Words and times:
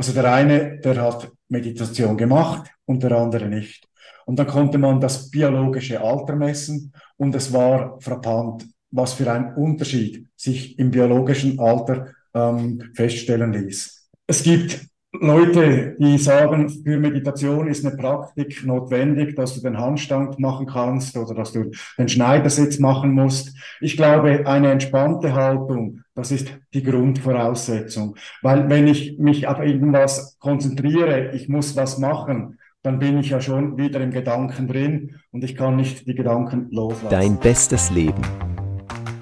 Also 0.00 0.14
der 0.14 0.32
eine, 0.32 0.78
der 0.78 1.02
hat 1.02 1.30
Meditation 1.50 2.16
gemacht 2.16 2.70
und 2.86 3.02
der 3.02 3.12
andere 3.12 3.50
nicht. 3.50 3.86
Und 4.24 4.38
dann 4.38 4.46
konnte 4.46 4.78
man 4.78 4.98
das 4.98 5.30
biologische 5.30 6.00
Alter 6.00 6.36
messen 6.36 6.94
und 7.18 7.34
es 7.34 7.52
war 7.52 8.00
frappant, 8.00 8.66
was 8.90 9.12
für 9.12 9.30
ein 9.30 9.54
Unterschied 9.56 10.26
sich 10.36 10.78
im 10.78 10.90
biologischen 10.90 11.60
Alter 11.60 12.14
ähm, 12.32 12.82
feststellen 12.94 13.52
ließ. 13.52 14.08
Es 14.26 14.42
gibt 14.42 14.86
Leute, 15.22 15.96
die 15.98 16.16
sagen, 16.16 16.70
für 16.70 16.98
Meditation 16.98 17.68
ist 17.68 17.84
eine 17.84 17.94
Praktik 17.94 18.64
notwendig, 18.64 19.36
dass 19.36 19.54
du 19.54 19.60
den 19.60 19.76
Handstand 19.76 20.38
machen 20.38 20.66
kannst 20.66 21.14
oder 21.14 21.34
dass 21.34 21.52
du 21.52 21.70
den 21.98 22.08
Schneidersitz 22.08 22.78
machen 22.78 23.12
musst. 23.12 23.54
Ich 23.82 23.98
glaube, 23.98 24.46
eine 24.46 24.70
entspannte 24.70 25.34
Haltung, 25.34 26.00
das 26.14 26.30
ist 26.30 26.48
die 26.72 26.82
Grundvoraussetzung. 26.82 28.16
Weil 28.40 28.70
wenn 28.70 28.86
ich 28.86 29.18
mich 29.18 29.46
auf 29.46 29.60
irgendwas 29.60 30.38
konzentriere, 30.38 31.32
ich 31.32 31.50
muss 31.50 31.76
was 31.76 31.98
machen, 31.98 32.58
dann 32.82 32.98
bin 32.98 33.18
ich 33.18 33.28
ja 33.28 33.42
schon 33.42 33.76
wieder 33.76 34.00
im 34.00 34.12
Gedanken 34.12 34.68
drin 34.68 35.16
und 35.32 35.44
ich 35.44 35.54
kann 35.54 35.76
nicht 35.76 36.06
die 36.06 36.14
Gedanken 36.14 36.68
loslassen. 36.70 37.10
Dein 37.10 37.38
bestes 37.38 37.90
Leben. 37.90 38.22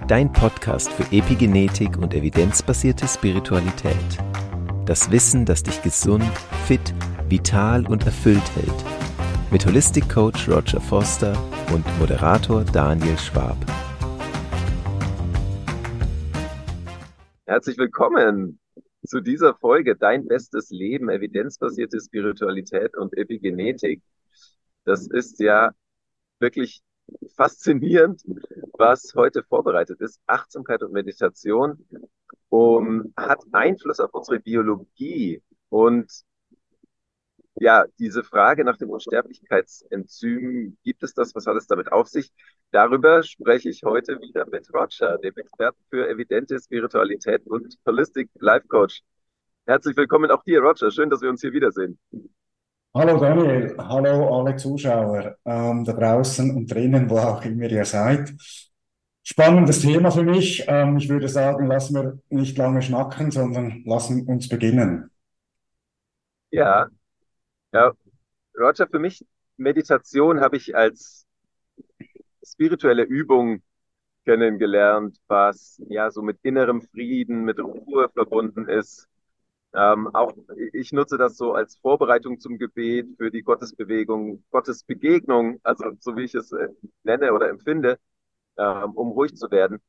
Dein 0.06 0.32
Podcast 0.32 0.92
für 0.92 1.04
Epigenetik 1.10 1.98
und 1.98 2.14
evidenzbasierte 2.14 3.08
Spiritualität. 3.08 4.27
Das 4.88 5.12
Wissen, 5.12 5.44
das 5.44 5.62
dich 5.62 5.82
gesund, 5.82 6.24
fit, 6.66 6.94
vital 7.28 7.86
und 7.86 8.06
erfüllt 8.06 8.56
hält. 8.56 9.52
Mit 9.52 9.66
Holistic 9.66 10.08
Coach 10.08 10.48
Roger 10.48 10.80
Foster 10.80 11.36
und 11.74 11.84
Moderator 11.98 12.64
Daniel 12.64 13.18
Schwab. 13.18 13.58
Herzlich 17.44 17.76
willkommen 17.76 18.60
zu 19.06 19.20
dieser 19.20 19.54
Folge 19.56 19.94
Dein 19.94 20.26
bestes 20.26 20.70
Leben, 20.70 21.10
evidenzbasierte 21.10 22.00
Spiritualität 22.00 22.96
und 22.96 23.14
Epigenetik. 23.14 24.00
Das 24.84 25.06
ist 25.06 25.38
ja 25.38 25.72
wirklich 26.38 26.80
faszinierend, 27.36 28.22
was 28.72 29.12
heute 29.14 29.42
vorbereitet 29.42 30.00
ist. 30.00 30.18
Achtsamkeit 30.26 30.82
und 30.82 30.94
Meditation 30.94 31.84
um, 32.48 33.12
hat 33.16 33.40
Einfluss 33.52 34.00
auf 34.00 34.12
unsere 34.12 34.40
Biologie. 34.40 35.42
Und 35.68 36.10
ja, 37.60 37.84
diese 37.98 38.22
Frage 38.22 38.64
nach 38.64 38.76
dem 38.76 38.90
Unsterblichkeitsenzym, 38.90 40.76
gibt 40.84 41.02
es 41.02 41.14
das, 41.14 41.34
was 41.34 41.46
hat 41.46 41.56
es 41.56 41.66
damit 41.66 41.90
auf 41.92 42.08
sich? 42.08 42.32
Darüber 42.70 43.22
spreche 43.22 43.68
ich 43.70 43.82
heute 43.84 44.20
wieder 44.20 44.46
mit 44.46 44.72
Roger, 44.72 45.18
dem 45.18 45.34
Experten 45.36 45.80
für 45.90 46.08
evidente 46.08 46.58
Spiritualität 46.60 47.46
und 47.46 47.76
Holistic 47.86 48.30
Life 48.38 48.68
Coach. 48.68 49.02
Herzlich 49.66 49.96
willkommen 49.96 50.30
auch 50.30 50.44
dir, 50.44 50.60
Roger. 50.60 50.90
Schön, 50.90 51.10
dass 51.10 51.20
wir 51.20 51.30
uns 51.30 51.40
hier 51.40 51.52
wiedersehen. 51.52 51.98
Hallo 52.94 53.18
Daniel, 53.18 53.76
hallo 53.78 54.40
alle 54.40 54.56
Zuschauer 54.56 55.36
ähm, 55.44 55.84
da 55.84 55.92
draußen 55.92 56.50
und 56.56 56.72
drinnen, 56.72 57.08
wo 57.10 57.18
auch 57.18 57.44
immer 57.44 57.70
ihr 57.70 57.84
seid. 57.84 58.32
Spannendes 59.30 59.80
Thema 59.80 60.10
für 60.10 60.22
mich. 60.22 60.64
Ähm, 60.68 60.96
ich 60.96 61.10
würde 61.10 61.28
sagen, 61.28 61.66
lassen 61.66 61.94
wir 61.94 62.18
nicht 62.30 62.56
lange 62.56 62.80
schnacken, 62.80 63.30
sondern 63.30 63.82
lassen 63.84 64.26
uns 64.26 64.48
beginnen. 64.48 65.10
Ja, 66.50 66.88
ja, 67.72 67.92
Roger, 68.58 68.86
für 68.86 68.98
mich 68.98 69.26
Meditation 69.58 70.40
habe 70.40 70.56
ich 70.56 70.74
als 70.74 71.26
spirituelle 72.42 73.02
Übung 73.02 73.60
kennengelernt, 74.24 75.18
was 75.26 75.78
ja 75.90 76.10
so 76.10 76.22
mit 76.22 76.38
innerem 76.42 76.80
Frieden, 76.80 77.44
mit 77.44 77.60
Ruhe 77.60 78.08
verbunden 78.08 78.66
ist. 78.66 79.08
Ähm, 79.74 80.08
auch 80.14 80.32
ich 80.72 80.92
nutze 80.92 81.18
das 81.18 81.36
so 81.36 81.52
als 81.52 81.76
Vorbereitung 81.76 82.40
zum 82.40 82.56
Gebet 82.56 83.06
für 83.18 83.30
die 83.30 83.42
Gottesbewegung, 83.42 84.42
Gottesbegegnung, 84.50 85.60
also 85.64 85.92
so 86.00 86.16
wie 86.16 86.22
ich 86.24 86.34
es 86.34 86.50
äh, 86.52 86.68
nenne 87.02 87.34
oder 87.34 87.50
empfinde, 87.50 87.98
ähm, 88.58 88.92
um 88.94 89.12
ruhig 89.12 89.34
zu 89.36 89.50
werden. 89.50 89.80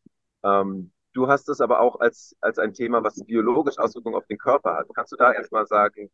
Ähm, 0.44 0.92
du 1.14 1.28
hast 1.28 1.50
es 1.50 1.62
aber 1.62 1.82
auch 1.82 2.00
als, 2.00 2.36
als 2.42 2.60
ein 2.60 2.74
Thema, 2.74 3.04
was 3.04 3.24
biologisch 3.26 3.78
Auswirkungen 3.78 4.16
auf 4.16 4.28
den 4.28 4.38
Körper 4.38 4.76
hat. 4.76 4.88
Kannst 4.96 5.12
du 5.12 5.18
da 5.18 5.32
erstmal 5.32 5.66
sagen, 5.68 6.10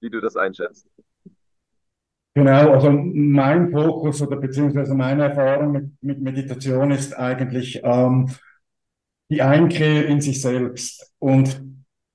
wie 0.00 0.10
du 0.10 0.20
das 0.20 0.36
einschätzt? 0.36 0.88
Genau, 2.34 2.72
also 2.72 2.90
mein 2.90 3.70
Fokus 3.70 4.22
oder 4.22 4.36
beziehungsweise 4.36 4.94
meine 4.94 5.24
Erfahrung 5.24 5.72
mit, 5.72 6.02
mit 6.02 6.20
Meditation 6.22 6.90
ist 6.90 7.12
eigentlich 7.12 7.80
ähm, 7.84 8.30
die 9.30 9.42
Einkehr 9.42 10.06
in 10.06 10.20
sich 10.20 10.40
selbst 10.40 11.12
und 11.18 11.62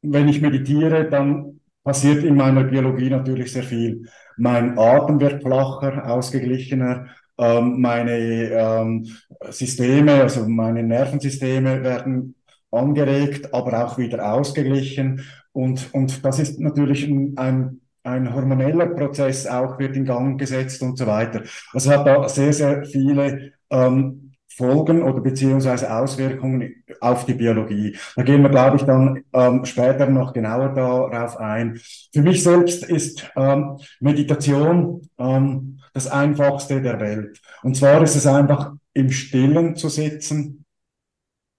wenn 0.01 0.27
ich 0.27 0.41
meditiere, 0.41 1.09
dann 1.09 1.59
passiert 1.83 2.23
in 2.23 2.35
meiner 2.35 2.63
Biologie 2.63 3.09
natürlich 3.09 3.51
sehr 3.51 3.63
viel. 3.63 4.09
Mein 4.37 4.77
Atem 4.77 5.19
wird 5.19 5.41
flacher, 5.41 6.09
ausgeglichener, 6.09 7.07
ähm, 7.37 7.79
meine 7.81 8.17
ähm, 8.17 9.07
Systeme, 9.49 10.13
also 10.21 10.47
meine 10.47 10.83
Nervensysteme 10.83 11.83
werden 11.83 12.35
angeregt, 12.71 13.53
aber 13.53 13.85
auch 13.85 13.97
wieder 13.97 14.33
ausgeglichen. 14.33 15.23
Und, 15.51 15.93
und 15.93 16.23
das 16.25 16.39
ist 16.39 16.59
natürlich 16.59 17.07
ein, 17.07 17.37
ein 17.37 17.81
ein 18.07 18.33
hormoneller 18.33 18.87
Prozess 18.87 19.45
auch 19.45 19.77
wird 19.79 19.95
in 19.97 20.05
Gang 20.05 20.39
gesetzt 20.39 20.81
und 20.81 20.97
so 20.97 21.05
weiter. 21.05 21.43
Also 21.73 21.91
hat 21.91 22.07
da 22.07 22.27
sehr, 22.29 22.53
sehr 22.53 22.85
viele 22.85 23.51
ähm, 23.69 24.26
Folgen 24.57 25.03
oder 25.03 25.21
beziehungsweise 25.21 25.93
Auswirkungen 25.95 26.83
auf 26.99 27.25
die 27.25 27.35
Biologie. 27.35 27.95
Da 28.15 28.23
gehen 28.23 28.41
wir, 28.41 28.49
glaube 28.49 28.77
ich, 28.77 28.83
dann 28.83 29.23
ähm, 29.33 29.65
später 29.65 30.07
noch 30.07 30.33
genauer 30.33 30.73
darauf 30.73 31.37
ein. 31.37 31.79
Für 32.11 32.21
mich 32.21 32.43
selbst 32.43 32.83
ist 32.83 33.29
ähm, 33.35 33.77
Meditation 33.99 35.07
ähm, 35.19 35.79
das 35.93 36.07
Einfachste 36.07 36.81
der 36.81 36.99
Welt. 36.99 37.39
Und 37.61 37.77
zwar 37.77 38.01
ist 38.01 38.15
es 38.15 38.25
einfach 38.25 38.73
im 38.93 39.11
Stillen 39.11 39.75
zu 39.75 39.89
sitzen 39.89 40.65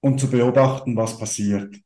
und 0.00 0.18
zu 0.18 0.28
beobachten, 0.28 0.96
was 0.96 1.18
passiert. 1.18 1.76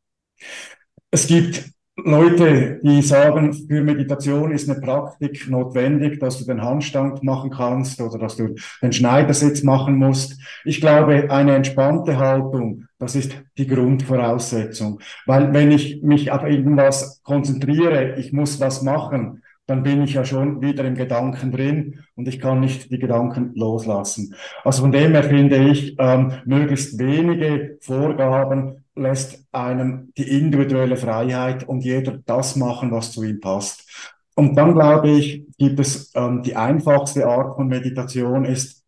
Es 1.10 1.26
gibt 1.26 1.70
Leute, 1.96 2.80
die 2.82 3.02
sagen, 3.02 3.52
für 3.52 3.82
Meditation 3.82 4.50
ist 4.50 4.68
eine 4.68 4.80
Praktik 4.80 5.48
notwendig, 5.50 6.18
dass 6.18 6.38
du 6.38 6.46
den 6.46 6.62
Handstand 6.62 7.22
machen 7.22 7.50
kannst 7.50 8.00
oder 8.00 8.18
dass 8.18 8.36
du 8.36 8.54
den 8.80 8.92
Schneidersitz 8.92 9.62
machen 9.62 9.96
musst. 9.96 10.40
Ich 10.64 10.80
glaube, 10.80 11.30
eine 11.30 11.54
entspannte 11.54 12.16
Haltung, 12.16 12.84
das 12.98 13.14
ist 13.14 13.36
die 13.58 13.66
Grundvoraussetzung. 13.66 15.00
Weil 15.26 15.52
wenn 15.52 15.70
ich 15.70 16.02
mich 16.02 16.32
auf 16.32 16.44
irgendwas 16.44 17.20
konzentriere, 17.24 18.14
ich 18.18 18.32
muss 18.32 18.58
was 18.58 18.80
machen, 18.80 19.42
dann 19.66 19.82
bin 19.82 20.02
ich 20.02 20.14
ja 20.14 20.24
schon 20.24 20.62
wieder 20.62 20.84
im 20.84 20.94
Gedanken 20.94 21.52
drin 21.52 22.00
und 22.16 22.26
ich 22.26 22.40
kann 22.40 22.60
nicht 22.60 22.90
die 22.90 22.98
Gedanken 22.98 23.52
loslassen. 23.54 24.34
Also 24.64 24.82
von 24.82 24.92
dem 24.92 25.12
her 25.12 25.24
finde 25.24 25.56
ich, 25.56 25.94
ähm, 25.98 26.32
möglichst 26.46 26.98
wenige 26.98 27.76
Vorgaben 27.80 28.81
lässt 28.94 29.44
einem 29.52 30.12
die 30.16 30.38
individuelle 30.38 30.96
Freiheit 30.96 31.64
und 31.68 31.82
jeder 31.82 32.18
das 32.26 32.56
machen, 32.56 32.90
was 32.90 33.12
zu 33.12 33.22
ihm 33.22 33.40
passt. 33.40 33.88
Und 34.34 34.54
dann 34.56 34.74
glaube 34.74 35.10
ich, 35.10 35.44
gibt 35.58 35.80
es 35.80 36.12
ähm, 36.14 36.42
die 36.42 36.56
einfachste 36.56 37.26
Art 37.26 37.56
von 37.56 37.68
Meditation 37.68 38.44
ist, 38.44 38.82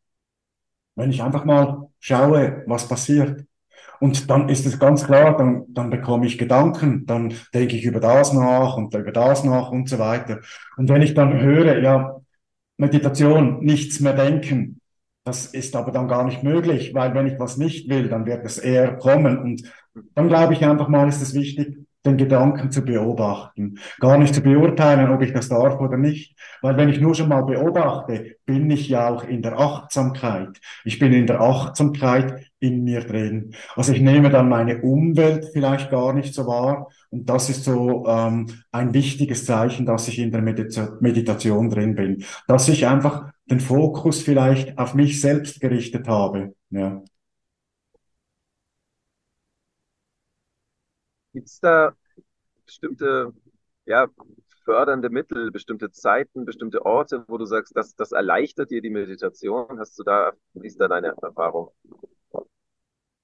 wenn 0.96 1.10
ich 1.10 1.22
einfach 1.22 1.44
mal 1.44 1.88
schaue, 1.98 2.62
was 2.66 2.88
passiert. 2.88 3.44
Und 4.00 4.28
dann 4.30 4.48
ist 4.48 4.66
es 4.66 4.78
ganz 4.78 5.04
klar, 5.04 5.36
dann, 5.36 5.64
dann 5.68 5.90
bekomme 5.90 6.26
ich 6.26 6.38
Gedanken, 6.38 7.06
dann 7.06 7.34
denke 7.52 7.76
ich 7.76 7.84
über 7.84 8.00
das 8.00 8.32
nach 8.32 8.76
und 8.76 8.94
über 8.94 9.12
das 9.12 9.44
nach 9.44 9.70
und 9.70 9.88
so 9.88 9.98
weiter. 9.98 10.40
Und 10.76 10.88
wenn 10.88 11.02
ich 11.02 11.14
dann 11.14 11.40
höre, 11.40 11.78
ja, 11.80 12.16
Meditation, 12.76 13.64
nichts 13.64 14.00
mehr 14.00 14.14
denken, 14.14 14.80
das 15.24 15.46
ist 15.46 15.74
aber 15.74 15.90
dann 15.90 16.06
gar 16.06 16.24
nicht 16.24 16.42
möglich, 16.42 16.92
weil 16.94 17.14
wenn 17.14 17.26
ich 17.26 17.38
was 17.38 17.56
nicht 17.56 17.88
will, 17.88 18.08
dann 18.08 18.26
wird 18.26 18.44
es 18.44 18.58
eher 18.58 18.96
kommen. 18.98 19.38
Und 19.38 19.72
dann 20.14 20.28
glaube 20.28 20.52
ich 20.52 20.64
einfach 20.64 20.88
mal, 20.88 21.08
ist 21.08 21.22
es 21.22 21.34
wichtig, 21.34 21.78
den 22.04 22.16
Gedanken 22.16 22.70
zu 22.70 22.82
beobachten. 22.84 23.78
Gar 23.98 24.18
nicht 24.18 24.34
zu 24.34 24.42
beurteilen, 24.42 25.10
ob 25.10 25.22
ich 25.22 25.32
das 25.32 25.48
darf 25.48 25.80
oder 25.80 25.96
nicht. 25.96 26.36
Weil 26.60 26.76
wenn 26.76 26.88
ich 26.88 27.00
nur 27.00 27.14
schon 27.14 27.28
mal 27.28 27.42
beobachte, 27.42 28.36
bin 28.44 28.70
ich 28.70 28.88
ja 28.88 29.08
auch 29.08 29.24
in 29.24 29.42
der 29.42 29.58
Achtsamkeit. 29.58 30.60
Ich 30.84 30.98
bin 30.98 31.12
in 31.12 31.26
der 31.26 31.40
Achtsamkeit 31.40 32.50
in 32.60 32.84
mir 32.84 33.00
drin. 33.00 33.54
Also 33.76 33.92
ich 33.92 34.00
nehme 34.00 34.30
dann 34.30 34.48
meine 34.48 34.82
Umwelt 34.82 35.50
vielleicht 35.52 35.90
gar 35.90 36.12
nicht 36.12 36.34
so 36.34 36.46
wahr. 36.46 36.88
Und 37.10 37.28
das 37.28 37.48
ist 37.48 37.64
so 37.64 38.06
ähm, 38.06 38.48
ein 38.72 38.92
wichtiges 38.94 39.46
Zeichen, 39.46 39.86
dass 39.86 40.08
ich 40.08 40.18
in 40.18 40.30
der 40.30 40.42
Medita 40.42 40.96
Meditation 41.00 41.70
drin 41.70 41.94
bin. 41.94 42.24
Dass 42.48 42.68
ich 42.68 42.86
einfach 42.86 43.30
den 43.46 43.60
Fokus 43.60 44.22
vielleicht 44.22 44.78
auf 44.78 44.94
mich 44.94 45.20
selbst 45.20 45.60
gerichtet 45.60 46.08
habe. 46.08 46.54
Ja. 46.70 47.02
Gibt 51.34 51.48
es 51.48 51.58
da 51.60 51.94
bestimmte 52.64 53.34
ja, 53.86 54.08
fördernde 54.64 55.10
Mittel, 55.10 55.50
bestimmte 55.50 55.90
Zeiten, 55.90 56.44
bestimmte 56.44 56.86
Orte, 56.86 57.24
wo 57.28 57.38
du 57.38 57.44
sagst, 57.44 57.76
das, 57.76 57.96
das 57.96 58.12
erleichtert 58.12 58.70
dir 58.70 58.80
die 58.80 58.90
Meditation? 58.90 59.78
Hast 59.80 59.98
du 59.98 60.04
da, 60.04 60.32
wie 60.54 60.66
ist 60.68 60.80
da 60.80 60.88
deine 60.88 61.08
Erfahrung? 61.20 61.72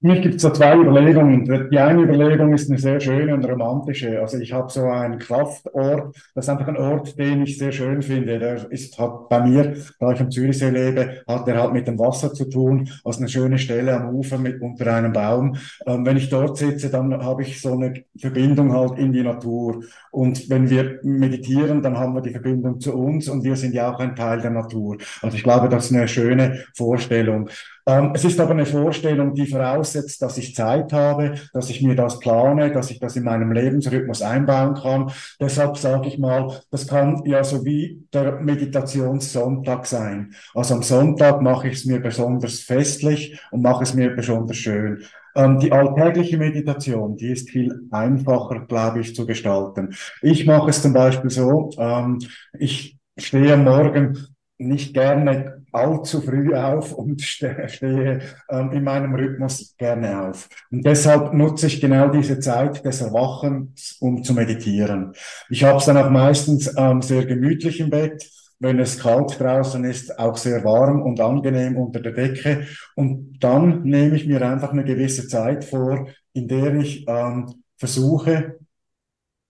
Für 0.01 0.07
mich 0.07 0.23
gibt 0.23 0.37
es 0.37 0.43
da 0.43 0.55
zwei 0.55 0.79
Überlegungen. 0.79 1.45
Die 1.71 1.79
eine 1.79 2.03
Überlegung 2.03 2.55
ist 2.55 2.71
eine 2.71 2.79
sehr 2.79 3.01
schöne 3.01 3.35
und 3.35 3.45
romantische. 3.45 4.19
Also 4.19 4.39
ich 4.39 4.51
habe 4.51 4.73
so 4.73 4.85
einen 4.85 5.19
Kraftort, 5.19 6.17
das 6.35 6.47
ist 6.47 6.49
einfach 6.49 6.69
ein 6.69 6.79
Ort, 6.79 7.19
den 7.19 7.43
ich 7.43 7.59
sehr 7.59 7.71
schön 7.71 8.01
finde. 8.01 8.39
Der 8.39 8.71
ist 8.71 8.99
hat 8.99 9.29
bei 9.29 9.43
mir, 9.47 9.77
da 9.99 10.11
ich 10.13 10.21
am 10.21 10.31
Zürichsee 10.31 10.71
lebe, 10.71 11.23
hat 11.29 11.47
der 11.47 11.61
halt 11.61 11.75
mit 11.75 11.87
dem 11.87 11.99
Wasser 11.99 12.33
zu 12.33 12.47
tun, 12.49 12.89
also 13.05 13.19
eine 13.19 13.29
schöne 13.29 13.59
Stelle 13.59 13.95
am 13.95 14.15
Ufer 14.15 14.39
mit 14.39 14.63
unter 14.63 14.95
einem 14.95 15.13
Baum. 15.13 15.57
Ähm, 15.87 16.07
wenn 16.07 16.17
ich 16.17 16.31
dort 16.31 16.57
sitze, 16.57 16.89
dann 16.89 17.23
habe 17.23 17.43
ich 17.43 17.61
so 17.61 17.75
eine 17.75 17.93
Verbindung 18.19 18.73
halt 18.73 18.99
in 18.99 19.13
die 19.13 19.23
Natur. 19.23 19.85
Und 20.13 20.49
wenn 20.49 20.71
wir 20.71 21.01
meditieren, 21.03 21.83
dann 21.83 21.99
haben 21.99 22.15
wir 22.15 22.23
die 22.23 22.31
Verbindung 22.31 22.81
zu 22.81 22.95
uns 22.95 23.29
und 23.29 23.45
wir 23.45 23.55
sind 23.55 23.75
ja 23.75 23.93
auch 23.93 24.01
ein 24.01 24.17
Teil 24.17 24.41
der 24.41 24.51
Natur. 24.51 24.97
Also 25.21 25.37
ich 25.37 25.43
glaube, 25.43 25.69
das 25.69 25.91
ist 25.91 25.95
eine 25.95 26.09
schöne 26.09 26.65
Vorstellung. 26.75 27.51
Ähm, 27.91 28.13
es 28.15 28.25
ist 28.25 28.39
aber 28.39 28.53
eine 28.53 28.67
Vorstellung, 28.67 29.35
die 29.35 29.47
voraussetzt, 29.47 30.23
dass 30.23 30.39
ich 30.39 30.55
Zeit 30.55 30.93
habe, 30.93 31.35
dass 31.53 31.71
ich 31.71 31.83
mir 31.83 31.97
das 31.97 32.21
plane, 32.21 32.71
dass 32.71 32.91
ich 32.91 33.01
das 33.01 33.17
in 33.17 33.25
meinem 33.25 33.51
Lebensrhythmus 33.51 34.23
einbauen 34.23 34.75
kann. 34.75 35.11
Deshalb 35.41 35.77
sage 35.77 36.07
ich 36.07 36.17
mal, 36.19 36.61
das 36.71 36.87
kann 36.87 37.23
ja 37.25 37.43
so 37.43 37.65
wie 37.65 38.07
der 38.13 38.41
Meditationssonntag 38.41 39.87
sein. 39.87 40.35
Also 40.55 40.75
am 40.75 40.85
Sonntag 40.85 41.43
mache 41.43 41.67
ich 41.67 41.79
es 41.79 41.85
mir 41.85 41.99
besonders 41.99 42.61
festlich 42.61 43.41
und 43.51 43.63
mache 43.63 43.83
es 43.83 43.93
mir 43.95 44.11
besonders 44.11 44.57
schön. 44.57 45.03
Ähm, 45.35 45.59
die 45.59 45.73
alltägliche 45.73 46.39
Meditation, 46.39 47.17
die 47.17 47.33
ist 47.33 47.51
viel 47.51 47.89
einfacher, 47.91 48.67
glaube 48.67 49.01
ich, 49.01 49.17
zu 49.17 49.27
gestalten. 49.27 49.95
Ich 50.23 50.47
mache 50.47 50.71
es 50.71 50.81
zum 50.81 50.93
Beispiel 50.93 51.31
so, 51.31 51.71
ähm, 51.77 52.21
ich 52.57 52.99
stehe 53.17 53.57
Morgen 53.57 54.17
nicht 54.59 54.95
gerne 54.95 55.60
allzu 55.73 56.21
früh 56.21 56.55
auf 56.55 56.93
und 56.93 57.23
stehe 57.23 58.21
ähm, 58.49 58.73
in 58.73 58.85
meinem 58.85 59.15
Rhythmus 59.15 59.75
gerne 59.77 60.29
auf. 60.29 60.49
Und 60.71 60.85
deshalb 60.85 61.33
nutze 61.33 61.67
ich 61.67 61.81
genau 61.81 62.09
diese 62.09 62.39
Zeit 62.41 62.85
des 62.85 63.01
Erwachens, 63.01 63.97
um 64.01 64.23
zu 64.23 64.35
meditieren. 64.35 65.13
Ich 65.49 65.65
habe 65.65 65.79
es 65.79 65.87
dann 65.87 65.97
auch 65.97 66.11
meistens 66.11 66.73
ähm, 66.77 67.03
sehr 67.03 67.25
gemütlich 67.27 67.81
im 67.81 67.91
Bett. 67.91 68.29
Wenn 68.63 68.79
es 68.79 68.99
kalt 68.99 69.41
draußen 69.41 69.83
ist, 69.85 70.19
auch 70.19 70.37
sehr 70.37 70.63
warm 70.65 71.01
und 71.01 71.19
angenehm 71.19 71.79
unter 71.79 72.01
der 72.01 72.13
Decke. 72.13 72.67
Und 72.95 73.39
dann 73.41 73.85
nehme 73.85 74.17
ich 74.17 74.27
mir 74.27 74.43
einfach 74.43 74.73
eine 74.73 74.85
gewisse 74.85 75.27
Zeit 75.29 75.65
vor, 75.65 76.09
in 76.35 76.47
der 76.47 76.75
ich 76.75 77.07
ähm, 77.09 77.47
versuche, 77.79 78.60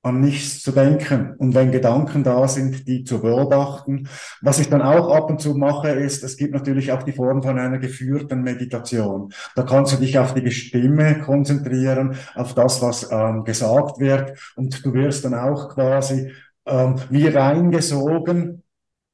an 0.02 0.20
nichts 0.20 0.62
zu 0.62 0.72
denken 0.72 1.34
und 1.36 1.54
wenn 1.54 1.72
Gedanken 1.72 2.24
da 2.24 2.48
sind, 2.48 2.88
die 2.88 3.04
zu 3.04 3.20
beobachten. 3.20 4.08
Was 4.40 4.58
ich 4.58 4.70
dann 4.70 4.80
auch 4.80 5.14
ab 5.14 5.28
und 5.28 5.40
zu 5.40 5.54
mache, 5.54 5.90
ist, 5.90 6.24
es 6.24 6.38
gibt 6.38 6.54
natürlich 6.54 6.90
auch 6.92 7.02
die 7.02 7.12
Form 7.12 7.42
von 7.42 7.58
einer 7.58 7.78
geführten 7.78 8.42
Meditation. 8.42 9.32
Da 9.56 9.62
kannst 9.62 9.92
du 9.92 9.96
dich 9.98 10.18
auf 10.18 10.32
die 10.32 10.50
Stimme 10.50 11.20
konzentrieren, 11.20 12.16
auf 12.34 12.54
das, 12.54 12.80
was 12.80 13.10
ähm, 13.12 13.44
gesagt 13.44 14.00
wird 14.00 14.38
und 14.56 14.84
du 14.84 14.94
wirst 14.94 15.24
dann 15.26 15.34
auch 15.34 15.74
quasi 15.74 16.32
ähm, 16.66 16.96
wie 17.10 17.28
reingesogen 17.28 18.62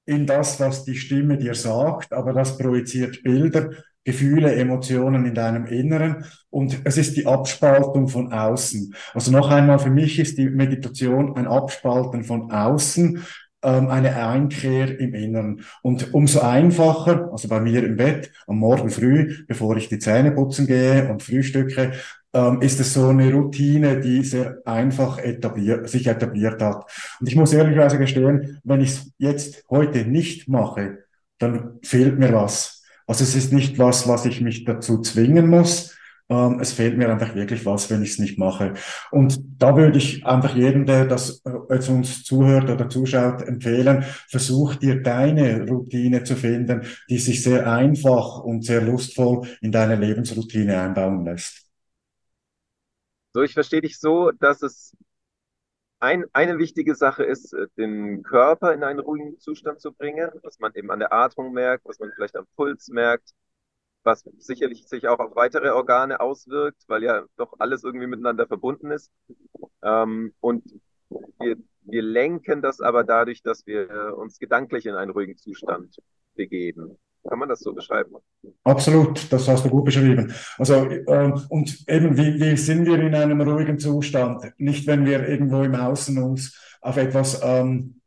in 0.05 0.25
das, 0.25 0.61
was 0.61 0.85
die 0.85 0.95
Stimme 0.95 1.37
dir 1.37 1.55
sagt, 1.55 2.13
aber 2.13 2.33
das 2.33 2.57
projiziert 2.57 3.25
Bilder 3.25 3.71
Gefühle, 4.07 4.55
Emotionen 4.55 5.27
in 5.27 5.35
deinem 5.35 5.67
Inneren 5.67 6.25
und 6.49 6.81
es 6.85 6.97
ist 6.97 7.17
die 7.17 7.27
Abspaltung 7.27 8.07
von 8.09 8.33
außen. 8.33 8.95
Also 9.13 9.33
noch 9.33 9.51
einmal, 9.51 9.81
für 9.81 9.91
mich 9.91 10.19
ist 10.21 10.39
die 10.39 10.49
Meditation 10.49 11.37
ein 11.37 11.49
Abspalten 11.49 12.23
von 12.23 12.53
außen, 12.53 13.23
ähm, 13.63 13.89
eine 13.89 14.15
Einkehr 14.15 14.99
im 15.01 15.13
Inneren. 15.13 15.63
Und 15.83 16.15
umso 16.15 16.41
einfacher, 16.41 17.31
also 17.33 17.49
bei 17.49 17.61
mir 17.61 17.85
im 17.85 17.97
Bett, 17.97 18.31
am 18.47 18.59
Morgen 18.59 18.91
früh, 18.91 19.45
bevor 19.49 19.77
ich 19.77 19.89
die 19.89 19.99
Zähne 19.99 20.31
putzen 20.31 20.69
gehe 20.69 21.11
und 21.11 21.25
frühstücke, 21.25 21.93
ähm, 22.33 22.61
ist 22.61 22.79
es 22.79 22.95
so 22.95 23.09
eine 23.09 23.33
Routine, 23.33 24.01
die 24.01 24.23
sehr 24.23 24.59
einfach 24.65 25.19
etabliert, 25.19 25.89
sich 25.89 26.07
etabliert 26.07 26.63
hat. 26.63 26.85
Und 27.19 27.29
ich 27.29 27.35
muss 27.35 27.53
ehrlicherweise 27.53 27.99
gestehen, 27.99 28.61
wenn 28.63 28.81
ich 28.81 28.91
es 28.91 29.13
jetzt 29.19 29.65
heute 29.69 30.05
nicht 30.05 30.49
mache, 30.49 30.99
dann 31.39 31.81
fehlt 31.83 32.19
mir 32.21 32.33
was. 32.33 32.76
Also 33.07 33.25
es 33.25 33.35
ist 33.35 33.53
nicht 33.53 33.79
was, 33.79 34.09
was 34.09 34.27
ich 34.27 34.41
mich 34.41 34.65
dazu 34.65 35.01
zwingen 35.01 35.49
muss. 35.49 35.97
Ähm, 36.29 36.59
es 36.61 36.73
fehlt 36.73 36.99
mir 36.99 37.09
einfach 37.09 37.35
wirklich 37.37 37.65
was, 37.65 37.89
wenn 37.89 38.03
ich 38.03 38.11
es 38.11 38.19
nicht 38.19 38.37
mache. 38.37 38.75
Und 39.13 39.39
da 39.59 39.77
würde 39.77 39.99
ich 39.99 40.27
einfach 40.27 40.57
jedem, 40.57 40.85
der 40.85 41.05
das 41.07 41.41
äh, 41.45 41.51
jetzt 41.71 41.89
uns 41.89 42.25
zuhört 42.25 42.69
oder 42.69 42.89
zuschaut, 42.89 43.43
empfehlen, 43.43 44.05
versuch 44.29 44.75
dir 44.75 45.03
deine 45.03 45.67
Routine 45.69 46.25
zu 46.25 46.35
finden, 46.35 46.83
die 47.09 47.19
sich 47.19 47.43
sehr 47.45 47.73
einfach 47.73 48.41
und 48.41 48.65
sehr 48.65 48.81
lustvoll 48.83 49.47
in 49.61 49.71
deine 49.71 49.95
Lebensroutine 49.95 50.81
einbauen 50.81 51.25
lässt. 51.25 51.67
So, 53.33 53.43
ich 53.43 53.53
verstehe 53.53 53.83
dich 53.83 54.01
so, 54.01 54.33
dass 54.33 54.63
es 54.63 54.97
ein, 55.99 56.25
eine 56.33 56.59
wichtige 56.59 56.95
Sache 56.95 57.25
ist, 57.25 57.53
äh, 57.53 57.69
den 57.77 58.23
Körper 58.23 58.73
in 58.75 58.85
einen 58.85 59.01
ruhigen 59.01 59.39
Zustand 59.39 59.81
zu 59.81 59.93
bringen, 59.93 60.31
was 60.43 60.59
man 60.59 60.75
eben 60.75 60.91
an 60.91 60.99
der 60.99 61.13
Atmung 61.13 61.53
merkt, 61.53 61.85
was 61.87 61.99
man 61.99 62.13
vielleicht 62.15 62.37
am 62.37 62.47
Puls 62.57 62.89
merkt, 62.89 63.31
was 64.03 64.25
sicherlich 64.39 64.87
sich 64.87 65.09
auch 65.09 65.19
auf 65.19 65.35
weitere 65.37 65.71
Organe 65.71 66.21
auswirkt, 66.21 66.83
weil 66.87 67.03
ja 67.03 67.25
doch 67.37 67.55
alles 67.59 67.85
irgendwie 67.85 68.07
miteinander 68.07 68.47
verbunden 68.47 68.91
ist. 68.91 69.11
Ähm, 69.83 70.35
und 70.41 70.65
wir, 71.41 71.57
wir 71.83 72.03
lenken 72.03 72.63
das 72.63 72.81
aber 72.81 73.05
dadurch, 73.05 73.43
dass 73.43 73.67
wir 73.67 74.17
uns 74.17 74.39
gedanklich 74.39 74.87
in 74.87 74.95
einen 74.95 75.11
ruhigen 75.11 75.37
Zustand 75.37 75.97
begeben. 76.35 76.99
Kann 77.29 77.39
man 77.39 77.49
das 77.49 77.61
so 77.61 77.73
beschreiben? 77.73 78.17
Absolut, 78.65 79.33
das 79.33 79.49
hast 79.49 79.65
du 79.65 79.71
gut 79.71 79.85
beschrieben. 79.85 80.33
Also, 80.59 80.85
äh, 80.85 81.33
und 81.49 81.85
eben, 81.89 82.17
wie, 82.17 82.41
wie 82.41 82.57
sind 82.57 82.87
wir 82.87 83.01
in 83.01 83.15
einem 83.15 83.41
ruhigen 83.41 83.79
Zustand? 83.79 84.53
Nicht, 84.59 84.87
wenn 84.87 85.05
wir 85.05 85.29
irgendwo 85.29 85.63
im 85.63 85.75
Außen 85.75 86.23
uns 86.23 86.61
auf 86.81 86.97
etwas 86.97 87.41
ähm, 87.43 88.01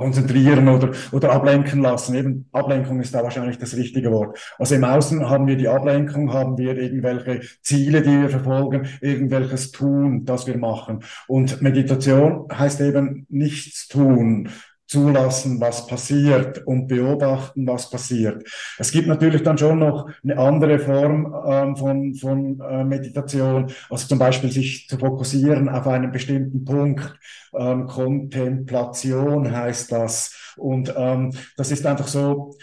konzentrieren 0.00 0.66
oder, 0.68 0.92
oder 1.12 1.30
ablenken 1.30 1.82
lassen. 1.82 2.14
Eben 2.14 2.48
Ablenkung 2.52 3.00
ist 3.00 3.14
da 3.14 3.22
wahrscheinlich 3.22 3.58
das 3.58 3.76
richtige 3.76 4.10
Wort. 4.10 4.38
Also 4.58 4.74
im 4.74 4.84
Außen 4.84 5.28
haben 5.28 5.46
wir 5.46 5.56
die 5.56 5.68
Ablenkung, 5.68 6.32
haben 6.32 6.56
wir 6.56 6.74
irgendwelche 6.78 7.42
Ziele, 7.60 8.00
die 8.00 8.22
wir 8.22 8.30
verfolgen, 8.30 8.88
irgendwelches 9.02 9.72
Tun, 9.72 10.24
das 10.24 10.46
wir 10.46 10.56
machen. 10.56 11.04
Und 11.28 11.60
Meditation 11.60 12.46
heißt 12.50 12.80
eben 12.80 13.26
nichts 13.28 13.88
tun, 13.88 14.48
zulassen, 14.90 15.60
was 15.60 15.86
passiert 15.86 16.66
und 16.66 16.88
beobachten, 16.88 17.64
was 17.64 17.88
passiert. 17.90 18.42
Es 18.76 18.90
gibt 18.90 19.06
natürlich 19.06 19.44
dann 19.44 19.56
schon 19.56 19.78
noch 19.78 20.10
eine 20.24 20.36
andere 20.36 20.80
Form 20.80 21.32
ähm, 21.46 21.76
von, 21.76 22.14
von 22.16 22.60
äh, 22.60 22.82
Meditation, 22.82 23.70
also 23.88 24.08
zum 24.08 24.18
Beispiel 24.18 24.50
sich 24.50 24.88
zu 24.88 24.98
fokussieren 24.98 25.68
auf 25.68 25.86
einen 25.86 26.10
bestimmten 26.10 26.64
Punkt. 26.64 27.14
Ähm, 27.56 27.86
Kontemplation 27.86 29.50
heißt 29.56 29.92
das. 29.92 30.54
Und 30.56 30.92
ähm, 30.96 31.32
das 31.56 31.70
ist 31.70 31.86
einfach 31.86 32.08
so, 32.08 32.56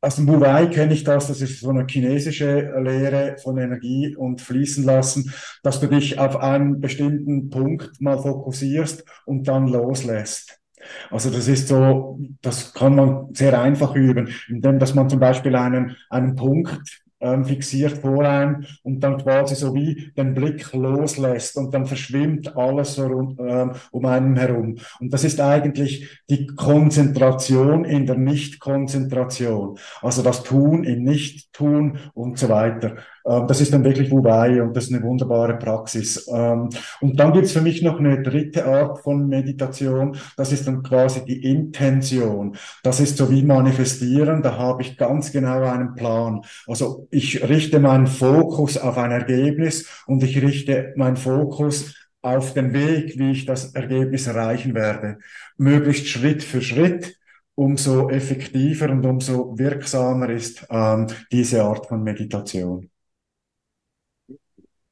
aus 0.00 0.16
dem 0.16 0.28
Wu-Wei 0.28 0.66
kenne 0.66 0.94
ich 0.94 1.02
das, 1.02 1.26
das 1.28 1.40
ist 1.40 1.60
so 1.60 1.70
eine 1.70 1.86
chinesische 1.88 2.72
Lehre 2.80 3.36
von 3.42 3.58
Energie 3.58 4.14
und 4.14 4.40
Fließen 4.40 4.84
lassen, 4.84 5.32
dass 5.64 5.80
du 5.80 5.88
dich 5.88 6.18
auf 6.20 6.36
einen 6.36 6.80
bestimmten 6.80 7.50
Punkt 7.50 8.00
mal 8.00 8.18
fokussierst 8.18 9.04
und 9.26 9.48
dann 9.48 9.66
loslässt. 9.66 10.61
Also 11.10 11.30
das 11.30 11.48
ist 11.48 11.68
so, 11.68 12.18
das 12.40 12.72
kann 12.74 12.96
man 12.96 13.34
sehr 13.34 13.60
einfach 13.60 13.94
üben, 13.94 14.28
indem 14.48 14.78
dass 14.78 14.94
man 14.94 15.08
zum 15.08 15.20
Beispiel 15.20 15.56
einen, 15.56 15.96
einen 16.10 16.34
Punkt 16.34 17.02
ähm, 17.22 17.44
fixiert 17.44 17.98
vor 17.98 18.24
einem 18.24 18.64
und 18.82 19.00
dann 19.00 19.16
quasi 19.18 19.54
so 19.54 19.74
wie 19.74 20.12
den 20.16 20.34
Blick 20.34 20.72
loslässt 20.72 21.56
und 21.56 21.72
dann 21.72 21.86
verschwimmt 21.86 22.56
alles 22.56 22.98
rund, 22.98 23.38
ähm, 23.40 23.72
um 23.92 24.04
einen 24.06 24.36
herum. 24.36 24.76
Und 25.00 25.12
das 25.12 25.24
ist 25.24 25.40
eigentlich 25.40 26.08
die 26.28 26.46
Konzentration 26.46 27.84
in 27.84 28.06
der 28.06 28.16
Nicht-Konzentration. 28.16 29.78
Also 30.00 30.22
das 30.22 30.42
Tun 30.42 30.84
im 30.84 31.04
Nicht-Tun 31.04 31.98
und 32.14 32.38
so 32.38 32.48
weiter. 32.48 32.96
Ähm, 33.26 33.46
das 33.46 33.60
ist 33.60 33.72
dann 33.72 33.84
wirklich 33.84 34.10
Wu-Wei 34.10 34.62
und 34.62 34.76
das 34.76 34.84
ist 34.84 34.94
eine 34.94 35.02
wunderbare 35.02 35.56
Praxis. 35.58 36.28
Ähm, 36.32 36.68
und 37.00 37.18
dann 37.18 37.32
gibt's 37.32 37.52
für 37.52 37.60
mich 37.60 37.82
noch 37.82 37.98
eine 37.98 38.22
dritte 38.22 38.64
Art 38.66 39.00
von 39.00 39.28
Meditation. 39.28 40.16
Das 40.36 40.52
ist 40.52 40.66
dann 40.66 40.82
quasi 40.82 41.24
die 41.24 41.44
Intention. 41.50 42.56
Das 42.82 43.00
ist 43.00 43.16
so 43.16 43.30
wie 43.30 43.42
manifestieren. 43.42 44.42
Da 44.42 44.56
habe 44.58 44.82
ich 44.82 44.96
ganz 44.96 45.32
genau 45.32 45.62
einen 45.62 45.94
Plan. 45.94 46.42
Also 46.66 47.08
ich 47.10 47.48
richte 47.48 47.80
meinen 47.80 48.06
Fokus 48.06 48.76
auf 48.78 48.98
ein 48.98 49.10
Ergebnis 49.10 49.88
und 50.06 50.22
ich 50.22 50.40
richte 50.42 50.92
meinen 50.96 51.16
Fokus 51.16 51.94
auf 52.22 52.54
den 52.54 52.72
Weg, 52.72 53.18
wie 53.18 53.32
ich 53.32 53.46
das 53.46 53.74
Ergebnis 53.74 54.26
erreichen 54.28 54.74
werde. 54.74 55.18
Möglichst 55.56 56.08
Schritt 56.08 56.42
für 56.42 56.62
Schritt 56.62 57.16
umso 57.54 58.08
effektiver 58.08 58.90
und 58.90 59.04
umso 59.04 59.58
wirksamer 59.58 60.30
ist 60.30 60.66
ähm, 60.70 61.06
diese 61.30 61.62
Art 61.64 61.86
von 61.86 62.02
Meditation. 62.02 62.91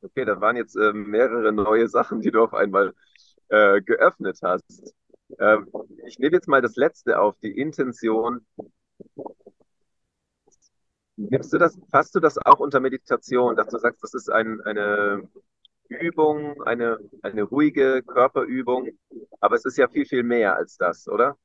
Okay, 0.02 0.24
da 0.24 0.40
waren 0.40 0.56
jetzt 0.56 0.76
äh, 0.76 0.92
mehrere 0.92 1.52
neue 1.52 1.88
Sachen, 1.88 2.20
die 2.20 2.30
du 2.30 2.42
auf 2.42 2.54
einmal 2.54 2.94
äh, 3.48 3.82
geöffnet 3.82 4.38
hast. 4.42 4.94
Ähm, 5.38 5.68
ich 6.06 6.18
nehme 6.18 6.36
jetzt 6.36 6.48
mal 6.48 6.62
das 6.62 6.76
letzte 6.76 7.20
auf, 7.20 7.38
die 7.40 7.58
Intention. 7.58 8.46
Nimmst 11.16 11.52
du 11.52 11.58
das, 11.58 11.78
fasst 11.90 12.14
du 12.14 12.20
das 12.20 12.38
auch 12.38 12.60
unter 12.60 12.80
Meditation, 12.80 13.56
dass 13.56 13.68
du 13.68 13.78
sagst, 13.78 14.02
das 14.02 14.14
ist 14.14 14.30
ein, 14.30 14.62
eine 14.62 15.28
Übung, 15.88 16.62
eine, 16.62 16.98
eine 17.20 17.42
ruhige 17.42 18.02
Körperübung, 18.02 18.88
aber 19.40 19.56
es 19.56 19.66
ist 19.66 19.76
ja 19.76 19.86
viel, 19.88 20.06
viel 20.06 20.22
mehr 20.22 20.56
als 20.56 20.78
das, 20.78 21.06
oder? 21.08 21.36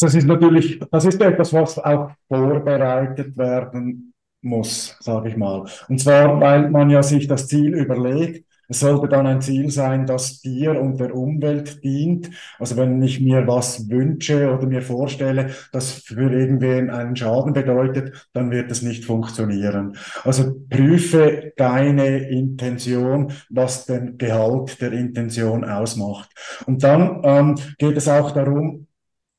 Das 0.00 0.14
ist 0.16 0.26
natürlich, 0.26 0.80
das 0.90 1.04
ist 1.04 1.20
etwas, 1.20 1.52
was 1.52 1.78
auch 1.78 2.10
vorbereitet 2.26 3.36
werden 3.36 4.11
muss, 4.42 4.96
sage 5.00 5.28
ich 5.30 5.36
mal. 5.36 5.64
Und 5.88 6.00
zwar, 6.00 6.40
weil 6.40 6.70
man 6.70 6.90
ja 6.90 7.02
sich 7.02 7.26
das 7.28 7.48
Ziel 7.48 7.74
überlegt, 7.74 8.44
es 8.72 8.80
sollte 8.80 9.06
dann 9.06 9.26
ein 9.26 9.42
Ziel 9.42 9.70
sein, 9.70 10.06
das 10.06 10.40
dir 10.40 10.80
und 10.80 10.98
der 10.98 11.14
Umwelt 11.14 11.84
dient. 11.84 12.30
Also 12.58 12.78
wenn 12.78 13.02
ich 13.02 13.20
mir 13.20 13.46
was 13.46 13.90
wünsche 13.90 14.50
oder 14.50 14.66
mir 14.66 14.80
vorstelle, 14.80 15.50
das 15.72 15.92
für 15.92 16.32
irgendwen 16.32 16.88
einen 16.88 17.14
Schaden 17.14 17.52
bedeutet, 17.52 18.28
dann 18.32 18.50
wird 18.50 18.70
es 18.70 18.80
nicht 18.80 19.04
funktionieren. 19.04 19.98
Also 20.24 20.54
prüfe 20.70 21.52
deine 21.58 22.30
Intention, 22.30 23.32
was 23.50 23.84
den 23.84 24.16
Gehalt 24.16 24.80
der 24.80 24.92
Intention 24.92 25.66
ausmacht. 25.66 26.30
Und 26.64 26.82
dann 26.82 27.20
ähm, 27.24 27.54
geht 27.76 27.98
es 27.98 28.08
auch 28.08 28.30
darum, 28.30 28.86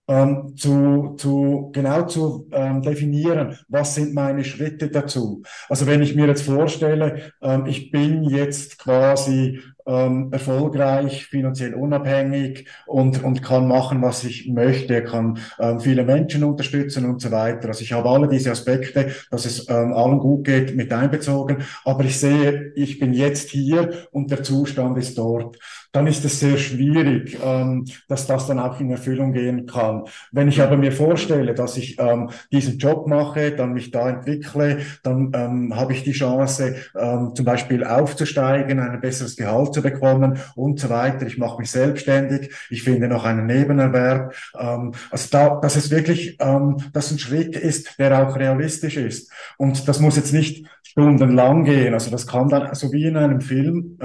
ähm, 0.08 0.56
zu, 0.58 1.16
zu 1.18 1.70
genau 1.74 2.04
zu 2.04 2.48
ähm, 2.52 2.82
definieren, 2.82 3.58
was 3.70 3.96
sind 3.96 4.14
meine 4.14 4.44
Schritte 4.44 4.90
dazu. 4.90 5.44
Also 5.70 5.88
wenn 5.88 6.02
ich 6.02 6.16
mir 6.16 6.28
jetzt 6.28 6.44
vorstelle, 6.44 7.32
ähm, 7.42 7.66
ich 7.66 7.92
bin 7.92 8.24
jetzt 8.24 8.78
quasi 8.80 9.62
ähm, 9.86 10.30
erfolgreich, 10.32 11.26
finanziell 11.26 11.74
unabhängig 11.74 12.68
und, 12.86 13.24
und 13.24 13.42
kann 13.44 13.68
machen, 13.68 14.02
was 14.02 14.24
ich 14.24 14.48
möchte, 14.48 15.04
kann 15.04 15.40
ähm, 15.60 15.80
viele 15.80 16.04
Menschen 16.04 16.44
unterstützen 16.44 17.06
und 17.06 17.22
so 17.22 17.32
weiter. 17.32 17.70
Also 17.70 17.82
ich 17.82 17.94
habe 17.94 18.10
alle 18.10 18.28
diese 18.28 18.52
Aspekte, 18.52 19.12
dass 19.30 19.46
es 19.46 19.68
ähm, 19.70 19.94
allen 19.94 20.20
gut 20.20 20.46
geht, 20.46 20.76
mit 20.76 20.92
einbezogen. 20.94 21.64
Aber 21.84 22.04
ich 22.04 22.20
sehe, 22.20 22.72
ich 22.76 23.00
bin 23.00 23.14
jetzt 23.14 23.50
hier 23.50 24.08
und 24.12 24.32
der 24.32 24.44
Zustand 24.44 24.98
ist 24.98 25.18
dort. 25.18 25.58
Dann 25.94 26.08
ist 26.08 26.26
es 26.26 26.40
sehr 26.40 26.58
schwierig, 26.58 27.38
ähm, 27.46 27.86
dass 28.08 28.26
das 28.26 28.48
dann 28.48 28.58
auch 28.58 28.80
in 28.80 28.90
Erfüllung 28.90 29.32
gehen 29.32 29.68
kann. 29.68 30.06
Wenn 30.32 30.48
ich 30.48 30.60
aber 30.60 30.76
mir 30.76 30.92
vorstelle, 30.92 31.54
dass 31.54 31.78
ich 31.78 32.00
ähm, 32.00 32.32
diesen 32.52 32.80
Job 32.80 33.08
mache, 33.08 33.52
dann 33.52 33.74
mich 33.74 33.92
da 33.92 34.10
entwickle, 34.10 34.80
dann 35.04 35.32
ähm, 35.36 35.76
habe 35.76 35.94
ich 35.94 36.04
die 36.04 36.12
Chance, 36.12 36.76
ähm, 37.00 37.34
zum 37.36 37.46
Beispiel 37.46 37.84
aufzusteigen, 37.84 38.80
ein 38.80 39.02
besseres 39.02 39.36
Gehalt 39.36 39.76
zu 39.76 39.84
bekommen 39.84 40.40
und 40.56 40.80
so 40.80 40.90
weiter. 40.90 41.28
Ich 41.28 41.38
mache 41.38 41.60
mich 41.60 41.70
selbstständig, 41.70 42.52
ich 42.72 42.82
finde 42.82 43.08
noch 43.08 43.24
einen 43.24 43.46
Nebenerwerb. 43.46 44.34
Ähm, 44.60 44.94
also 45.12 45.28
da, 45.30 45.60
dass 45.62 45.76
es 45.76 45.92
wirklich, 45.92 46.38
ähm, 46.40 46.78
dass 46.92 47.12
ein 47.12 47.20
Schritt 47.20 47.56
ist, 47.56 48.00
der 48.00 48.28
auch 48.28 48.36
realistisch 48.36 48.98
ist. 48.98 49.32
Und 49.60 49.88
das 49.88 50.00
muss 50.00 50.16
jetzt 50.16 50.34
nicht 50.34 50.66
stundenlang 50.82 51.66
gehen. 51.66 51.94
Also 51.94 52.10
das 52.10 52.26
kann 52.26 52.50
dann 52.50 52.74
so 52.76 52.92
wie 52.92 53.06
in 53.06 53.18
einem 53.18 53.42
Film 53.42 53.98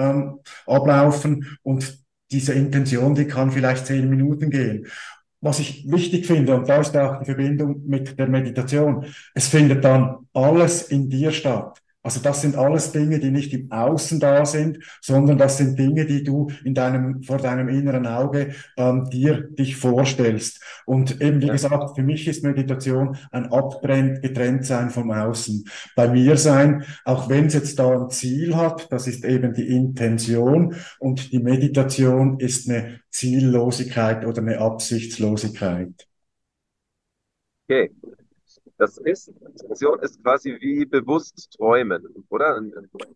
ablaufen 0.66 1.59
und 1.62 1.77
diese 2.30 2.52
Intention, 2.54 3.14
die 3.14 3.26
kann 3.26 3.50
vielleicht 3.50 3.87
zehn 3.87 4.08
Minuten 4.08 4.50
gehen. 4.50 4.87
Was 5.40 5.61
ich 5.61 5.90
wichtig 5.90 6.26
finde, 6.26 6.56
und 6.56 6.68
da 6.68 6.80
ist 6.80 6.97
auch 6.97 7.20
die 7.20 7.26
Verbindung 7.26 7.82
mit 7.87 8.18
der 8.18 8.28
Meditation, 8.28 9.06
es 9.35 9.49
findet 9.49 9.85
dann 9.85 10.26
alles 10.32 10.82
in 10.90 11.08
dir 11.08 11.30
statt. 11.30 11.80
Also 12.09 12.21
das 12.23 12.41
sind 12.41 12.57
alles 12.57 12.91
Dinge, 12.93 13.19
die 13.19 13.31
nicht 13.31 13.53
im 13.53 13.71
Außen 13.71 14.19
da 14.19 14.47
sind, 14.47 14.79
sondern 15.03 15.37
das 15.37 15.59
sind 15.59 15.79
Dinge, 15.79 16.07
die 16.07 16.25
du 16.25 16.47
in 16.65 16.73
deinem, 16.73 17.23
vor 17.23 17.37
deinem 17.37 17.69
inneren 17.69 18.07
Auge 18.07 18.55
ähm, 18.79 19.11
dir 19.11 19.43
dich 19.43 19.77
vorstellst. 19.77 20.65
Und 20.87 21.21
eben, 21.21 21.43
wie 21.43 21.49
ja. 21.49 21.53
gesagt, 21.53 21.97
für 21.97 22.03
mich 22.03 22.27
ist 22.27 22.43
Meditation 22.45 23.19
ein 23.31 23.53
abtrennt, 23.53 24.23
getrennt 24.23 24.65
sein 24.65 24.88
vom 24.88 25.11
Außen. 25.11 25.67
Bei 25.97 26.09
mir 26.09 26.38
sein, 26.38 26.83
auch 27.05 27.29
wenn 27.29 27.45
es 27.45 27.53
jetzt 27.53 27.79
da 27.79 28.00
ein 28.00 28.09
Ziel 28.09 28.57
hat, 28.57 28.91
das 28.91 29.07
ist 29.07 29.27
eben 29.27 29.53
die 29.53 29.69
Intention 29.69 30.77
und 31.00 31.31
die 31.31 31.41
Meditation 31.41 32.41
ist 32.41 32.71
eine 32.71 33.00
Ziellosigkeit 33.11 34.25
oder 34.25 34.41
eine 34.41 34.61
Absichtslosigkeit. 34.61 36.09
Okay. 37.69 37.91
Das 38.78 38.97
ist, 38.97 39.28
Intention 39.28 39.99
ist 40.00 40.23
quasi 40.23 40.56
wie 40.61 40.87
bewusst 40.87 41.50
träumen, 41.56 42.06
oder? 42.28 42.62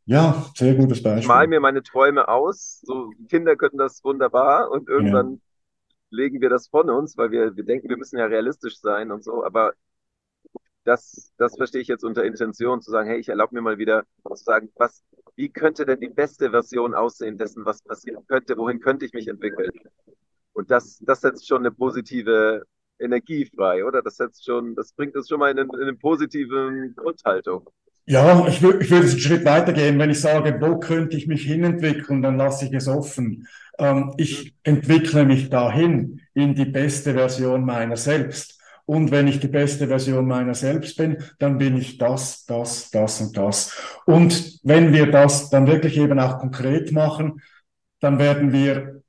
Ja, 0.07 0.45
sehr 0.57 0.75
gutes 0.75 1.01
Beispiel. 1.01 1.21
Ich 1.21 1.29
male 1.29 1.47
mir 1.47 1.61
meine 1.61 1.85
Träume 1.85 2.27
aus. 2.27 2.81
So 2.85 3.13
Kinder 3.29 3.55
können 3.55 3.79
das 3.79 4.03
wunderbar 4.03 4.73
und 4.73 4.89
irgendwann 4.89 5.35
ja. 5.35 5.39
legen 6.11 6.41
wir 6.41 6.51
das 6.51 6.67
von 6.67 6.91
uns, 6.91 7.17
weil 7.17 7.31
wir, 7.31 7.57
wir 7.57 7.65
denken, 7.65 7.89
wir 7.89 7.97
müssen 7.97 8.19
ja 8.19 8.27
realistisch 8.27 8.81
sein 8.81 9.13
und 9.13 9.23
so. 9.23 9.45
Aber 9.45 9.73
das, 10.83 11.33
das 11.37 11.57
verstehe 11.57 11.81
ich 11.81 11.89
jetzt 11.89 12.05
unter 12.05 12.25
Intention, 12.25 12.83
zu 12.83 12.91
sagen, 12.91 13.09
hey, 13.09 13.21
ich 13.21 13.29
erlaube 13.29 13.55
mir 13.55 13.63
mal 13.63 13.79
wieder 13.79 14.05
zu 14.27 14.35
sagen, 14.43 14.69
was, 14.75 15.05
wie 15.37 15.49
könnte 15.49 15.87
denn 15.87 16.01
die 16.01 16.09
beste 16.09 16.51
Version 16.51 16.93
aussehen 16.93 17.39
dessen, 17.39 17.65
was 17.65 17.83
passieren 17.83 18.27
könnte, 18.27 18.57
wohin 18.57 18.81
könnte 18.81 19.07
ich 19.07 19.13
mich 19.13 19.29
entwickeln? 19.29 19.71
Und 20.55 20.73
das, 20.73 20.99
das 21.03 21.21
setzt 21.21 21.47
schon 21.47 21.63
eine 21.63 21.71
positive 21.71 22.65
energiefrei, 23.03 23.85
oder? 23.85 24.03
Das 24.03 24.17
setzt 24.17 24.45
schon, 24.45 24.75
das 24.75 24.93
bringt 24.93 25.17
uns 25.17 25.29
schon 25.29 25.41
mal 25.41 25.51
in, 25.51 25.59
in 25.59 25.71
eine 25.75 25.95
positive 25.95 26.91
Grundhaltung. 26.97 27.69
Ja, 28.07 28.47
ich, 28.49 28.57
ich 28.57 28.63
würde 28.63 28.97
einen 28.97 29.19
Schritt 29.19 29.45
weitergehen. 29.45 29.99
Wenn 29.99 30.11
ich 30.11 30.21
sage, 30.21 30.59
wo 30.61 30.79
könnte 30.79 31.17
ich 31.17 31.27
mich 31.27 31.45
hinentwickeln, 31.45 32.23
dann 32.23 32.37
lasse 32.37 32.67
ich 32.67 32.73
es 32.73 32.89
offen. 32.89 33.47
Ähm, 33.79 34.13
ich 34.17 34.55
entwickle 34.65 35.25
mich 35.25 35.51
dahin 35.51 36.21
in 36.35 36.55
die 36.55 36.65
beste 36.65 37.15
Version 37.15 37.65
meiner 37.65 37.97
selbst. 37.97 38.59
Und 38.85 39.13
wenn 39.13 39.29
ich 39.29 39.39
die 39.39 39.49
beste 39.49 39.87
Version 39.87 40.27
meiner 40.27 40.55
selbst 40.55 40.97
bin, 40.97 41.19
dann 41.39 41.59
bin 41.59 41.77
ich 41.77 41.99
das, 41.99 42.45
das, 42.47 42.91
das 42.91 43.21
und 43.21 43.37
das. 43.37 43.77
Und 44.07 44.59
wenn 44.65 44.93
wir 44.93 45.11
das 45.11 45.51
dann 45.51 45.69
wirklich 45.69 45.97
eben 45.97 46.19
auch 46.19 46.39
konkret 46.39 46.91
machen, 46.91 47.41
dann 48.01 48.19
werden 48.19 48.53
wir 48.53 49.02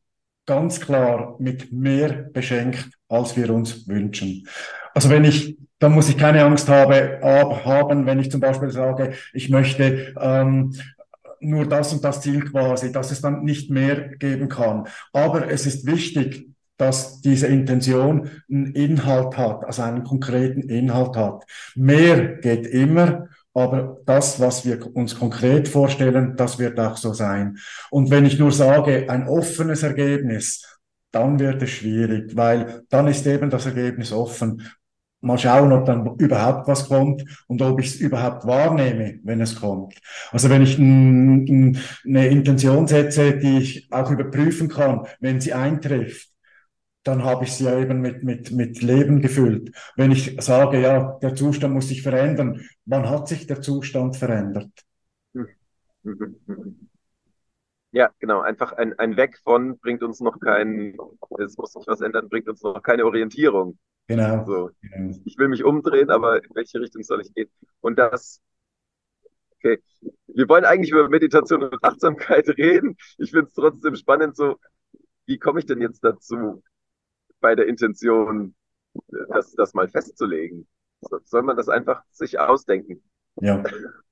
ganz 0.45 0.79
klar 0.79 1.35
mit 1.39 1.71
mehr 1.71 2.09
beschenkt, 2.09 2.89
als 3.07 3.35
wir 3.37 3.49
uns 3.49 3.87
wünschen. 3.87 4.47
Also 4.93 5.09
wenn 5.09 5.23
ich, 5.23 5.57
da 5.79 5.89
muss 5.89 6.09
ich 6.09 6.17
keine 6.17 6.43
Angst 6.43 6.69
habe, 6.69 7.19
haben, 7.21 8.05
wenn 8.05 8.19
ich 8.19 8.31
zum 8.31 8.41
Beispiel 8.41 8.69
sage, 8.69 9.13
ich 9.33 9.49
möchte 9.49 10.13
ähm, 10.19 10.73
nur 11.39 11.67
das 11.67 11.93
und 11.93 12.03
das 12.03 12.21
Ziel 12.21 12.43
quasi, 12.45 12.91
dass 12.91 13.11
es 13.11 13.21
dann 13.21 13.43
nicht 13.43 13.69
mehr 13.69 14.09
geben 14.09 14.49
kann. 14.49 14.87
Aber 15.11 15.49
es 15.49 15.65
ist 15.65 15.85
wichtig, 15.85 16.47
dass 16.77 17.21
diese 17.21 17.47
Intention 17.47 18.29
einen 18.49 18.73
Inhalt 18.73 19.37
hat, 19.37 19.63
also 19.65 19.83
einen 19.83 20.03
konkreten 20.03 20.61
Inhalt 20.61 21.15
hat. 21.15 21.43
Mehr 21.75 22.35
geht 22.37 22.65
immer, 22.65 23.27
aber 23.53 24.01
das, 24.05 24.39
was 24.39 24.65
wir 24.65 24.95
uns 24.95 25.17
konkret 25.17 25.67
vorstellen, 25.67 26.35
das 26.35 26.57
wird 26.57 26.79
auch 26.79 26.97
so 26.97 27.13
sein. 27.13 27.57
Und 27.91 28.09
wenn 28.09 28.25
ich 28.25 28.39
nur 28.39 28.51
sage, 28.51 29.09
ein 29.09 29.27
offenes 29.27 29.83
Ergebnis, 29.83 30.65
dann 31.11 31.39
wird 31.39 31.61
es 31.61 31.69
schwierig, 31.69 32.35
weil 32.35 32.83
dann 32.89 33.07
ist 33.07 33.27
eben 33.27 33.49
das 33.49 33.67
Ergebnis 33.67 34.11
offen. 34.11 34.63
Mal 35.21 35.37
schauen, 35.37 35.71
ob 35.71 35.85
dann 35.85 36.17
überhaupt 36.17 36.67
was 36.67 36.89
kommt 36.89 37.23
und 37.47 37.61
ob 37.61 37.79
ich 37.79 37.87
es 37.87 37.95
überhaupt 37.95 38.45
wahrnehme, 38.45 39.19
wenn 39.23 39.39
es 39.39 39.55
kommt. 39.55 39.95
Also 40.31 40.49
wenn 40.49 40.63
ich 40.63 40.77
eine 40.77 42.27
Intention 42.27 42.87
setze, 42.87 43.37
die 43.37 43.59
ich 43.59 43.87
auch 43.91 44.11
überprüfen 44.11 44.67
kann, 44.67 45.05
wenn 45.21 45.39
sie 45.39 45.53
eintrifft, 45.53 46.32
dann 47.03 47.23
habe 47.23 47.43
ich 47.43 47.53
sie 47.53 47.65
ja 47.65 47.77
eben 47.79 48.01
mit, 48.01 48.23
mit, 48.23 48.51
mit 48.51 48.81
Leben 48.81 49.21
gefüllt. 49.21 49.71
Wenn 49.95 50.11
ich 50.11 50.37
sage, 50.39 50.81
ja, 50.81 51.17
der 51.21 51.35
Zustand 51.35 51.73
muss 51.73 51.89
sich 51.89 52.01
verändern, 52.01 52.61
wann 52.85 53.09
hat 53.09 53.27
sich 53.27 53.45
der 53.47 53.61
Zustand 53.61 54.15
verändert? 54.15 54.71
Ja, 57.95 58.09
genau. 58.17 58.41
Einfach 58.41 58.71
ein, 58.73 58.97
ein 58.97 59.17
Weg 59.17 59.37
von 59.43 59.77
bringt 59.77 60.01
uns 60.01 60.19
noch 60.19 60.39
kein, 60.39 60.97
es 61.37 61.57
muss 61.57 61.73
sich 61.73 61.85
was 61.85 62.01
ändern, 62.01 62.27
bringt 62.27 62.49
uns 62.49 62.63
noch 62.63 62.81
keine 62.81 63.05
Orientierung. 63.05 63.77
Genau. 64.07 64.43
So. 64.45 64.71
Ich 65.25 65.37
will 65.37 65.47
mich 65.47 65.63
umdrehen, 65.63 66.09
aber 66.09 66.43
in 66.43 66.49
welche 66.55 66.81
Richtung 66.81 67.03
soll 67.03 67.21
ich 67.21 67.31
gehen? 67.35 67.51
Und 67.81 67.99
das, 67.99 68.41
okay. 69.57 69.79
Wir 70.25 70.49
wollen 70.49 70.65
eigentlich 70.65 70.89
über 70.89 71.07
Meditation 71.07 71.61
und 71.63 71.83
Achtsamkeit 71.83 72.47
reden. 72.57 72.97
Ich 73.19 73.29
finde 73.29 73.45
es 73.45 73.53
trotzdem 73.53 73.95
spannend, 73.95 74.35
so, 74.35 74.57
wie 75.27 75.37
komme 75.37 75.59
ich 75.59 75.67
denn 75.67 75.79
jetzt 75.79 76.03
dazu? 76.03 76.63
Bei 77.43 77.55
der 77.55 77.67
Intention, 77.67 78.55
das, 79.29 79.53
das 79.53 79.73
mal 79.73 79.89
festzulegen. 79.89 80.65
Soll 81.25 81.43
man 81.43 81.57
das 81.57 81.67
einfach 81.67 82.01
sich 82.09 82.39
ausdenken? 82.39 83.03
Ja. 83.41 83.61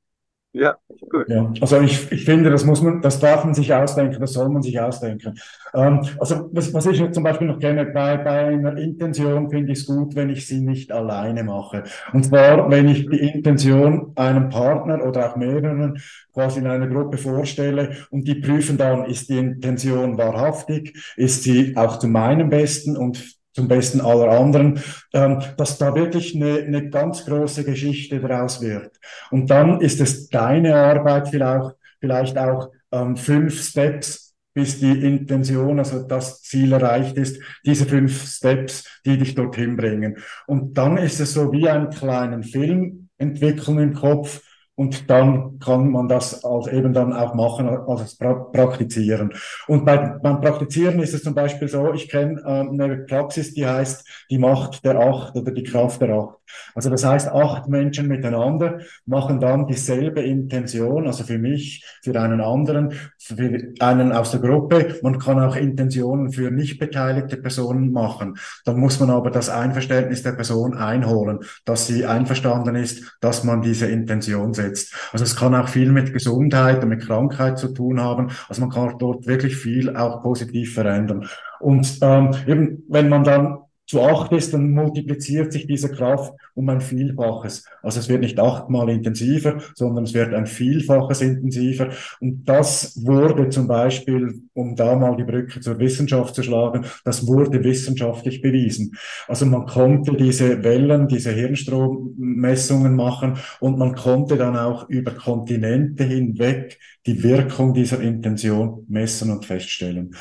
Ja, 0.53 0.75
gut. 1.09 1.29
Ja, 1.29 1.49
also 1.61 1.79
ich, 1.79 2.11
ich 2.11 2.25
finde, 2.25 2.49
das 2.49 2.65
muss 2.65 2.81
man, 2.81 3.01
das 3.01 3.21
darf 3.21 3.45
man 3.45 3.53
sich 3.53 3.73
ausdenken, 3.73 4.19
das 4.19 4.33
soll 4.33 4.49
man 4.49 4.61
sich 4.61 4.77
ausdenken. 4.81 5.39
Ähm, 5.73 6.01
also 6.19 6.49
was, 6.51 6.73
was 6.73 6.85
ich 6.87 7.11
zum 7.13 7.23
Beispiel 7.23 7.47
noch 7.47 7.57
gerne 7.57 7.85
bei, 7.85 8.17
bei 8.17 8.47
einer 8.47 8.75
Intention 8.75 9.49
finde 9.49 9.71
ich 9.71 9.79
es 9.79 9.85
gut, 9.85 10.13
wenn 10.13 10.29
ich 10.29 10.45
sie 10.45 10.59
nicht 10.59 10.91
alleine 10.91 11.45
mache. 11.45 11.83
Und 12.11 12.25
zwar, 12.25 12.69
wenn 12.69 12.89
ich 12.89 13.05
die 13.07 13.19
Intention 13.29 14.11
einem 14.15 14.49
Partner 14.49 15.01
oder 15.05 15.31
auch 15.31 15.37
mehreren 15.37 16.01
quasi 16.33 16.59
in 16.59 16.67
einer 16.67 16.87
Gruppe 16.87 17.17
vorstelle 17.17 17.95
und 18.09 18.27
die 18.27 18.35
prüfen 18.35 18.77
dann, 18.77 19.05
ist 19.05 19.29
die 19.29 19.37
Intention 19.37 20.17
wahrhaftig, 20.17 20.97
ist 21.15 21.43
sie 21.43 21.77
auch 21.77 21.97
zu 21.97 22.09
meinem 22.09 22.49
Besten 22.49 22.97
und 22.97 23.39
zum 23.53 23.67
Besten 23.67 24.01
aller 24.01 24.29
anderen, 24.29 24.79
ähm, 25.13 25.39
dass 25.57 25.77
da 25.77 25.93
wirklich 25.95 26.35
eine, 26.35 26.59
eine 26.59 26.89
ganz 26.89 27.25
große 27.25 27.63
Geschichte 27.63 28.19
daraus 28.19 28.61
wird. 28.61 28.97
Und 29.29 29.49
dann 29.49 29.81
ist 29.81 29.99
es 30.01 30.29
deine 30.29 30.75
Arbeit 30.75 31.29
vielleicht, 31.29 31.75
vielleicht 31.99 32.37
auch 32.37 32.69
ähm, 32.91 33.15
fünf 33.15 33.61
Steps, 33.61 34.35
bis 34.53 34.79
die 34.79 35.05
Intention, 35.05 35.79
also 35.79 36.03
das 36.03 36.41
Ziel 36.41 36.73
erreicht 36.73 37.15
ist, 37.17 37.41
diese 37.65 37.85
fünf 37.85 38.25
Steps, 38.27 38.99
die 39.05 39.17
dich 39.17 39.33
dorthin 39.33 39.77
bringen. 39.77 40.17
Und 40.45 40.77
dann 40.77 40.97
ist 40.97 41.19
es 41.21 41.33
so 41.33 41.51
wie 41.53 41.69
einen 41.69 41.89
kleinen 41.89 42.43
Film 42.43 43.09
entwickeln 43.17 43.79
im 43.79 43.93
Kopf, 43.93 44.41
und 44.75 45.09
dann 45.09 45.59
kann 45.59 45.91
man 45.91 46.07
das 46.07 46.43
als 46.43 46.67
eben 46.67 46.93
dann 46.93 47.13
auch 47.13 47.33
machen, 47.33 47.67
als 47.67 48.17
praktizieren. 48.17 49.33
Und 49.67 49.85
bei, 49.85 49.97
beim 49.97 50.41
Praktizieren 50.41 50.99
ist 50.99 51.13
es 51.13 51.23
zum 51.23 51.35
Beispiel 51.35 51.67
so, 51.67 51.93
ich 51.93 52.09
kenne 52.09 52.41
äh, 52.41 52.83
eine 52.83 52.97
Praxis, 53.07 53.53
die 53.53 53.65
heißt 53.65 54.25
die 54.29 54.37
Macht 54.37 54.83
der 54.85 54.99
Acht 54.99 55.35
oder 55.35 55.51
die 55.51 55.63
Kraft 55.63 56.01
der 56.01 56.15
Acht. 56.15 56.41
Also 56.75 56.89
das 56.89 57.05
heißt, 57.05 57.29
acht 57.29 57.67
Menschen 57.67 58.07
miteinander 58.07 58.79
machen 59.05 59.39
dann 59.39 59.67
dieselbe 59.67 60.21
Intention, 60.21 61.07
also 61.07 61.23
für 61.23 61.37
mich, 61.37 61.85
für 62.03 62.19
einen 62.19 62.41
anderen, 62.41 62.93
für 63.17 63.73
einen 63.79 64.11
aus 64.11 64.31
der 64.31 64.39
Gruppe. 64.39 64.99
Man 65.01 65.19
kann 65.19 65.39
auch 65.39 65.55
Intentionen 65.55 66.31
für 66.31 66.51
nicht 66.51 66.79
beteiligte 66.79 67.37
Personen 67.37 67.91
machen. 67.91 68.37
Dann 68.65 68.79
muss 68.79 68.99
man 68.99 69.09
aber 69.09 69.31
das 69.31 69.49
Einverständnis 69.49 70.23
der 70.23 70.33
Person 70.33 70.75
einholen, 70.75 71.39
dass 71.65 71.87
sie 71.87 72.05
einverstanden 72.05 72.75
ist, 72.75 73.17
dass 73.21 73.43
man 73.43 73.61
diese 73.61 73.87
Intention 73.87 74.53
setzt. 74.61 74.93
Also 75.11 75.23
es 75.23 75.35
kann 75.35 75.55
auch 75.55 75.67
viel 75.67 75.91
mit 75.91 76.13
Gesundheit 76.13 76.83
und 76.83 76.89
mit 76.89 77.01
Krankheit 77.01 77.57
zu 77.57 77.69
tun 77.69 77.99
haben. 78.01 78.29
Also 78.47 78.61
man 78.61 78.69
kann 78.69 78.97
dort 78.99 79.27
wirklich 79.27 79.55
viel 79.55 79.95
auch 79.95 80.21
positiv 80.21 80.73
verändern. 80.73 81.27
Und 81.59 81.99
ähm, 82.01 82.31
eben, 82.47 82.83
wenn 82.89 83.09
man 83.09 83.23
dann 83.23 83.59
zu 83.91 84.01
acht 84.01 84.31
ist, 84.31 84.53
dann 84.53 84.71
multipliziert 84.71 85.51
sich 85.51 85.67
diese 85.67 85.91
Kraft 85.91 86.33
um 86.55 86.69
ein 86.69 86.79
Vielfaches. 86.79 87.65
Also 87.83 87.99
es 87.99 88.07
wird 88.07 88.21
nicht 88.21 88.39
achtmal 88.39 88.89
intensiver, 88.89 89.61
sondern 89.75 90.05
es 90.05 90.13
wird 90.13 90.33
ein 90.33 90.45
Vielfaches 90.45 91.19
intensiver. 91.19 91.89
Und 92.21 92.45
das 92.45 92.97
wurde 93.03 93.49
zum 93.49 93.67
Beispiel, 93.67 94.43
um 94.53 94.77
da 94.77 94.95
mal 94.95 95.17
die 95.17 95.25
Brücke 95.25 95.59
zur 95.59 95.77
Wissenschaft 95.79 96.35
zu 96.35 96.41
schlagen, 96.41 96.85
das 97.03 97.27
wurde 97.27 97.61
wissenschaftlich 97.65 98.41
bewiesen. 98.41 98.95
Also 99.27 99.45
man 99.45 99.65
konnte 99.65 100.15
diese 100.15 100.63
Wellen, 100.63 101.09
diese 101.09 101.31
Hirnstrommessungen 101.31 102.95
machen 102.95 103.39
und 103.59 103.77
man 103.77 103.93
konnte 103.93 104.37
dann 104.37 104.55
auch 104.55 104.87
über 104.87 105.11
Kontinente 105.11 106.05
hinweg 106.05 106.79
die 107.05 107.21
Wirkung 107.23 107.73
dieser 107.73 107.99
Intention 107.99 108.85
messen 108.87 109.31
und 109.31 109.45
feststellen. 109.45 110.15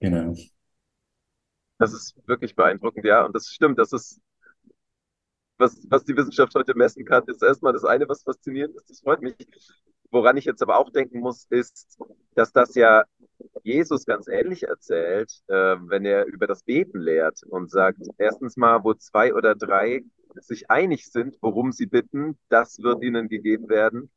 Genau. 0.00 0.34
Das 1.80 1.94
ist 1.94 2.14
wirklich 2.26 2.54
beeindruckend, 2.54 3.06
ja. 3.06 3.24
Und 3.24 3.34
das 3.34 3.48
stimmt, 3.48 3.78
das 3.78 3.92
ist, 3.92 4.20
was, 5.56 5.80
was 5.88 6.04
die 6.04 6.14
Wissenschaft 6.14 6.54
heute 6.54 6.76
messen 6.76 7.06
kann, 7.06 7.24
ist 7.26 7.42
erstmal 7.42 7.72
das 7.72 7.84
eine, 7.84 8.06
was 8.06 8.22
faszinierend 8.22 8.76
ist. 8.76 8.90
Das 8.90 9.00
freut 9.00 9.22
mich. 9.22 9.34
Woran 10.10 10.36
ich 10.36 10.44
jetzt 10.44 10.62
aber 10.62 10.76
auch 10.76 10.90
denken 10.90 11.20
muss, 11.20 11.46
ist, 11.48 11.98
dass 12.34 12.52
das 12.52 12.74
ja 12.74 13.04
Jesus 13.62 14.04
ganz 14.04 14.28
ähnlich 14.28 14.64
erzählt, 14.64 15.32
äh, 15.46 15.76
wenn 15.80 16.04
er 16.04 16.26
über 16.26 16.46
das 16.46 16.64
Beten 16.64 17.00
lehrt 17.00 17.42
und 17.44 17.70
sagt, 17.70 18.02
erstens 18.18 18.58
mal, 18.58 18.84
wo 18.84 18.92
zwei 18.92 19.32
oder 19.34 19.54
drei 19.54 20.02
sich 20.34 20.70
einig 20.70 21.10
sind, 21.10 21.38
worum 21.40 21.72
sie 21.72 21.86
bitten, 21.86 22.38
das 22.50 22.82
wird 22.82 23.02
ihnen 23.02 23.28
gegeben 23.28 23.70
werden. 23.70 24.10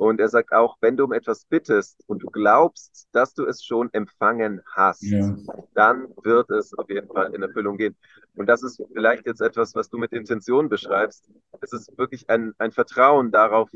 Und 0.00 0.18
er 0.18 0.30
sagt 0.30 0.50
auch, 0.52 0.78
wenn 0.80 0.96
du 0.96 1.04
um 1.04 1.12
etwas 1.12 1.44
bittest 1.44 2.02
und 2.06 2.22
du 2.22 2.30
glaubst, 2.30 3.06
dass 3.12 3.34
du 3.34 3.44
es 3.44 3.62
schon 3.62 3.92
empfangen 3.92 4.62
hast, 4.64 5.02
ja. 5.02 5.36
dann 5.74 6.08
wird 6.22 6.48
es 6.48 6.72
auf 6.72 6.88
jeden 6.88 7.06
Fall 7.08 7.34
in 7.34 7.42
Erfüllung 7.42 7.76
gehen. 7.76 7.94
Und 8.34 8.46
das 8.46 8.62
ist 8.62 8.82
vielleicht 8.94 9.26
jetzt 9.26 9.42
etwas, 9.42 9.74
was 9.74 9.90
du 9.90 9.98
mit 9.98 10.12
Intention 10.12 10.70
beschreibst. 10.70 11.30
Es 11.60 11.74
ist 11.74 11.98
wirklich 11.98 12.30
ein, 12.30 12.54
ein 12.56 12.72
Vertrauen 12.72 13.30
darauf, 13.30 13.68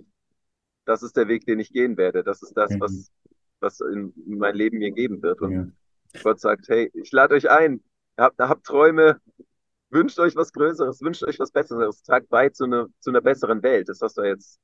das 0.86 1.02
ist 1.02 1.14
der 1.14 1.28
Weg, 1.28 1.44
den 1.44 1.58
ich 1.58 1.70
gehen 1.70 1.98
werde. 1.98 2.24
Das 2.24 2.42
ist 2.42 2.54
das, 2.54 2.70
mhm. 2.70 2.80
was, 2.80 3.12
was 3.60 3.80
in 3.82 4.14
mein 4.24 4.54
Leben 4.54 4.78
mir 4.78 4.92
geben 4.92 5.20
wird. 5.22 5.42
Und 5.42 5.52
ja. 5.52 6.22
Gott 6.22 6.40
sagt, 6.40 6.68
hey, 6.68 6.90
ich 6.94 7.12
lade 7.12 7.34
euch 7.34 7.50
ein, 7.50 7.82
habt, 8.16 8.38
habt 8.38 8.64
Träume, 8.64 9.20
wünscht 9.90 10.18
euch 10.18 10.36
was 10.36 10.54
Größeres, 10.54 11.02
wünscht 11.02 11.22
euch 11.24 11.38
was 11.38 11.50
Besseres, 11.50 12.02
tragt 12.02 12.30
bei 12.30 12.48
zu, 12.48 12.66
ne, 12.66 12.86
zu 13.00 13.10
einer 13.10 13.20
besseren 13.20 13.62
Welt. 13.62 13.90
Das 13.90 14.00
hast 14.00 14.16
du 14.16 14.22
jetzt 14.22 14.58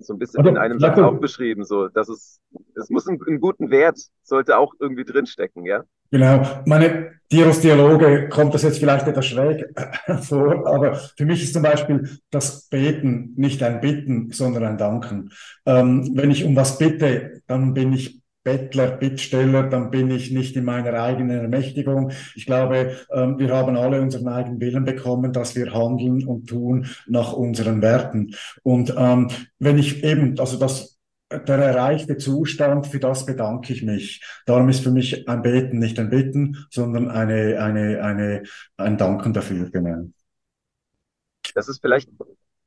so 0.00 0.14
ein 0.14 0.18
bisschen 0.18 0.40
also, 0.40 0.50
in 0.50 0.56
einem 0.56 0.78
Satz 0.78 0.98
auch 0.98 1.18
beschrieben, 1.18 1.64
so, 1.64 1.88
dass 1.88 2.08
es, 2.08 2.40
es 2.74 2.90
muss 2.90 3.06
einen, 3.08 3.20
einen 3.26 3.40
guten 3.40 3.70
Wert, 3.70 3.98
sollte 4.22 4.58
auch 4.58 4.74
irgendwie 4.78 5.04
drinstecken, 5.04 5.64
ja? 5.64 5.84
Genau. 6.10 6.42
Meine 6.66 7.12
Tiros 7.30 7.60
Dialoge 7.60 8.28
kommt 8.28 8.52
das 8.52 8.62
jetzt 8.62 8.78
vielleicht 8.78 9.06
etwas 9.08 9.26
schräg 9.26 9.64
vor, 10.22 10.66
aber 10.66 10.94
für 10.94 11.24
mich 11.24 11.42
ist 11.42 11.54
zum 11.54 11.62
Beispiel 11.62 12.18
das 12.30 12.68
Beten 12.68 13.32
nicht 13.36 13.62
ein 13.62 13.80
Bitten, 13.80 14.30
sondern 14.30 14.64
ein 14.64 14.78
Danken. 14.78 15.30
Ähm, 15.64 16.10
wenn 16.14 16.30
ich 16.30 16.44
um 16.44 16.54
was 16.54 16.76
bitte, 16.76 17.40
dann 17.46 17.72
bin 17.72 17.94
ich 17.94 18.21
Bettler, 18.44 18.92
Bittsteller, 18.92 19.64
dann 19.64 19.90
bin 19.90 20.10
ich 20.10 20.30
nicht 20.30 20.56
in 20.56 20.64
meiner 20.64 21.00
eigenen 21.00 21.38
Ermächtigung. 21.38 22.10
Ich 22.34 22.46
glaube, 22.46 22.96
ähm, 23.10 23.38
wir 23.38 23.54
haben 23.54 23.76
alle 23.76 24.00
unseren 24.00 24.28
eigenen 24.28 24.60
Willen 24.60 24.84
bekommen, 24.84 25.32
dass 25.32 25.54
wir 25.54 25.72
handeln 25.72 26.26
und 26.26 26.48
tun 26.48 26.86
nach 27.06 27.32
unseren 27.32 27.82
Werten. 27.82 28.34
Und 28.62 28.94
ähm, 28.96 29.28
wenn 29.58 29.78
ich 29.78 30.02
eben, 30.04 30.38
also 30.38 30.58
das 30.58 30.92
der 31.38 31.58
erreichte 31.58 32.16
Zustand, 32.18 32.86
für 32.86 33.00
das 33.00 33.24
bedanke 33.26 33.72
ich 33.72 33.82
mich. 33.82 34.22
Darum 34.46 34.68
ist 34.68 34.82
für 34.82 34.90
mich 34.90 35.28
ein 35.28 35.42
Beten 35.42 35.78
nicht 35.78 35.98
ein 35.98 36.10
Bitten, 36.10 36.66
sondern 36.70 37.08
eine, 37.08 37.58
eine, 37.58 38.02
eine, 38.02 38.42
ein 38.76 38.98
Danken 38.98 39.32
dafür, 39.32 39.70
genau. 39.70 40.10
Das 41.54 41.68
ist 41.68 41.80
vielleicht, 41.80 42.10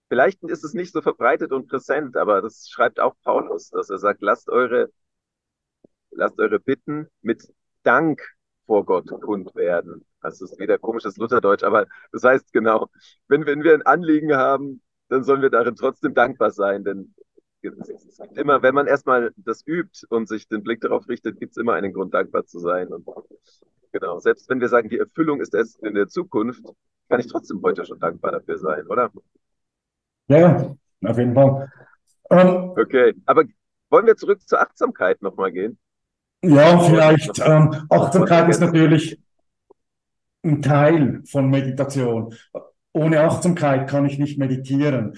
vielleicht 0.09 0.43
ist 0.43 0.63
es 0.63 0.73
nicht 0.73 0.93
so 0.93 1.01
verbreitet 1.01 1.51
und 1.51 1.67
präsent, 1.67 2.17
aber 2.17 2.41
das 2.41 2.69
schreibt 2.69 2.99
auch 2.99 3.15
Paulus, 3.23 3.69
dass 3.69 3.89
er 3.89 3.97
sagt, 3.97 4.21
lasst 4.21 4.49
eure 4.49 4.89
lasst 6.15 6.39
eure 6.39 6.59
Bitten 6.59 7.07
mit 7.21 7.53
Dank 7.83 8.21
vor 8.65 8.85
Gott 8.85 9.09
kund 9.21 9.55
werden. 9.55 10.05
Das 10.21 10.41
ist 10.41 10.59
wieder 10.59 10.79
komisches 10.79 11.17
Lutherdeutsch, 11.17 11.63
aber 11.63 11.85
das 12.11 12.23
heißt 12.23 12.51
genau, 12.51 12.89
wenn, 13.27 13.45
wenn 13.45 13.63
wir 13.63 13.73
ein 13.73 13.83
Anliegen 13.83 14.35
haben, 14.35 14.81
dann 15.09 15.23
sollen 15.23 15.41
wir 15.41 15.51
darin 15.51 15.75
trotzdem 15.75 16.13
dankbar 16.13 16.51
sein, 16.51 16.83
denn 16.83 17.13
es 17.61 18.17
gibt 18.17 18.37
immer, 18.37 18.61
wenn 18.61 18.75
man 18.75 18.87
erstmal 18.87 19.33
das 19.37 19.65
übt 19.65 20.05
und 20.09 20.27
sich 20.27 20.47
den 20.47 20.63
Blick 20.63 20.81
darauf 20.81 21.07
richtet, 21.07 21.39
gibt 21.39 21.51
es 21.51 21.57
immer 21.57 21.73
einen 21.73 21.93
Grund, 21.93 22.13
dankbar 22.13 22.45
zu 22.45 22.59
sein. 22.59 22.89
Und 22.89 23.07
genau, 23.91 24.19
selbst 24.19 24.49
wenn 24.49 24.59
wir 24.59 24.69
sagen, 24.69 24.89
die 24.89 24.99
Erfüllung 24.99 25.41
ist 25.41 25.53
erst 25.53 25.81
in 25.83 25.95
der 25.95 26.07
Zukunft, 26.07 26.63
kann 27.09 27.19
ich 27.19 27.27
trotzdem 27.27 27.61
heute 27.63 27.85
schon 27.85 27.99
dankbar 27.99 28.33
dafür 28.33 28.57
sein, 28.57 28.85
oder? 28.87 29.11
Ja, 30.27 30.75
auf 31.03 31.17
jeden 31.17 31.33
Fall. 31.33 31.71
Ähm, 32.31 32.73
okay, 32.77 33.13
aber 33.25 33.45
wollen 33.89 34.07
wir 34.07 34.15
zurück 34.15 34.41
zur 34.47 34.59
Achtsamkeit 34.59 35.21
nochmal 35.21 35.51
gehen? 35.51 35.77
Ja, 36.43 36.79
vielleicht. 36.79 37.39
Ähm, 37.39 37.85
Achtsamkeit 37.89 38.49
ist 38.49 38.61
natürlich 38.61 39.19
ein 40.43 40.61
Teil 40.61 41.21
von 41.29 41.49
Meditation. 41.49 42.33
Ohne 42.93 43.21
Achtsamkeit 43.21 43.89
kann 43.89 44.05
ich 44.05 44.19
nicht 44.19 44.37
meditieren. 44.37 45.17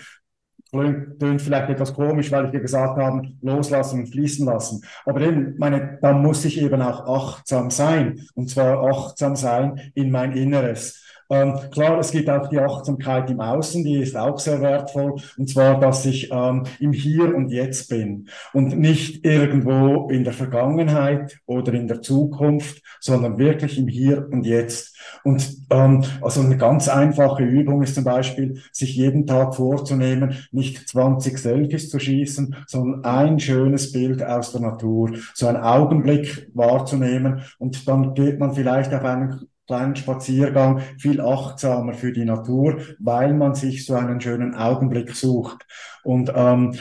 Klingt 0.71 1.41
vielleicht 1.41 1.69
etwas 1.69 1.93
komisch, 1.93 2.31
weil 2.31 2.45
ich 2.45 2.51
dir 2.51 2.59
gesagt 2.59 2.97
habe, 2.97 3.27
loslassen 3.41 4.01
und 4.01 4.07
fließen 4.07 4.45
lassen. 4.45 4.83
Aber 5.05 5.21
eben, 5.21 5.55
meine, 5.57 5.97
da 6.01 6.13
muss 6.13 6.43
ich 6.45 6.61
eben 6.61 6.81
auch 6.81 7.07
achtsam 7.07 7.71
sein. 7.71 8.21
Und 8.35 8.49
zwar 8.49 8.83
achtsam 8.83 9.35
sein 9.35 9.91
in 9.95 10.11
mein 10.11 10.33
Inneres. 10.33 11.06
Ähm, 11.29 11.55
klar, 11.71 11.99
es 11.99 12.11
gibt 12.11 12.29
auch 12.29 12.47
die 12.47 12.59
Achtsamkeit 12.59 13.29
im 13.29 13.41
Außen, 13.41 13.83
die 13.83 13.97
ist 13.97 14.15
auch 14.15 14.39
sehr 14.39 14.61
wertvoll. 14.61 15.15
Und 15.37 15.49
zwar, 15.49 15.79
dass 15.79 16.05
ich 16.05 16.31
ähm, 16.31 16.63
im 16.79 16.93
Hier 16.93 17.35
und 17.35 17.49
Jetzt 17.49 17.89
bin 17.89 18.29
und 18.53 18.77
nicht 18.79 19.25
irgendwo 19.25 20.09
in 20.09 20.23
der 20.23 20.33
Vergangenheit 20.33 21.39
oder 21.45 21.73
in 21.73 21.87
der 21.87 22.01
Zukunft, 22.01 22.81
sondern 22.99 23.37
wirklich 23.37 23.77
im 23.77 23.87
Hier 23.87 24.27
und 24.31 24.45
Jetzt. 24.45 24.95
Und 25.23 25.57
ähm, 25.69 26.03
also 26.21 26.41
eine 26.41 26.57
ganz 26.57 26.87
einfache 26.87 27.43
Übung 27.43 27.81
ist 27.83 27.95
zum 27.95 28.03
Beispiel, 28.03 28.61
sich 28.71 28.95
jeden 28.95 29.25
Tag 29.27 29.55
vorzunehmen, 29.55 30.47
nicht 30.51 30.87
20 30.87 31.37
Selfies 31.37 31.89
zu 31.89 31.99
schießen, 31.99 32.55
sondern 32.67 33.03
ein 33.03 33.39
schönes 33.39 33.91
Bild 33.91 34.23
aus 34.23 34.51
der 34.51 34.61
Natur, 34.61 35.11
so 35.33 35.47
einen 35.47 35.57
Augenblick 35.57 36.49
wahrzunehmen 36.53 37.41
und 37.57 37.87
dann 37.87 38.13
geht 38.13 38.39
man 38.39 38.53
vielleicht 38.53 38.93
auf 38.93 39.03
einen 39.03 39.47
kleinen 39.67 39.95
Spaziergang 39.95 40.81
viel 40.97 41.21
achtsamer 41.21 41.93
für 41.93 42.11
die 42.11 42.25
Natur, 42.25 42.81
weil 42.99 43.33
man 43.33 43.53
sich 43.53 43.85
so 43.85 43.93
einen 43.95 44.21
schönen 44.21 44.55
Augenblick 44.55 45.11
sucht. 45.11 45.65
Und 46.03 46.31
ähm, 46.33 46.73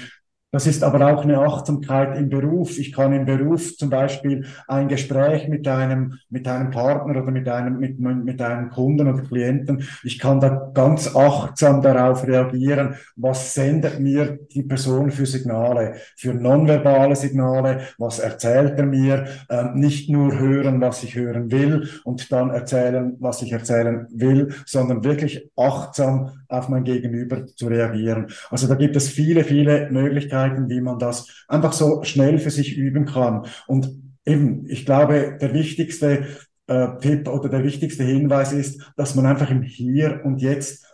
das 0.52 0.66
ist 0.66 0.84
aber 0.84 1.12
auch 1.12 1.22
eine 1.22 1.38
Achtsamkeit 1.38 2.16
im 2.16 2.28
Beruf. 2.28 2.78
Ich 2.78 2.92
kann 2.92 3.12
im 3.12 3.26
Beruf 3.26 3.76
zum 3.76 3.90
Beispiel 3.90 4.46
ein 4.68 4.88
Gespräch 4.88 5.48
mit 5.48 5.66
einem, 5.66 6.18
mit 6.30 6.46
einem 6.46 6.70
Partner 6.70 7.22
oder 7.22 7.30
mit 7.32 7.48
einem, 7.48 7.78
mit, 7.78 7.98
mit 7.98 8.40
einem 8.40 8.70
Kunden 8.70 9.08
oder 9.08 9.22
Klienten, 9.22 9.82
ich 10.04 10.18
kann 10.18 10.40
da 10.40 10.70
ganz 10.72 11.14
achtsam 11.14 11.82
darauf 11.82 12.26
reagieren, 12.26 12.94
was 13.16 13.54
sendet 13.54 13.98
mir 13.98 14.38
die 14.52 14.62
Person 14.62 15.10
für 15.10 15.26
Signale, 15.26 15.96
für 16.16 16.32
nonverbale 16.32 17.16
Signale, 17.16 17.80
was 17.98 18.20
erzählt 18.20 18.78
er 18.78 18.86
mir, 18.86 19.26
ähm, 19.50 19.74
nicht 19.74 20.08
nur 20.08 20.38
hören, 20.38 20.80
was 20.80 21.02
ich 21.02 21.16
hören 21.16 21.50
will 21.50 21.88
und 22.04 22.30
dann 22.30 22.50
erzählen, 22.50 23.16
was 23.18 23.42
ich 23.42 23.52
erzählen 23.52 24.06
will, 24.10 24.54
sondern 24.64 25.02
wirklich 25.02 25.50
achtsam 25.56 26.30
auf 26.48 26.68
mein 26.68 26.84
Gegenüber 26.84 27.46
zu 27.46 27.68
reagieren. 27.68 28.28
Also 28.50 28.66
da 28.66 28.74
gibt 28.74 28.96
es 28.96 29.08
viele, 29.08 29.44
viele 29.44 29.90
Möglichkeiten, 29.90 30.68
wie 30.68 30.80
man 30.80 30.98
das 30.98 31.44
einfach 31.48 31.72
so 31.72 32.02
schnell 32.02 32.38
für 32.38 32.50
sich 32.50 32.76
üben 32.76 33.06
kann. 33.06 33.46
Und 33.66 33.90
eben, 34.24 34.66
ich 34.68 34.84
glaube, 34.84 35.38
der 35.40 35.54
wichtigste 35.54 36.26
äh, 36.66 36.88
Tipp 37.00 37.28
oder 37.28 37.48
der 37.48 37.64
wichtigste 37.64 38.04
Hinweis 38.04 38.52
ist, 38.52 38.92
dass 38.96 39.14
man 39.14 39.26
einfach 39.26 39.50
im 39.50 39.62
Hier 39.62 40.20
und 40.24 40.40
Jetzt 40.40 40.84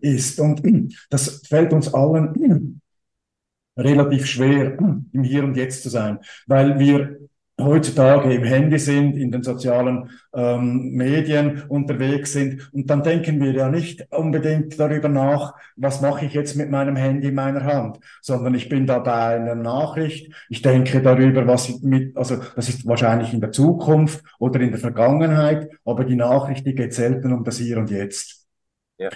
ist. 0.00 0.40
Und 0.40 0.62
das 1.10 1.46
fällt 1.46 1.72
uns 1.72 1.92
allen 1.92 2.80
relativ 3.76 4.26
schwer, 4.26 4.78
im 5.12 5.24
Hier 5.24 5.44
und 5.44 5.56
Jetzt 5.56 5.82
zu 5.82 5.88
sein, 5.88 6.18
weil 6.46 6.78
wir 6.78 7.18
heutzutage 7.60 8.32
im 8.34 8.42
Handy 8.42 8.78
sind, 8.78 9.16
in 9.16 9.30
den 9.30 9.42
sozialen 9.42 10.10
ähm, 10.34 10.90
Medien 10.92 11.62
unterwegs 11.68 12.32
sind. 12.32 12.68
Und 12.72 12.90
dann 12.90 13.02
denken 13.02 13.40
wir 13.40 13.52
ja 13.52 13.68
nicht 13.68 14.06
unbedingt 14.12 14.78
darüber 14.78 15.08
nach, 15.08 15.54
was 15.76 16.00
mache 16.00 16.26
ich 16.26 16.34
jetzt 16.34 16.56
mit 16.56 16.70
meinem 16.70 16.96
Handy 16.96 17.28
in 17.28 17.34
meiner 17.34 17.64
Hand, 17.64 18.00
sondern 18.22 18.54
ich 18.54 18.68
bin 18.68 18.86
da 18.86 18.98
bei 18.98 19.36
einer 19.36 19.54
Nachricht. 19.54 20.32
Ich 20.48 20.62
denke 20.62 21.00
darüber, 21.00 21.46
was 21.46 21.68
ich 21.68 21.80
mit, 21.82 22.16
also 22.16 22.38
das 22.56 22.68
ist 22.68 22.86
wahrscheinlich 22.86 23.32
in 23.32 23.40
der 23.40 23.52
Zukunft 23.52 24.24
oder 24.38 24.60
in 24.60 24.70
der 24.70 24.80
Vergangenheit, 24.80 25.70
aber 25.84 26.04
die 26.04 26.16
Nachricht, 26.16 26.66
die 26.66 26.74
geht 26.74 26.92
selten 26.92 27.32
um 27.32 27.44
das 27.44 27.58
Hier 27.58 27.78
und 27.78 27.90
Jetzt. 27.90 28.46
Ja. 28.98 29.10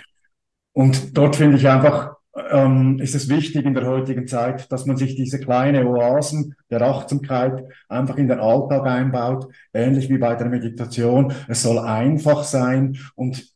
Und 0.72 1.16
dort 1.18 1.34
finde 1.34 1.56
ich 1.56 1.68
einfach, 1.68 2.17
ähm, 2.50 2.98
ist 3.00 3.14
es 3.14 3.28
wichtig 3.28 3.64
in 3.64 3.74
der 3.74 3.86
heutigen 3.86 4.26
Zeit, 4.26 4.70
dass 4.70 4.86
man 4.86 4.96
sich 4.96 5.14
diese 5.14 5.40
kleine 5.40 5.86
Oasen 5.86 6.54
der 6.70 6.82
Achtsamkeit 6.82 7.64
einfach 7.88 8.16
in 8.16 8.28
den 8.28 8.40
Alltag 8.40 8.86
einbaut, 8.86 9.48
ähnlich 9.72 10.08
wie 10.08 10.18
bei 10.18 10.34
der 10.34 10.48
Meditation. 10.48 11.32
Es 11.48 11.62
soll 11.62 11.78
einfach 11.78 12.44
sein 12.44 12.98
und 13.14 13.52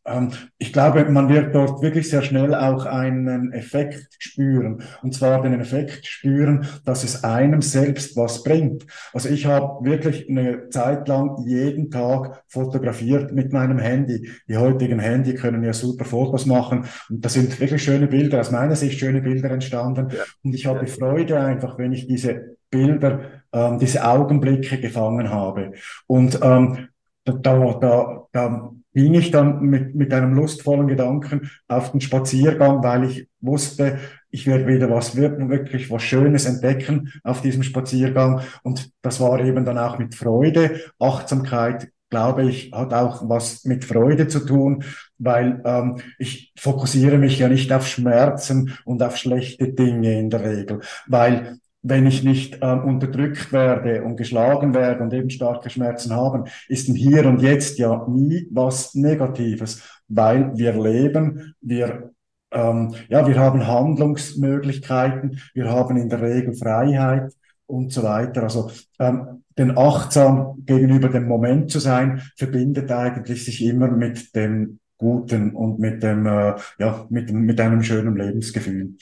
ich 0.58 0.72
glaube, 0.72 1.04
man 1.04 1.28
wird 1.28 1.54
dort 1.54 1.80
wirklich 1.80 2.10
sehr 2.10 2.22
schnell 2.22 2.56
auch 2.56 2.86
einen 2.86 3.52
Effekt 3.52 4.08
spüren 4.18 4.82
und 5.02 5.14
zwar 5.14 5.42
den 5.42 5.60
Effekt 5.60 6.06
spüren, 6.06 6.66
dass 6.84 7.04
es 7.04 7.22
einem 7.22 7.62
selbst 7.62 8.16
was 8.16 8.42
bringt. 8.42 8.84
Also 9.12 9.28
ich 9.28 9.46
habe 9.46 9.84
wirklich 9.84 10.28
eine 10.28 10.68
Zeit 10.70 11.06
lang 11.06 11.44
jeden 11.46 11.90
Tag 11.90 12.42
fotografiert 12.48 13.32
mit 13.32 13.52
meinem 13.52 13.78
Handy. 13.78 14.28
Die 14.48 14.56
heutigen 14.56 14.98
Handy 14.98 15.34
können 15.34 15.62
ja 15.62 15.72
super 15.72 16.04
Fotos 16.04 16.46
machen 16.46 16.84
und 17.08 17.24
da 17.24 17.28
sind 17.28 17.60
wirklich 17.60 17.84
schöne 17.84 18.08
Bilder, 18.08 18.40
aus 18.40 18.50
meiner 18.50 18.74
Sicht 18.74 18.98
schöne 18.98 19.22
Bilder 19.22 19.52
entstanden 19.52 20.08
ja. 20.10 20.24
und 20.42 20.52
ich 20.52 20.66
habe 20.66 20.88
Freude 20.88 21.38
einfach, 21.38 21.78
wenn 21.78 21.92
ich 21.92 22.08
diese 22.08 22.56
Bilder, 22.70 23.20
ähm, 23.52 23.78
diese 23.78 24.04
Augenblicke 24.04 24.80
gefangen 24.80 25.30
habe. 25.30 25.72
Und 26.08 26.40
ähm, 26.42 26.88
da, 27.24 27.32
da, 27.34 28.26
da 28.32 28.72
ging 28.94 29.14
ich 29.14 29.30
dann 29.30 29.62
mit, 29.62 29.94
mit 29.94 30.12
einem 30.12 30.34
lustvollen 30.34 30.86
Gedanken 30.86 31.50
auf 31.68 31.92
den 31.92 32.00
Spaziergang, 32.00 32.82
weil 32.82 33.04
ich 33.04 33.28
wusste, 33.40 33.98
ich 34.30 34.46
werde 34.46 34.66
wieder 34.66 34.90
was 34.90 35.16
wirklich 35.16 35.90
was 35.90 36.02
Schönes 36.02 36.46
entdecken 36.46 37.12
auf 37.22 37.42
diesem 37.42 37.62
Spaziergang. 37.62 38.40
Und 38.62 38.90
das 39.02 39.20
war 39.20 39.40
eben 39.40 39.64
dann 39.64 39.78
auch 39.78 39.98
mit 39.98 40.14
Freude. 40.14 40.80
Achtsamkeit, 40.98 41.88
glaube 42.10 42.44
ich, 42.44 42.72
hat 42.72 42.92
auch 42.94 43.28
was 43.28 43.64
mit 43.64 43.84
Freude 43.84 44.28
zu 44.28 44.40
tun, 44.40 44.84
weil 45.18 45.62
ähm, 45.64 45.98
ich 46.18 46.52
fokussiere 46.58 47.18
mich 47.18 47.38
ja 47.38 47.48
nicht 47.48 47.72
auf 47.72 47.86
Schmerzen 47.86 48.76
und 48.84 49.02
auf 49.02 49.16
schlechte 49.16 49.72
Dinge 49.72 50.18
in 50.18 50.30
der 50.30 50.44
Regel, 50.44 50.80
weil 51.06 51.58
wenn 51.82 52.06
ich 52.06 52.22
nicht 52.22 52.58
ähm, 52.62 52.84
unterdrückt 52.84 53.52
werde 53.52 54.02
und 54.02 54.16
geschlagen 54.16 54.74
werde 54.74 55.02
und 55.02 55.12
eben 55.12 55.30
starke 55.30 55.68
Schmerzen 55.68 56.14
haben, 56.14 56.44
ist 56.68 56.88
im 56.88 56.94
Hier 56.94 57.26
und 57.26 57.42
Jetzt 57.42 57.78
ja 57.78 58.06
nie 58.08 58.46
was 58.50 58.94
Negatives, 58.94 59.82
weil 60.08 60.56
wir 60.56 60.72
leben, 60.80 61.54
wir 61.60 62.12
ähm, 62.52 62.94
ja, 63.08 63.26
wir 63.26 63.38
haben 63.38 63.66
Handlungsmöglichkeiten, 63.66 65.40
wir 65.54 65.70
haben 65.70 65.96
in 65.96 66.08
der 66.08 66.20
Regel 66.20 66.54
Freiheit 66.54 67.32
und 67.66 67.92
so 67.92 68.02
weiter. 68.02 68.42
Also 68.44 68.70
ähm, 68.98 69.42
den 69.58 69.76
achtsam 69.76 70.62
gegenüber 70.64 71.08
dem 71.08 71.26
Moment 71.26 71.70
zu 71.70 71.78
sein, 71.78 72.22
verbindet 72.36 72.90
eigentlich 72.90 73.44
sich 73.44 73.64
immer 73.64 73.88
mit 73.88 74.34
dem 74.36 74.78
Guten 74.98 75.54
und 75.54 75.78
mit 75.78 76.02
dem 76.02 76.26
äh, 76.26 76.54
ja 76.78 77.06
mit 77.10 77.32
mit 77.32 77.60
einem 77.60 77.82
schönen 77.82 78.16
Lebensgefühl. 78.16 78.94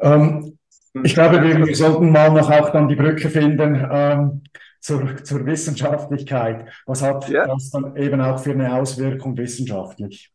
Ähm, 0.00 0.58
ich 1.04 1.14
glaube, 1.14 1.42
wir, 1.42 1.66
wir 1.66 1.76
sollten 1.76 2.10
mal 2.10 2.30
noch 2.30 2.50
auch 2.50 2.70
dann 2.70 2.88
die 2.88 2.96
Brücke 2.96 3.28
finden 3.30 3.86
ähm, 3.90 4.42
zur, 4.80 5.16
zur 5.24 5.46
Wissenschaftlichkeit. 5.46 6.68
Was 6.86 7.02
hat 7.02 7.28
ja. 7.28 7.46
das 7.46 7.70
dann 7.70 7.96
eben 7.96 8.20
auch 8.20 8.38
für 8.38 8.52
eine 8.52 8.74
Auswirkung 8.74 9.36
wissenschaftlich? 9.36 10.32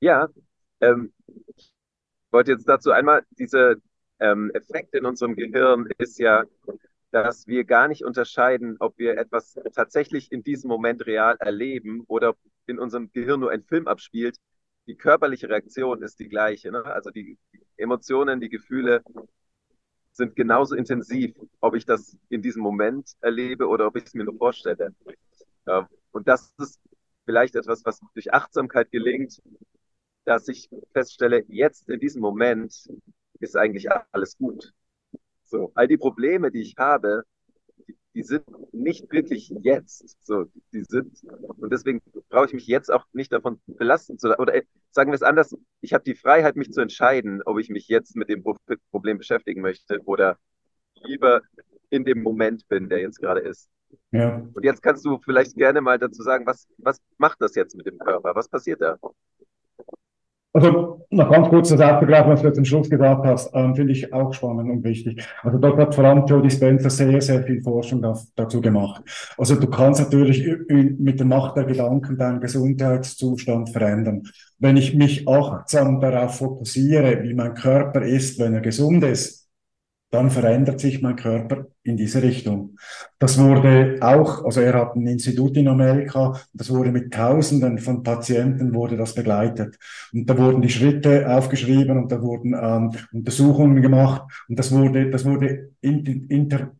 Ja, 0.00 0.28
ähm, 0.80 1.12
ich 1.56 1.72
wollte 2.30 2.52
jetzt 2.52 2.68
dazu 2.68 2.90
einmal, 2.90 3.22
diese 3.30 3.76
ähm, 4.20 4.50
Effekt 4.54 4.94
in 4.94 5.06
unserem 5.06 5.34
Gehirn 5.34 5.88
ist 5.98 6.18
ja, 6.18 6.44
dass 7.10 7.46
wir 7.46 7.64
gar 7.64 7.88
nicht 7.88 8.04
unterscheiden, 8.04 8.76
ob 8.80 8.98
wir 8.98 9.16
etwas 9.18 9.58
tatsächlich 9.74 10.32
in 10.32 10.42
diesem 10.42 10.68
Moment 10.68 11.06
real 11.06 11.36
erleben 11.38 12.04
oder 12.08 12.34
in 12.66 12.78
unserem 12.78 13.10
Gehirn 13.12 13.40
nur 13.40 13.50
ein 13.50 13.62
Film 13.62 13.86
abspielt, 13.86 14.36
die 14.86 14.96
körperliche 14.96 15.48
Reaktion 15.48 16.02
ist 16.02 16.18
die 16.18 16.28
gleiche. 16.28 16.70
Ne? 16.70 16.84
Also 16.84 17.10
die 17.10 17.38
Emotionen, 17.76 18.40
die 18.40 18.48
Gefühle 18.48 19.02
sind 20.12 20.36
genauso 20.36 20.76
intensiv, 20.76 21.34
ob 21.60 21.74
ich 21.74 21.84
das 21.84 22.16
in 22.28 22.40
diesem 22.40 22.62
Moment 22.62 23.12
erlebe 23.20 23.66
oder 23.66 23.86
ob 23.86 23.96
ich 23.96 24.04
es 24.04 24.14
mir 24.14 24.24
nur 24.24 24.36
vorstelle. 24.36 24.94
Und 26.12 26.28
das 26.28 26.52
ist 26.58 26.80
vielleicht 27.24 27.56
etwas, 27.56 27.84
was 27.84 28.00
durch 28.14 28.32
Achtsamkeit 28.32 28.90
gelingt, 28.90 29.42
dass 30.24 30.48
ich 30.48 30.70
feststelle, 30.92 31.44
jetzt 31.48 31.88
in 31.88 32.00
diesem 32.00 32.22
Moment 32.22 32.88
ist 33.40 33.56
eigentlich 33.56 33.88
alles 34.12 34.38
gut. 34.38 34.72
So, 35.44 35.72
all 35.74 35.88
die 35.88 35.96
Probleme, 35.96 36.50
die 36.50 36.62
ich 36.62 36.74
habe, 36.78 37.24
die 38.14 38.22
sind 38.22 38.44
nicht 38.72 39.10
wirklich 39.12 39.52
jetzt. 39.62 40.16
So, 40.24 40.44
die 40.72 40.84
sind, 40.84 41.22
und 41.58 41.72
deswegen 41.72 42.00
brauche 42.28 42.46
ich 42.46 42.52
mich 42.52 42.66
jetzt 42.66 42.90
auch 42.90 43.04
nicht 43.12 43.32
davon 43.32 43.60
belasten 43.66 44.18
zu, 44.18 44.38
oder 44.38 44.54
äh, 44.54 44.62
sagen 44.90 45.10
wir 45.10 45.16
es 45.16 45.22
anders, 45.22 45.56
ich 45.80 45.92
habe 45.92 46.04
die 46.04 46.14
Freiheit, 46.14 46.56
mich 46.56 46.70
zu 46.70 46.80
entscheiden, 46.80 47.42
ob 47.44 47.58
ich 47.58 47.68
mich 47.68 47.88
jetzt 47.88 48.16
mit 48.16 48.28
dem 48.28 48.44
Problem 48.90 49.18
beschäftigen 49.18 49.62
möchte 49.62 50.00
oder 50.04 50.38
lieber 51.02 51.42
in 51.90 52.04
dem 52.04 52.22
Moment 52.22 52.68
bin, 52.68 52.88
der 52.88 53.00
jetzt 53.00 53.20
gerade 53.20 53.40
ist. 53.40 53.68
Ja. 54.10 54.36
Und 54.52 54.64
jetzt 54.64 54.82
kannst 54.82 55.04
du 55.04 55.18
vielleicht 55.18 55.54
gerne 55.54 55.80
mal 55.80 55.98
dazu 55.98 56.22
sagen, 56.22 56.46
was, 56.46 56.68
was 56.78 57.00
macht 57.18 57.40
das 57.40 57.54
jetzt 57.54 57.76
mit 57.76 57.86
dem 57.86 57.98
Körper? 57.98 58.34
Was 58.34 58.48
passiert 58.48 58.80
da? 58.80 58.98
Also 60.56 61.04
noch 61.10 61.30
ganz 61.30 61.48
kurz 61.48 61.68
das 61.70 61.80
aufgegriffen, 61.80 62.30
was 62.30 62.42
du 62.42 62.52
zum 62.52 62.64
Schluss 62.64 62.88
gesagt 62.88 63.26
hast, 63.26 63.50
ähm, 63.54 63.74
finde 63.74 63.92
ich 63.92 64.12
auch 64.12 64.32
spannend 64.32 64.70
und 64.70 64.84
wichtig. 64.84 65.26
Also 65.42 65.58
dort 65.58 65.78
hat 65.78 65.94
vor 65.96 66.04
allem 66.04 66.24
Joe 66.26 66.42
Dispenza 66.42 66.88
sehr, 66.90 67.20
sehr 67.20 67.42
viel 67.42 67.60
Forschung 67.60 68.00
da, 68.00 68.16
dazu 68.36 68.60
gemacht. 68.60 69.02
Also 69.36 69.56
du 69.56 69.66
kannst 69.66 70.00
natürlich 70.00 70.46
mit 70.68 71.18
der 71.18 71.26
Macht 71.26 71.56
der 71.56 71.64
Gedanken 71.64 72.16
deinen 72.16 72.40
Gesundheitszustand 72.40 73.70
verändern. 73.70 74.22
Wenn 74.60 74.76
ich 74.76 74.94
mich 74.94 75.28
achtsam 75.28 76.00
darauf 76.00 76.38
fokussiere, 76.38 77.24
wie 77.24 77.34
mein 77.34 77.54
Körper 77.54 78.02
ist, 78.02 78.38
wenn 78.38 78.54
er 78.54 78.60
gesund 78.60 79.02
ist, 79.02 79.43
dann 80.10 80.30
verändert 80.30 80.80
sich 80.80 81.02
mein 81.02 81.16
Körper 81.16 81.66
in 81.82 81.96
diese 81.96 82.22
Richtung. 82.22 82.76
Das 83.18 83.38
wurde 83.38 83.98
auch, 84.00 84.44
also 84.44 84.60
er 84.60 84.74
hat 84.74 84.94
ein 84.94 85.06
Institut 85.06 85.56
in 85.56 85.68
Amerika, 85.68 86.40
das 86.52 86.70
wurde 86.70 86.92
mit 86.92 87.12
Tausenden 87.12 87.78
von 87.78 88.02
Patienten 88.02 88.74
wurde 88.74 88.96
das 88.96 89.14
begleitet. 89.14 89.76
Und 90.12 90.30
da 90.30 90.38
wurden 90.38 90.62
die 90.62 90.70
Schritte 90.70 91.28
aufgeschrieben 91.28 91.98
und 91.98 92.12
da 92.12 92.22
wurden 92.22 92.54
ähm, 92.54 92.92
Untersuchungen 93.12 93.82
gemacht 93.82 94.22
und 94.48 94.58
das 94.58 94.70
wurde, 94.70 95.10
das 95.10 95.24
wurde 95.24 95.70
inter, 95.80 96.70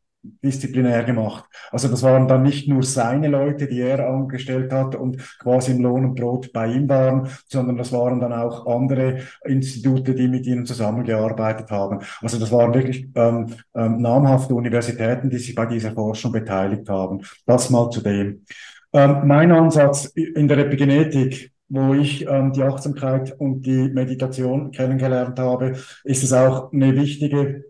disziplinär 0.43 1.05
gemacht. 1.05 1.45
Also 1.71 1.89
das 1.89 2.03
waren 2.03 2.27
dann 2.29 2.43
nicht 2.43 2.69
nur 2.69 2.83
seine 2.83 3.29
Leute, 3.29 3.67
die 3.67 3.81
er 3.81 4.09
angestellt 4.09 4.73
hat 4.73 4.95
und 4.95 5.19
quasi 5.39 5.73
im 5.73 5.83
Lohn 5.83 6.05
und 6.05 6.15
Brot 6.15 6.53
bei 6.53 6.67
ihm 6.69 6.89
waren, 6.89 7.29
sondern 7.47 7.77
das 7.77 7.93
waren 7.93 8.21
dann 8.21 8.33
auch 8.33 8.67
andere 8.67 9.19
Institute, 9.45 10.15
die 10.15 10.29
mit 10.29 10.47
ihnen 10.47 10.67
zusammengearbeitet 10.67 11.71
haben. 11.71 12.01
Also 12.23 12.39
das 12.39 12.51
waren 12.51 12.75
wirklich 12.75 13.09
ähm, 13.15 13.55
ähm, 13.75 14.01
namhafte 14.01 14.55
Universitäten, 14.55 15.31
die 15.31 15.39
sich 15.39 15.55
bei 15.55 15.67
dieser 15.67 15.93
Forschung 15.93 16.33
beteiligt 16.33 16.89
haben. 16.89 17.21
Das 17.47 17.71
mal 17.71 17.91
zu 17.91 18.01
dem. 18.01 18.45
Ähm, 18.93 19.27
mein 19.27 19.53
Ansatz 19.53 20.07
in 20.07 20.49
der 20.49 20.59
Epigenetik 20.59 21.55
wo 21.69 21.95
ich 21.95 22.27
ähm, 22.27 22.53
die 22.53 22.63
Achtsamkeit 22.63 23.35
und 23.39 23.63
die 23.63 23.89
Meditation 23.89 24.71
kennengelernt 24.71 25.39
habe, 25.39 25.73
ist 26.05 26.23
es 26.23 26.33
auch 26.33 26.73
eine 26.73 26.95
wichtige, 26.95 27.65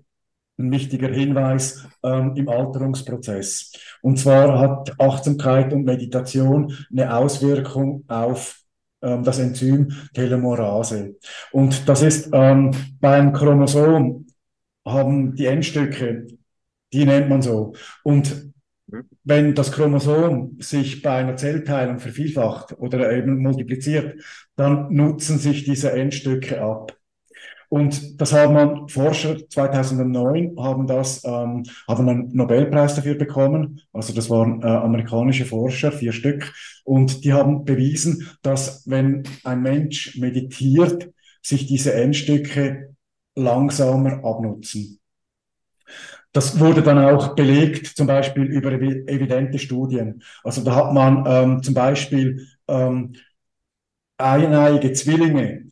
ein 0.58 0.70
wichtiger 0.70 1.08
Hinweis 1.08 1.86
ähm, 2.02 2.34
im 2.36 2.48
Alterungsprozess. 2.48 3.72
Und 4.02 4.18
zwar 4.18 4.58
hat 4.58 4.98
Achtsamkeit 5.00 5.72
und 5.72 5.84
Meditation 5.84 6.76
eine 6.90 7.14
Auswirkung 7.16 8.04
auf 8.08 8.60
ähm, 9.02 9.22
das 9.22 9.38
Enzym 9.38 9.92
Telomerase. 10.14 11.16
Und 11.52 11.88
das 11.88 12.02
ist 12.02 12.30
ähm, 12.32 12.70
beim 13.00 13.32
Chromosom 13.32 14.26
haben 14.86 15.34
die 15.34 15.46
Endstücke, 15.46 16.26
die 16.92 17.04
nennt 17.04 17.28
man 17.28 17.42
so. 17.42 17.74
Und 18.02 18.52
wenn 19.24 19.54
das 19.54 19.72
Chromosom 19.72 20.58
sich 20.60 21.02
bei 21.02 21.16
einer 21.16 21.36
Zellteilung 21.36 21.98
vervielfacht 21.98 22.78
oder 22.78 23.12
eben 23.12 23.38
multipliziert, 23.38 24.22
dann 24.56 24.92
nutzen 24.92 25.38
sich 25.38 25.64
diese 25.64 25.92
Endstücke 25.92 26.60
ab. 26.62 26.96
Und 27.68 28.20
das 28.20 28.33
haben 28.33 28.55
man, 28.55 28.88
Forscher 28.88 29.37
2009 29.48 30.57
haben 30.59 30.87
das, 30.87 31.24
ähm, 31.24 31.64
haben 31.88 32.09
einen 32.09 32.29
Nobelpreis 32.35 32.94
dafür 32.94 33.14
bekommen. 33.14 33.81
Also 33.92 34.12
das 34.12 34.31
waren 34.31 34.62
äh, 34.62 34.66
amerikanische 34.66 35.44
Forscher, 35.44 35.92
vier 35.92 36.12
Stück. 36.12 36.53
Und 36.85 37.24
die 37.24 37.33
haben 37.33 37.64
bewiesen, 37.64 38.29
dass 38.42 38.83
wenn 38.87 39.22
ein 39.44 39.62
Mensch 39.62 40.16
meditiert, 40.18 41.11
sich 41.42 41.66
diese 41.66 41.94
Endstücke 41.94 42.94
langsamer 43.37 44.24
abnutzen. 44.24 45.00
Das 46.33 46.59
wurde 46.59 46.83
dann 46.83 46.98
auch 46.98 47.37
belegt, 47.37 47.87
zum 47.87 48.09
Beispiel 48.09 48.44
über 48.44 48.72
evidente 48.72 49.59
Studien. 49.59 50.22
Also 50.42 50.64
da 50.64 50.74
hat 50.74 50.92
man 50.92 51.24
ähm, 51.27 51.62
zum 51.62 51.74
Beispiel 51.74 52.48
ähm, 52.66 53.14
eineige 54.18 54.92
Zwillinge 54.92 55.66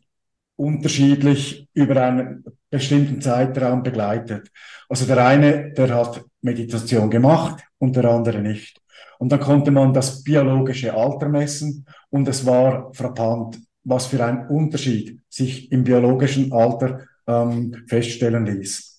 unterschiedlich 0.63 1.67
über 1.73 2.01
einen 2.01 2.43
bestimmten 2.69 3.21
Zeitraum 3.21 3.83
begleitet. 3.83 4.49
Also 4.89 5.05
der 5.05 5.25
eine, 5.25 5.71
der 5.73 5.93
hat 5.95 6.23
Meditation 6.41 7.09
gemacht 7.09 7.63
und 7.77 7.95
der 7.95 8.05
andere 8.05 8.41
nicht. 8.41 8.81
Und 9.19 9.31
dann 9.31 9.39
konnte 9.39 9.71
man 9.71 9.93
das 9.93 10.23
biologische 10.23 10.93
Alter 10.93 11.29
messen 11.29 11.85
und 12.09 12.27
es 12.27 12.45
war 12.45 12.93
frappant, 12.93 13.59
was 13.83 14.07
für 14.07 14.23
ein 14.23 14.47
Unterschied 14.47 15.19
sich 15.29 15.71
im 15.71 15.83
biologischen 15.83 16.51
Alter 16.51 17.01
ähm, 17.27 17.83
feststellen 17.87 18.45
ließ. 18.45 18.92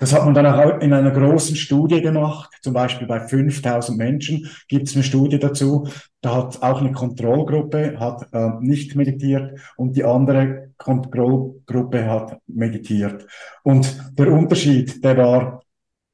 Das 0.00 0.12
hat 0.12 0.24
man 0.24 0.34
dann 0.34 0.46
auch 0.46 0.80
in 0.80 0.92
einer 0.92 1.10
großen 1.10 1.56
Studie 1.56 2.00
gemacht, 2.00 2.50
zum 2.62 2.72
Beispiel 2.72 3.06
bei 3.06 3.20
5000 3.20 3.96
Menschen 3.96 4.48
gibt 4.68 4.88
es 4.88 4.94
eine 4.94 5.04
Studie 5.04 5.38
dazu. 5.38 5.88
Da 6.20 6.36
hat 6.36 6.62
auch 6.62 6.80
eine 6.80 6.92
Kontrollgruppe 6.92 7.98
hat 7.98 8.28
äh, 8.32 8.50
nicht 8.60 8.94
meditiert 8.94 9.58
und 9.76 9.96
die 9.96 10.04
andere 10.04 10.70
Kontrollgruppe 10.78 12.06
hat 12.08 12.38
meditiert. 12.46 13.26
Und 13.62 14.12
der 14.18 14.32
Unterschied, 14.32 15.02
der 15.04 15.16
war 15.16 15.62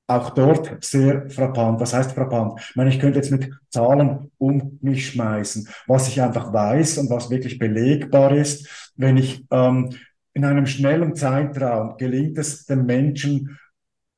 auch 0.09 0.31
dort 0.31 0.83
sehr 0.83 1.29
frappant. 1.29 1.81
Was 1.81 1.92
heißt 1.92 2.12
frappant? 2.12 2.61
Ich 2.71 2.77
meine, 2.77 2.90
ich 2.90 2.99
könnte 2.99 3.18
jetzt 3.18 3.31
mit 3.31 3.51
Zahlen 3.68 4.31
um 4.38 4.79
mich 4.81 5.11
schmeißen. 5.11 5.68
Was 5.87 6.09
ich 6.09 6.21
einfach 6.23 6.53
weiß 6.53 6.99
und 6.99 7.11
was 7.11 7.29
wirklich 7.29 7.59
belegbar 7.59 8.33
ist, 8.35 8.92
wenn 8.97 9.18
ich 9.18 9.44
ähm, 9.51 9.90
in 10.38 10.44
einem 10.44 10.66
schnellen 10.66 11.16
Zeitraum 11.16 11.96
gelingt 11.96 12.38
es 12.38 12.64
dem 12.64 12.87
Menschen, 12.87 13.59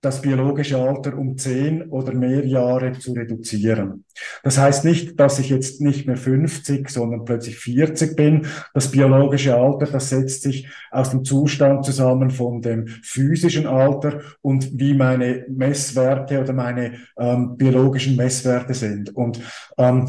das 0.02 0.20
biologische 0.20 0.78
Alter 0.78 1.16
um 1.16 1.36
zehn 1.38 1.82
oder 1.90 2.12
mehr 2.12 2.46
Jahre 2.46 2.92
zu 2.92 3.12
reduzieren. 3.12 4.04
Das 4.42 4.58
heißt 4.58 4.84
nicht, 4.84 5.18
dass 5.18 5.38
ich 5.38 5.48
jetzt 5.48 5.80
nicht 5.80 6.06
mehr 6.06 6.18
50, 6.18 6.88
sondern 6.90 7.24
plötzlich 7.24 7.56
40 7.58 8.16
bin. 8.16 8.46
Das 8.74 8.90
biologische 8.90 9.54
Alter, 9.54 9.86
das 9.86 10.10
setzt 10.10 10.42
sich 10.42 10.68
aus 10.90 11.10
dem 11.10 11.24
Zustand 11.24 11.86
zusammen 11.86 12.30
von 12.30 12.60
dem 12.60 12.86
physischen 12.86 13.66
Alter 13.66 14.20
und 14.42 14.78
wie 14.78 14.94
meine 14.94 15.46
Messwerte 15.48 16.40
oder 16.40 16.52
meine 16.52 16.98
ähm, 17.18 17.56
biologischen 17.56 18.16
Messwerte 18.16 18.74
sind. 18.74 19.14
Und 19.16 19.40
ähm, 19.78 20.08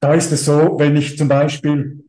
da 0.00 0.14
ist 0.14 0.32
es 0.32 0.46
so, 0.46 0.76
wenn 0.78 0.96
ich 0.96 1.18
zum 1.18 1.28
Beispiel 1.28 2.04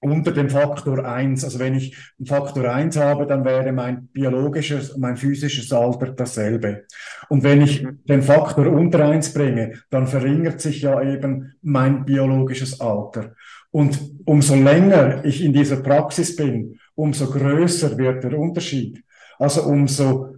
unter 0.00 0.32
dem 0.32 0.50
Faktor 0.50 1.04
eins. 1.04 1.44
Also 1.44 1.58
wenn 1.58 1.74
ich 1.74 1.96
einen 2.18 2.26
Faktor 2.26 2.72
eins 2.72 2.96
habe, 2.96 3.26
dann 3.26 3.44
wäre 3.44 3.72
mein 3.72 4.08
biologisches, 4.08 4.96
mein 4.96 5.16
physisches 5.16 5.72
Alter 5.72 6.12
dasselbe. 6.12 6.84
Und 7.28 7.42
wenn 7.42 7.62
ich 7.62 7.86
den 8.04 8.22
Faktor 8.22 8.66
unter 8.66 9.04
eins 9.06 9.32
bringe, 9.32 9.80
dann 9.90 10.06
verringert 10.06 10.60
sich 10.60 10.82
ja 10.82 11.02
eben 11.02 11.54
mein 11.62 12.04
biologisches 12.04 12.80
Alter. 12.80 13.34
Und 13.70 13.98
umso 14.24 14.54
länger 14.54 15.24
ich 15.24 15.42
in 15.42 15.52
dieser 15.52 15.76
Praxis 15.76 16.36
bin, 16.36 16.78
umso 16.94 17.30
größer 17.30 17.96
wird 17.98 18.24
der 18.24 18.38
Unterschied. 18.38 19.02
Also 19.38 19.64
umso 19.64 20.36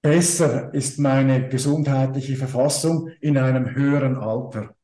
besser 0.00 0.72
ist 0.74 0.98
meine 0.98 1.48
gesundheitliche 1.48 2.36
Verfassung 2.36 3.08
in 3.20 3.38
einem 3.38 3.74
höheren 3.74 4.16
Alter. 4.16 4.74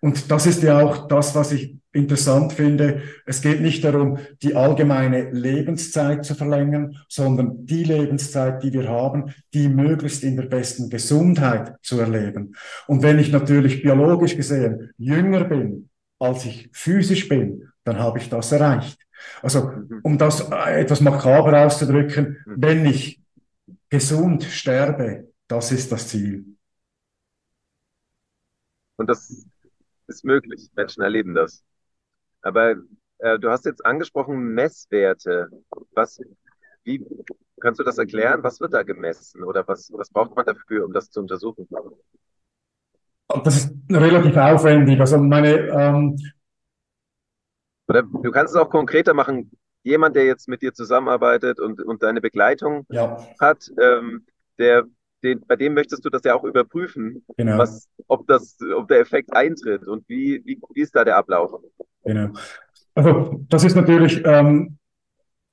Und 0.00 0.30
das 0.30 0.46
ist 0.46 0.62
ja 0.62 0.80
auch 0.80 1.08
das, 1.08 1.34
was 1.34 1.52
ich 1.52 1.79
interessant 1.92 2.52
finde. 2.52 3.02
Es 3.26 3.42
geht 3.42 3.60
nicht 3.60 3.82
darum, 3.84 4.18
die 4.42 4.54
allgemeine 4.54 5.30
Lebenszeit 5.30 6.24
zu 6.24 6.34
verlängern, 6.34 6.96
sondern 7.08 7.66
die 7.66 7.84
Lebenszeit, 7.84 8.62
die 8.62 8.72
wir 8.72 8.88
haben, 8.88 9.34
die 9.52 9.68
möglichst 9.68 10.22
in 10.22 10.36
der 10.36 10.44
besten 10.44 10.88
Gesundheit 10.88 11.74
zu 11.82 11.98
erleben. 11.98 12.54
Und 12.86 13.02
wenn 13.02 13.18
ich 13.18 13.32
natürlich 13.32 13.82
biologisch 13.82 14.36
gesehen 14.36 14.92
jünger 14.98 15.44
bin, 15.44 15.88
als 16.18 16.44
ich 16.44 16.70
physisch 16.72 17.28
bin, 17.28 17.68
dann 17.84 17.98
habe 17.98 18.18
ich 18.18 18.28
das 18.28 18.52
erreicht. 18.52 19.00
Also, 19.42 19.70
mhm. 19.70 20.00
um 20.02 20.18
das 20.18 20.48
etwas 20.50 21.00
makaber 21.00 21.66
auszudrücken, 21.66 22.38
mhm. 22.46 22.54
wenn 22.56 22.86
ich 22.86 23.20
gesund 23.88 24.44
sterbe, 24.44 25.32
das 25.48 25.72
ist 25.72 25.90
das 25.90 26.08
Ziel. 26.08 26.44
Und 28.96 29.08
das 29.08 29.44
ist 30.06 30.24
möglich. 30.24 30.70
Menschen 30.76 31.02
erleben 31.02 31.34
das. 31.34 31.64
Aber 32.42 32.76
äh, 33.18 33.38
du 33.38 33.50
hast 33.50 33.64
jetzt 33.64 33.84
angesprochen 33.84 34.36
Messwerte. 34.54 35.50
Was, 35.92 36.20
wie 36.84 37.04
kannst 37.60 37.80
du 37.80 37.84
das 37.84 37.98
erklären? 37.98 38.42
Was 38.42 38.60
wird 38.60 38.72
da 38.72 38.82
gemessen 38.82 39.42
oder 39.44 39.66
was, 39.68 39.90
was 39.92 40.10
braucht 40.10 40.34
man 40.34 40.46
dafür, 40.46 40.84
um 40.84 40.92
das 40.92 41.10
zu 41.10 41.20
untersuchen? 41.20 41.68
Das 43.44 43.56
ist 43.56 43.74
relativ 43.90 44.36
aufwendig. 44.36 44.98
Also 44.98 45.18
meine 45.18 45.68
ähm 45.68 46.16
oder 47.88 48.02
du 48.02 48.30
kannst 48.30 48.54
es 48.54 48.60
auch 48.60 48.70
konkreter 48.70 49.14
machen. 49.14 49.50
Jemand, 49.82 50.14
der 50.14 50.24
jetzt 50.24 50.48
mit 50.48 50.62
dir 50.62 50.72
zusammenarbeitet 50.72 51.58
und, 51.58 51.82
und 51.82 52.02
deine 52.02 52.20
Begleitung 52.20 52.86
ja. 52.88 53.18
hat, 53.40 53.68
ähm, 53.80 54.26
der 54.58 54.84
den, 55.22 55.40
bei 55.46 55.56
dem 55.56 55.74
möchtest 55.74 56.04
du 56.04 56.10
das 56.10 56.22
ja 56.24 56.34
auch 56.34 56.44
überprüfen, 56.44 57.24
genau. 57.36 57.58
was, 57.58 57.88
ob, 58.08 58.26
das, 58.26 58.56
ob 58.76 58.88
der 58.88 59.00
Effekt 59.00 59.34
eintritt 59.34 59.86
und 59.86 60.08
wie, 60.08 60.42
wie, 60.44 60.60
wie 60.74 60.80
ist 60.80 60.94
da 60.94 61.04
der 61.04 61.16
Ablauf? 61.16 61.60
Genau. 62.04 62.30
Also 62.94 63.40
das 63.48 63.64
ist 63.64 63.76
natürlich 63.76 64.22
ähm, 64.24 64.78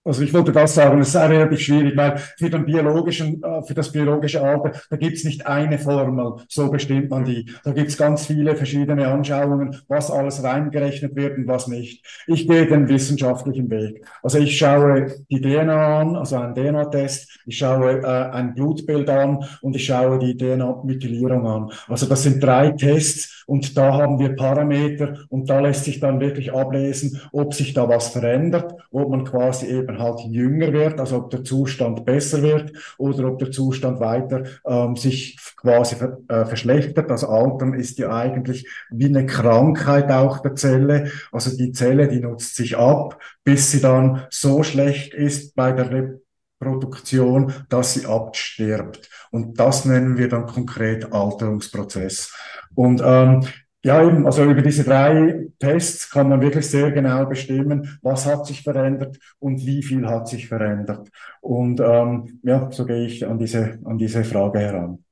also 0.08 0.22
ich 0.22 0.34
wollte 0.34 0.54
das 0.54 0.74
sagen, 0.74 1.02
es 1.02 1.10
ist 1.10 1.16
relativ 1.18 1.60
schwierig, 1.60 1.98
weil 1.98 2.18
für 2.18 2.50
den 2.50 2.66
biologischen, 2.66 3.44
äh, 3.44 3.62
für 3.64 3.74
das 3.74 3.92
biologische 3.92 4.42
Alter, 4.42 4.72
da 4.90 4.96
gibt's 4.96 5.26
nicht 5.26 5.46
eine 5.46 5.78
Formel, 5.78 6.38
so 6.48 6.72
bestimmt 6.72 7.10
man 7.10 7.26
die. 7.26 7.52
Da 7.64 7.74
gibt's 7.74 7.98
ganz 7.98 8.26
viele 8.26 8.56
verschiedene 8.56 9.08
Anschauungen, 9.08 9.76
was 9.90 10.10
alles 10.10 10.44
reingerechnet 10.44 11.16
wird 11.16 11.38
und 11.38 11.48
was 11.48 11.68
nicht. 11.68 12.06
Ich 12.26 12.48
gehe 12.48 12.66
den 12.68 12.88
wissenschaftlichen 12.88 13.70
Weg. 13.70 14.06
Also 14.24 14.38
ich 14.40 14.58
schaue 14.58 15.14
die 15.30 15.42
DNA 15.42 16.02
an, 16.02 16.16
also 16.16 16.38
einen 16.38 16.56
DNA-Test, 16.56 17.42
ich 17.46 17.58
schaue 17.58 18.02
äh, 18.02 18.06
ein 18.06 18.54
Blutbild 18.54 19.10
an 19.10 19.44
und 19.62 19.76
ich 19.76 19.86
schaue 19.86 20.20
die 20.20 20.38
DNA-Methylierung 20.38 21.46
an. 21.46 21.72
Also 21.88 22.06
das 22.06 22.24
sind 22.24 22.42
drei 22.42 22.72
Tests 22.72 23.44
und 23.48 23.78
da 23.78 23.94
haben 23.94 24.20
wir 24.20 24.36
Parameter 24.36 25.20
und 25.30 25.50
da 25.50 25.60
lässt 25.62 25.86
sich 25.86 26.00
dann 26.00 26.20
wirklich 26.20 26.54
ablesen, 26.54 27.22
ob 27.32 27.54
sich 27.54 27.74
da 27.74 27.88
was 27.88 28.10
verändert, 28.10 28.74
ob 28.92 29.10
man 29.10 29.24
quasi 29.24 29.68
eben 29.68 29.97
halt 30.00 30.20
jünger 30.22 30.74
wird, 30.74 31.00
also 31.00 31.18
ob 31.18 31.30
der 31.30 31.44
Zustand 31.44 32.06
besser 32.06 32.42
wird 32.42 32.72
oder 32.98 33.28
ob 33.28 33.40
der 33.40 33.52
Zustand 33.52 34.00
weiter 34.00 34.44
ähm, 34.66 34.96
sich 34.96 35.38
quasi 35.58 35.96
ver, 35.96 36.18
äh, 36.28 36.46
verschlechtert. 36.46 37.10
Das 37.10 37.24
Altern 37.24 37.74
ist 37.74 37.98
ja 38.00 38.16
eigentlich 38.16 38.68
wie 38.90 39.06
eine 39.06 39.26
Krankheit 39.26 40.12
auch 40.12 40.40
der 40.40 40.56
Zelle. 40.56 41.12
Also 41.32 41.56
die 41.56 41.72
Zelle, 41.72 42.08
die 42.08 42.20
nutzt 42.20 42.56
sich 42.56 42.78
ab, 42.78 43.20
bis 43.44 43.72
sie 43.72 43.82
dann 43.82 44.26
so 44.30 44.64
schlecht 44.64 45.14
ist 45.14 45.56
bei 45.56 45.72
der 45.72 46.20
Reproduktion, 46.60 47.54
dass 47.70 47.94
sie 47.94 48.06
abstirbt. 48.06 49.10
Und 49.32 49.60
das 49.60 49.86
nennen 49.86 50.18
wir 50.18 50.30
dann 50.30 50.46
konkret 50.46 51.12
Alterungsprozess. 51.12 52.34
Und 52.76 53.02
ähm, 53.04 53.46
ja, 53.88 54.04
eben, 54.04 54.26
also 54.26 54.44
über 54.44 54.62
diese 54.62 54.84
drei 54.84 55.48
Tests 55.60 56.10
kann 56.10 56.30
man 56.30 56.42
wirklich 56.42 56.70
sehr 56.70 56.92
genau 56.92 57.26
bestimmen, 57.26 57.98
was 58.02 58.26
hat 58.26 58.46
sich 58.46 58.62
verändert 58.64 59.18
und 59.40 59.66
wie 59.66 59.82
viel 59.84 60.08
hat 60.08 60.28
sich 60.28 60.48
verändert. 60.48 61.10
Und 61.42 61.80
ähm, 61.80 62.40
ja, 62.44 62.70
so 62.72 62.86
gehe 62.86 63.06
ich 63.06 63.26
an 63.26 63.40
diese, 63.40 63.80
an 63.86 63.98
diese 63.98 64.24
Frage 64.26 64.60
heran. 64.60 65.04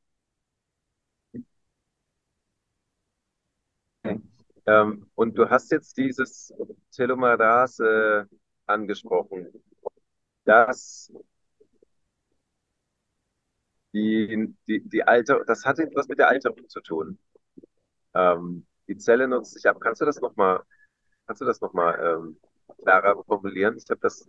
Ähm, 4.66 5.08
und 5.16 5.38
du 5.38 5.50
hast 5.50 5.72
jetzt 5.72 5.98
dieses 5.98 6.54
Telomerase 6.92 8.28
angesprochen. 8.66 9.48
Das 10.46 11.12
die, 13.94 14.54
die, 14.68 14.82
die 14.88 15.04
Alter, 15.04 15.44
das 15.46 15.66
hat 15.66 15.80
etwas 15.80 16.08
mit 16.08 16.20
der 16.20 16.28
Alterung 16.30 16.68
zu 16.70 16.82
tun. 16.82 17.18
Ähm, 18.16 18.66
die 18.88 18.98
Zelle 18.98 19.28
nutzt 19.28 19.54
sich 19.54 19.66
ab. 19.68 19.78
Kannst 19.80 20.02
du 20.02 20.06
das 20.06 20.22
nochmal, 20.22 20.62
kannst 21.28 21.42
du 21.42 21.46
das 21.46 21.62
noch 21.62 21.74
mal 21.74 21.94
ähm, 22.02 22.38
klarer 22.82 23.16
formulieren? 23.24 23.76
Ich 23.78 23.90
habe 23.90 24.00
das. 24.02 24.28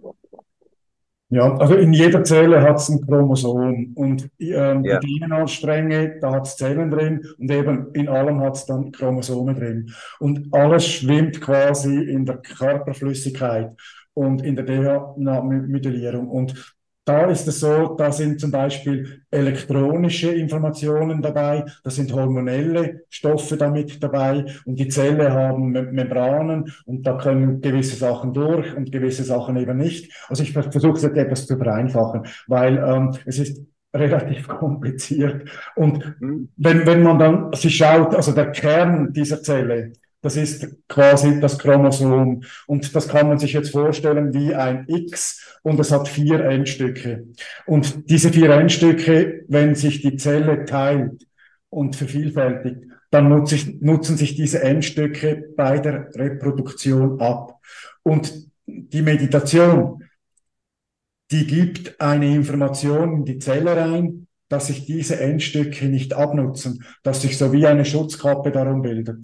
Ja, 1.29 1.57
also 1.57 1.75
in 1.75 1.93
jeder 1.93 2.23
Zelle 2.23 2.63
hat 2.63 2.77
es 2.77 2.89
ein 2.89 3.05
Chromosom 3.05 3.95
und 3.97 4.31
ähm, 4.39 4.85
ja. 4.85 5.01
die 5.01 5.19
DNA-Stränge, 5.19 6.21
da 6.21 6.31
hat 6.31 6.47
es 6.47 6.57
Zellen 6.57 6.89
drin 6.89 7.27
und 7.39 7.51
eben 7.51 7.93
in 7.95 8.09
allem 8.09 8.41
hat 8.41 8.55
es 8.55 8.67
dann 8.67 8.93
Chromosome 8.93 9.55
drin. 9.55 9.93
Und 10.21 10.55
alles 10.55 10.87
schwimmt 10.87 11.41
quasi 11.41 11.97
in 11.97 12.27
der 12.27 12.37
Körperflüssigkeit 12.37 13.73
und 14.15 14.43
in 14.45 14.55
der 14.55 14.67
DNA-Modellierung. 14.67 16.29
Und 16.29 16.76
da 17.07 17.27
ist 17.27 17.47
es 17.47 17.61
so, 17.61 17.95
da 17.97 18.11
sind 18.11 18.41
zum 18.41 18.51
Beispiel 18.51 19.23
elektronische 19.31 20.33
Informationen 20.33 21.23
dabei, 21.23 21.65
da 21.85 21.91
sind 21.91 22.13
hormonelle 22.13 23.03
Stoffe 23.09 23.57
damit 23.57 24.03
dabei 24.03 24.45
und 24.65 24.79
die 24.81 24.89
Zelle 24.89 25.33
haben 25.33 25.71
Membranen 25.71 26.73
und 26.85 27.07
da 27.07 27.17
können 27.17 27.61
gewisse 27.61 27.95
Sachen 27.95 28.35
durch 28.35 28.75
und 28.75 28.91
gewisse 28.91 29.23
Sachen 29.23 29.57
eben 29.57 29.79
nicht. 29.79 30.13
Also 30.29 30.43
ich 30.43 30.53
versuche 30.53 30.97
es 30.97 31.03
jetzt 31.03 31.17
etwas 31.17 31.47
zu 31.47 31.57
vereinfachen, 31.57 32.23
weil 32.49 32.77
ähm, 32.79 33.13
es 33.25 33.39
ist 33.39 33.65
relativ 33.95 34.49
kompliziert. 34.59 35.49
Und 35.77 36.21
mhm. 36.21 36.49
wenn, 36.57 36.87
wenn 36.87 37.05
man 37.05 37.21
dann 37.21 37.53
sich 37.53 37.77
schaut, 37.77 38.17
also 38.17 38.33
der 38.33 38.51
Kern 38.51 39.13
dieser 39.13 39.43
Zelle, 39.43 39.93
das 40.23 40.37
ist 40.37 40.67
quasi 40.89 41.41
das 41.41 41.59
Chromosom. 41.59 42.43
Und 42.67 42.95
das 42.95 43.09
kann 43.09 43.29
man 43.29 43.39
sich 43.39 43.53
jetzt 43.53 43.71
vorstellen 43.71 44.35
wie 44.35 44.55
ein 44.55 44.87
X 44.89 45.59
und 45.63 45.79
es 45.79 45.93
hat 45.93 46.09
vier 46.09 46.41
Endstücke. 46.41 47.27
Und 47.67 48.11
diese 48.11 48.33
vier 48.33 48.51
Endstücke, 48.51 49.45
wenn 49.49 49.75
sich 49.75 50.03
die 50.03 50.17
Zelle 50.17 50.65
teilt 50.65 51.27
und 51.71 51.97
vervielfältigt, 51.97 52.83
dann 53.11 53.29
nutzen, 53.29 54.17
sich 54.17 54.35
diese 54.35 54.63
Endstücke 54.63 55.45
bei 55.57 55.79
der 55.79 56.11
Reproduktion 56.15 57.21
ab. 57.21 57.61
Und 58.03 58.49
die 58.67 59.03
Meditation, 59.03 60.03
die 61.31 61.47
gibt 61.47 62.01
eine 62.01 62.35
Information 62.35 63.19
in 63.19 63.25
die 63.25 63.39
Zelle 63.39 63.77
rein, 63.77 64.26
dass 64.49 64.69
sich 64.69 64.87
diese 64.87 65.21
Endstücke 65.21 65.87
nicht 65.87 66.15
abnutzen, 66.15 66.85
dass 67.03 67.23
sich 67.23 67.37
so 67.37 67.53
wie 67.53 67.67
eine 67.67 67.85
Schutzkappe 67.85 68.51
darum 68.51 68.83
bildet. 68.83 69.19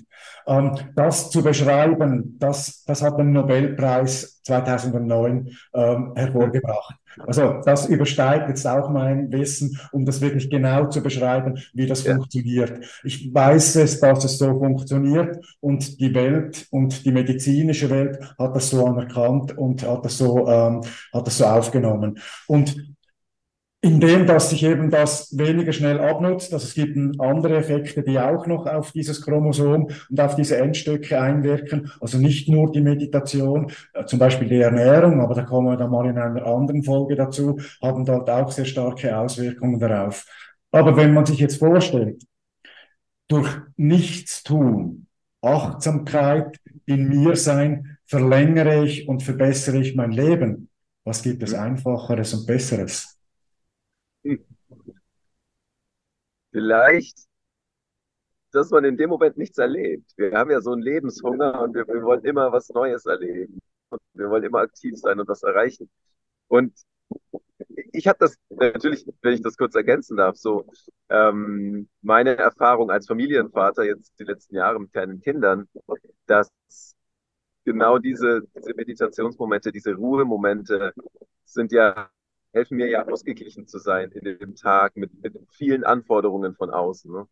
Ähm, 0.47 0.75
das 0.97 1.31
zu 1.31 1.43
beschreiben, 1.43 2.37
das, 2.39 2.85
das 2.85 3.03
hat 3.03 3.19
den 3.19 3.33
Nobelpreis 3.33 4.43
2009 4.43 5.51
ähm, 5.75 6.13
hervorgebracht. 6.17 6.97
Also 7.27 7.61
das 7.65 7.87
übersteigt 7.89 8.49
jetzt 8.49 8.67
auch 8.67 8.89
mein 8.89 9.31
Wissen, 9.31 9.79
um 9.93 10.05
das 10.05 10.21
wirklich 10.21 10.49
genau 10.49 10.89
zu 10.89 11.03
beschreiben, 11.03 11.59
wie 11.75 11.87
das 11.87 12.05
ja. 12.05 12.15
funktioniert. 12.15 12.85
Ich 13.05 13.33
weiß 13.33 13.77
es, 13.77 14.01
dass 14.01 14.25
es 14.25 14.39
so 14.39 14.59
funktioniert 14.59 15.45
und 15.61 16.01
die 16.01 16.15
Welt 16.15 16.67
und 16.71 17.05
die 17.05 17.13
medizinische 17.13 17.91
Welt 17.91 18.19
hat 18.39 18.57
das 18.57 18.71
so 18.71 18.87
anerkannt 18.87 19.57
und 19.57 19.87
hat 19.87 20.05
das 20.05 20.19
so, 20.19 20.49
ähm, 20.49 20.81
hat 21.13 21.27
das 21.27 21.39
so 21.39 21.45
aufgenommen. 21.45 22.19
Und 22.47 22.95
indem 23.85 24.27
dass 24.29 24.51
sich 24.51 24.63
eben 24.63 24.91
das 24.91 25.37
weniger 25.37 25.73
schnell 25.73 25.99
abnutzt. 25.99 26.55
Also 26.55 26.67
es 26.67 26.75
gibt 26.75 26.97
andere 27.21 27.57
Effekte, 27.57 28.03
die 28.05 28.19
auch 28.19 28.47
noch 28.47 28.67
auf 28.67 28.93
dieses 28.93 29.21
Chromosom 29.23 29.89
und 30.09 30.21
auf 30.21 30.37
diese 30.37 30.57
Endstücke 30.57 31.21
einwirken. 31.21 31.91
Also 32.01 32.19
nicht 32.19 32.49
nur 32.49 32.71
die 32.71 32.81
Meditation, 32.81 33.73
äh, 33.93 34.05
zum 34.05 34.21
Beispiel 34.21 34.49
die 34.49 34.61
Ernährung, 34.61 35.21
aber 35.21 35.35
da 35.35 35.43
kommen 35.43 35.67
wir 35.67 35.77
dann 35.77 35.91
mal 35.91 36.09
in 36.09 36.17
einer 36.17 36.47
anderen 36.47 36.85
Folge 36.85 37.17
dazu, 37.17 37.59
haben 37.83 38.05
dort 38.05 38.31
auch 38.31 38.53
sehr 38.53 38.67
starke 38.67 39.19
Auswirkungen 39.19 39.81
darauf. 39.81 40.25
Aber 40.71 40.97
wenn 40.97 41.13
man 41.13 41.27
sich 41.27 41.41
jetzt 41.41 41.59
vorstellt, 41.59 42.23
durch 43.27 43.49
Nichtstun, 43.77 45.09
Achtsamkeit 45.41 46.61
in 46.87 47.09
mir 47.09 47.35
sein, 47.35 47.99
verlängere 48.07 48.85
ich 48.85 49.09
und 49.09 49.25
verbessere 49.25 49.79
ich 49.79 49.97
mein 49.97 50.13
Leben. 50.13 50.69
Was 51.05 51.23
gibt 51.23 51.43
es 51.43 51.53
Einfacheres 51.53 52.33
und 52.35 52.47
Besseres? 52.47 53.12
Vielleicht, 56.53 57.19
dass 58.53 58.71
man 58.71 58.85
in 58.85 58.97
dem 58.97 59.11
Moment 59.11 59.37
nichts 59.37 59.59
erlebt. 59.59 60.13
Wir 60.17 60.33
haben 60.33 60.51
ja 60.51 60.61
so 60.61 60.73
einen 60.73 60.83
Lebenshunger 60.83 61.61
und 61.63 61.75
wir, 61.75 61.87
wir 61.89 62.03
wollen 62.03 62.25
immer 62.25 62.53
was 62.53 62.69
Neues 62.71 63.07
erleben. 63.07 63.59
Und 63.91 64.01
wir 64.15 64.31
wollen 64.31 64.45
immer 64.45 64.61
aktiv 64.61 64.97
sein 64.97 65.19
und 65.21 65.29
was 65.29 65.43
erreichen. 65.43 65.91
Und 66.49 66.75
ich 67.93 68.07
habe 68.07 68.19
das 68.21 68.37
natürlich, 68.51 69.07
wenn 69.23 69.35
ich 69.35 69.43
das 69.43 69.57
kurz 69.57 69.75
ergänzen 69.75 70.17
darf, 70.17 70.37
so 70.37 70.67
ähm, 71.09 71.89
meine 72.03 72.37
Erfahrung 72.37 72.91
als 72.91 73.07
Familienvater 73.07 73.85
jetzt 73.85 74.19
die 74.19 74.25
letzten 74.25 74.57
Jahre 74.57 74.81
mit 74.81 74.93
kleinen 74.93 75.21
Kindern, 75.21 75.69
dass 76.27 76.51
genau 77.65 77.99
diese, 77.99 78.43
diese 78.57 78.75
Meditationsmomente, 78.75 79.73
diese 79.73 79.95
Ruhemomente 79.95 80.93
sind 81.45 81.73
ja 81.73 82.11
helfen 82.53 82.77
mir 82.77 82.89
ja 82.89 83.07
ausgeglichen 83.07 83.67
zu 83.67 83.79
sein 83.79 84.11
in 84.13 84.25
dem 84.25 84.55
Tag 84.55 84.97
mit, 84.97 85.11
mit 85.23 85.35
vielen 85.51 85.85
Anforderungen 85.85 86.55
von 86.55 86.71
außen. 86.71 87.11
Ne? 87.11 87.29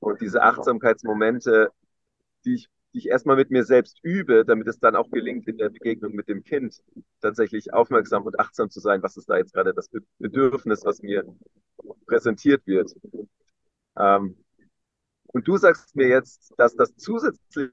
Und 0.00 0.20
diese 0.20 0.42
Achtsamkeitsmomente, 0.42 1.70
die 2.44 2.54
ich, 2.54 2.68
die 2.92 2.98
ich 2.98 3.08
erstmal 3.08 3.36
mit 3.36 3.50
mir 3.50 3.64
selbst 3.64 4.00
übe, 4.02 4.44
damit 4.44 4.66
es 4.68 4.78
dann 4.78 4.96
auch 4.96 5.10
gelingt, 5.10 5.46
in 5.48 5.58
der 5.58 5.70
Begegnung 5.70 6.12
mit 6.14 6.28
dem 6.28 6.42
Kind 6.42 6.82
tatsächlich 7.20 7.72
aufmerksam 7.74 8.24
und 8.24 8.40
achtsam 8.40 8.70
zu 8.70 8.80
sein, 8.80 9.02
was 9.02 9.16
ist 9.16 9.28
da 9.28 9.36
jetzt 9.36 9.52
gerade 9.52 9.74
das 9.74 9.90
Bedürfnis, 10.18 10.84
was 10.84 11.02
mir 11.02 11.24
präsentiert 12.06 12.66
wird. 12.66 12.94
Ähm, 13.98 14.36
und 15.26 15.46
du 15.46 15.56
sagst 15.58 15.96
mir 15.96 16.08
jetzt, 16.08 16.54
dass 16.56 16.76
das 16.76 16.96
zusätzlich 16.96 17.70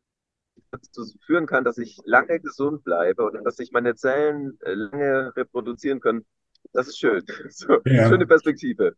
dazu 0.71 1.05
führen 1.25 1.45
kann, 1.45 1.63
dass 1.63 1.77
ich 1.77 1.99
lange 2.05 2.39
gesund 2.39 2.83
bleibe 2.83 3.25
und 3.25 3.43
dass 3.43 3.57
sich 3.57 3.71
meine 3.71 3.95
Zellen 3.95 4.59
äh, 4.61 4.73
lange 4.73 5.35
reproduzieren 5.35 5.99
können, 5.99 6.25
das 6.73 6.87
ist 6.87 6.99
schön. 6.99 7.23
So, 7.49 7.77
ja. 7.85 8.09
Schöne 8.09 8.25
Perspektive. 8.25 8.95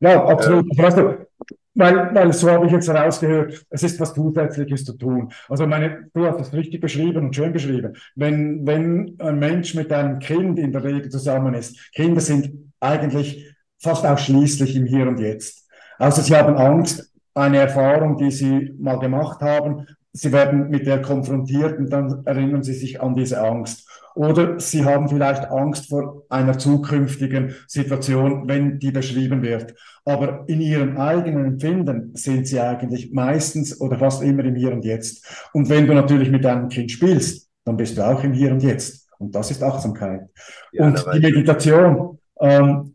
Ja, 0.00 0.24
absolut. 0.24 0.66
Ähm, 0.72 0.84
weißt 0.84 0.98
du, 0.98 1.26
weil, 1.74 2.14
weil 2.14 2.32
so 2.32 2.50
habe 2.50 2.66
ich 2.66 2.72
jetzt 2.72 2.88
herausgehört, 2.88 3.64
es 3.70 3.82
ist 3.82 3.98
was 3.98 4.14
Zusätzliches 4.14 4.84
zu 4.84 4.96
tun. 4.96 5.32
Also 5.48 5.66
meine, 5.66 6.08
du 6.14 6.26
hast 6.26 6.40
es 6.40 6.52
richtig 6.52 6.80
beschrieben 6.80 7.26
und 7.26 7.36
schön 7.36 7.52
beschrieben. 7.52 7.96
Wenn, 8.14 8.66
wenn 8.66 9.16
ein 9.18 9.38
Mensch 9.38 9.74
mit 9.74 9.92
einem 9.92 10.18
Kind 10.18 10.58
in 10.58 10.72
der 10.72 10.84
Regel 10.84 11.08
zusammen 11.08 11.54
ist, 11.54 11.92
Kinder 11.92 12.20
sind 12.20 12.72
eigentlich 12.80 13.54
fast 13.78 14.06
ausschließlich 14.06 14.76
im 14.76 14.86
Hier 14.86 15.08
und 15.08 15.18
Jetzt. 15.18 15.68
Also 15.98 16.22
sie 16.22 16.36
haben 16.36 16.56
Angst, 16.56 17.12
eine 17.34 17.58
Erfahrung, 17.58 18.16
die 18.16 18.30
sie 18.30 18.72
mal 18.78 18.98
gemacht 18.98 19.40
haben, 19.40 19.86
sie 20.14 20.32
werden 20.32 20.70
mit 20.70 20.86
der 20.86 21.02
konfrontiert 21.02 21.78
und 21.78 21.90
dann 21.90 22.22
erinnern 22.24 22.62
sie 22.62 22.72
sich 22.72 23.00
an 23.02 23.14
diese 23.14 23.42
Angst. 23.42 23.86
Oder 24.14 24.60
sie 24.60 24.84
haben 24.84 25.08
vielleicht 25.08 25.50
Angst 25.50 25.88
vor 25.88 26.22
einer 26.28 26.56
zukünftigen 26.56 27.56
Situation, 27.66 28.48
wenn 28.48 28.78
die 28.78 28.92
beschrieben 28.92 29.42
wird. 29.42 29.74
Aber 30.04 30.44
in 30.46 30.60
ihrem 30.60 30.96
eigenen 30.96 31.44
Empfinden 31.46 32.12
sind 32.14 32.46
sie 32.46 32.60
eigentlich 32.60 33.12
meistens 33.12 33.80
oder 33.80 33.98
fast 33.98 34.22
immer 34.22 34.44
im 34.44 34.54
Hier 34.54 34.72
und 34.72 34.84
Jetzt. 34.84 35.48
Und 35.52 35.68
wenn 35.68 35.88
du 35.88 35.94
natürlich 35.94 36.30
mit 36.30 36.44
deinem 36.44 36.68
Kind 36.68 36.92
spielst, 36.92 37.50
dann 37.64 37.76
bist 37.76 37.98
du 37.98 38.06
auch 38.06 38.22
im 38.22 38.32
Hier 38.32 38.52
und 38.52 38.62
Jetzt. 38.62 39.08
Und 39.18 39.34
das 39.34 39.50
ist 39.50 39.62
Achtsamkeit. 39.64 40.28
Ja, 40.72 40.86
und 40.86 41.04
die 41.12 41.20
Meditation, 41.20 42.18
ähm, 42.40 42.94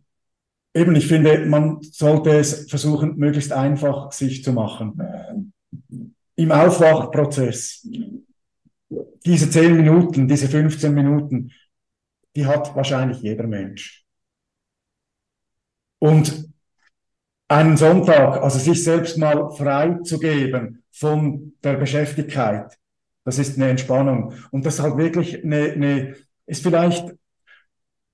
eben, 0.74 0.96
ich 0.96 1.08
finde, 1.08 1.46
man 1.48 1.80
sollte 1.82 2.30
es 2.30 2.70
versuchen, 2.70 3.18
möglichst 3.18 3.52
einfach 3.52 4.14
sich 4.14 4.42
zu 4.42 4.54
machen. 4.54 5.52
Im 6.40 6.54
Aufwachprozess 6.54 7.86
diese 9.26 9.50
zehn 9.50 9.76
Minuten, 9.76 10.26
diese 10.26 10.48
15 10.48 10.94
Minuten, 10.94 11.52
die 12.34 12.46
hat 12.46 12.74
wahrscheinlich 12.78 13.22
jeder 13.22 13.46
Mensch. 13.46 14.06
Und 16.00 16.50
einen 17.50 17.76
Sonntag, 17.76 18.42
also 18.42 18.58
sich 18.58 18.82
selbst 18.82 19.18
mal 19.18 19.52
frei 19.52 20.00
zu 20.04 20.18
geben 20.18 20.82
von 20.94 21.56
der 21.62 21.74
Beschäftigkeit, 21.74 22.78
das 23.26 23.38
ist 23.38 23.58
eine 23.58 23.72
Entspannung. 23.72 24.34
Und 24.52 24.66
das 24.66 24.80
halt 24.80 24.96
wirklich 24.96 25.44
eine, 25.44 25.74
eine 25.74 26.16
ist 26.46 26.64
vielleicht 26.64 27.14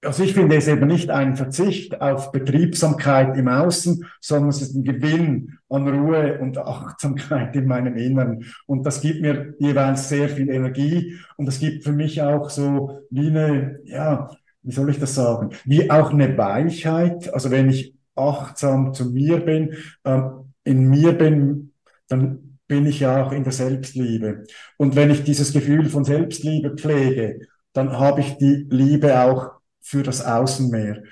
also 0.05 0.23
ich 0.23 0.33
finde 0.33 0.55
es 0.55 0.67
eben 0.67 0.87
nicht 0.87 1.09
ein 1.09 1.35
Verzicht 1.35 2.01
auf 2.01 2.31
Betriebsamkeit 2.31 3.35
im 3.37 3.47
Außen, 3.47 4.05
sondern 4.21 4.49
es 4.49 4.61
ist 4.61 4.75
ein 4.75 4.83
Gewinn 4.83 5.57
an 5.69 5.87
Ruhe 5.87 6.39
und 6.39 6.57
Achtsamkeit 6.57 7.55
in 7.55 7.67
meinem 7.67 7.97
Inneren. 7.97 8.45
Und 8.67 8.85
das 8.85 9.01
gibt 9.01 9.21
mir 9.21 9.53
jeweils 9.59 10.09
sehr 10.09 10.29
viel 10.29 10.49
Energie 10.49 11.17
und 11.37 11.45
das 11.45 11.59
gibt 11.59 11.83
für 11.83 11.91
mich 11.91 12.21
auch 12.21 12.49
so 12.49 13.01
wie 13.09 13.27
eine, 13.27 13.79
ja, 13.83 14.29
wie 14.63 14.71
soll 14.71 14.89
ich 14.89 14.99
das 14.99 15.15
sagen, 15.15 15.49
wie 15.65 15.89
auch 15.89 16.11
eine 16.11 16.37
Weichheit. 16.37 17.33
Also 17.33 17.51
wenn 17.51 17.69
ich 17.69 17.95
achtsam 18.15 18.93
zu 18.93 19.11
mir 19.11 19.39
bin, 19.39 19.75
ähm, 20.05 20.53
in 20.63 20.89
mir 20.89 21.13
bin, 21.13 21.73
dann 22.07 22.57
bin 22.67 22.85
ich 22.85 22.99
ja 23.01 23.23
auch 23.23 23.31
in 23.31 23.43
der 23.43 23.53
Selbstliebe. 23.53 24.45
Und 24.77 24.95
wenn 24.95 25.11
ich 25.11 25.23
dieses 25.23 25.53
Gefühl 25.53 25.85
von 25.85 26.03
Selbstliebe 26.03 26.75
pflege, 26.75 27.41
dann 27.73 27.91
habe 27.99 28.21
ich 28.21 28.37
die 28.37 28.65
Liebe 28.69 29.19
auch 29.19 29.54
für 29.85 30.03
das 30.03 30.25
Außen 30.25 30.69
mehr. 30.69 31.03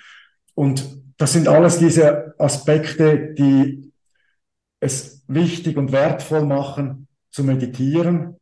Und 0.56 1.04
das 1.18 1.34
sind 1.34 1.48
alles 1.48 1.78
diese 1.78 2.34
Aspekte, 2.40 3.34
die 3.34 3.92
es 4.80 5.24
wichtig 5.28 5.78
und 5.78 5.92
wertvoll 5.92 6.46
machen, 6.46 7.08
zu 7.32 7.44
meditieren 7.44 8.36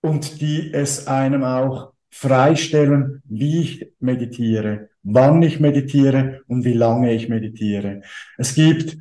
und 0.00 0.40
die 0.40 0.72
es 0.72 1.06
einem 1.06 1.44
auch 1.44 1.92
freistellen, 2.10 3.22
wie 3.24 3.60
ich 3.60 3.92
meditiere, 3.98 4.90
wann 5.02 5.42
ich 5.42 5.60
meditiere 5.60 6.42
und 6.46 6.64
wie 6.64 6.74
lange 6.74 7.12
ich 7.12 7.28
meditiere. 7.28 8.02
Es 8.38 8.54
gibt 8.54 8.96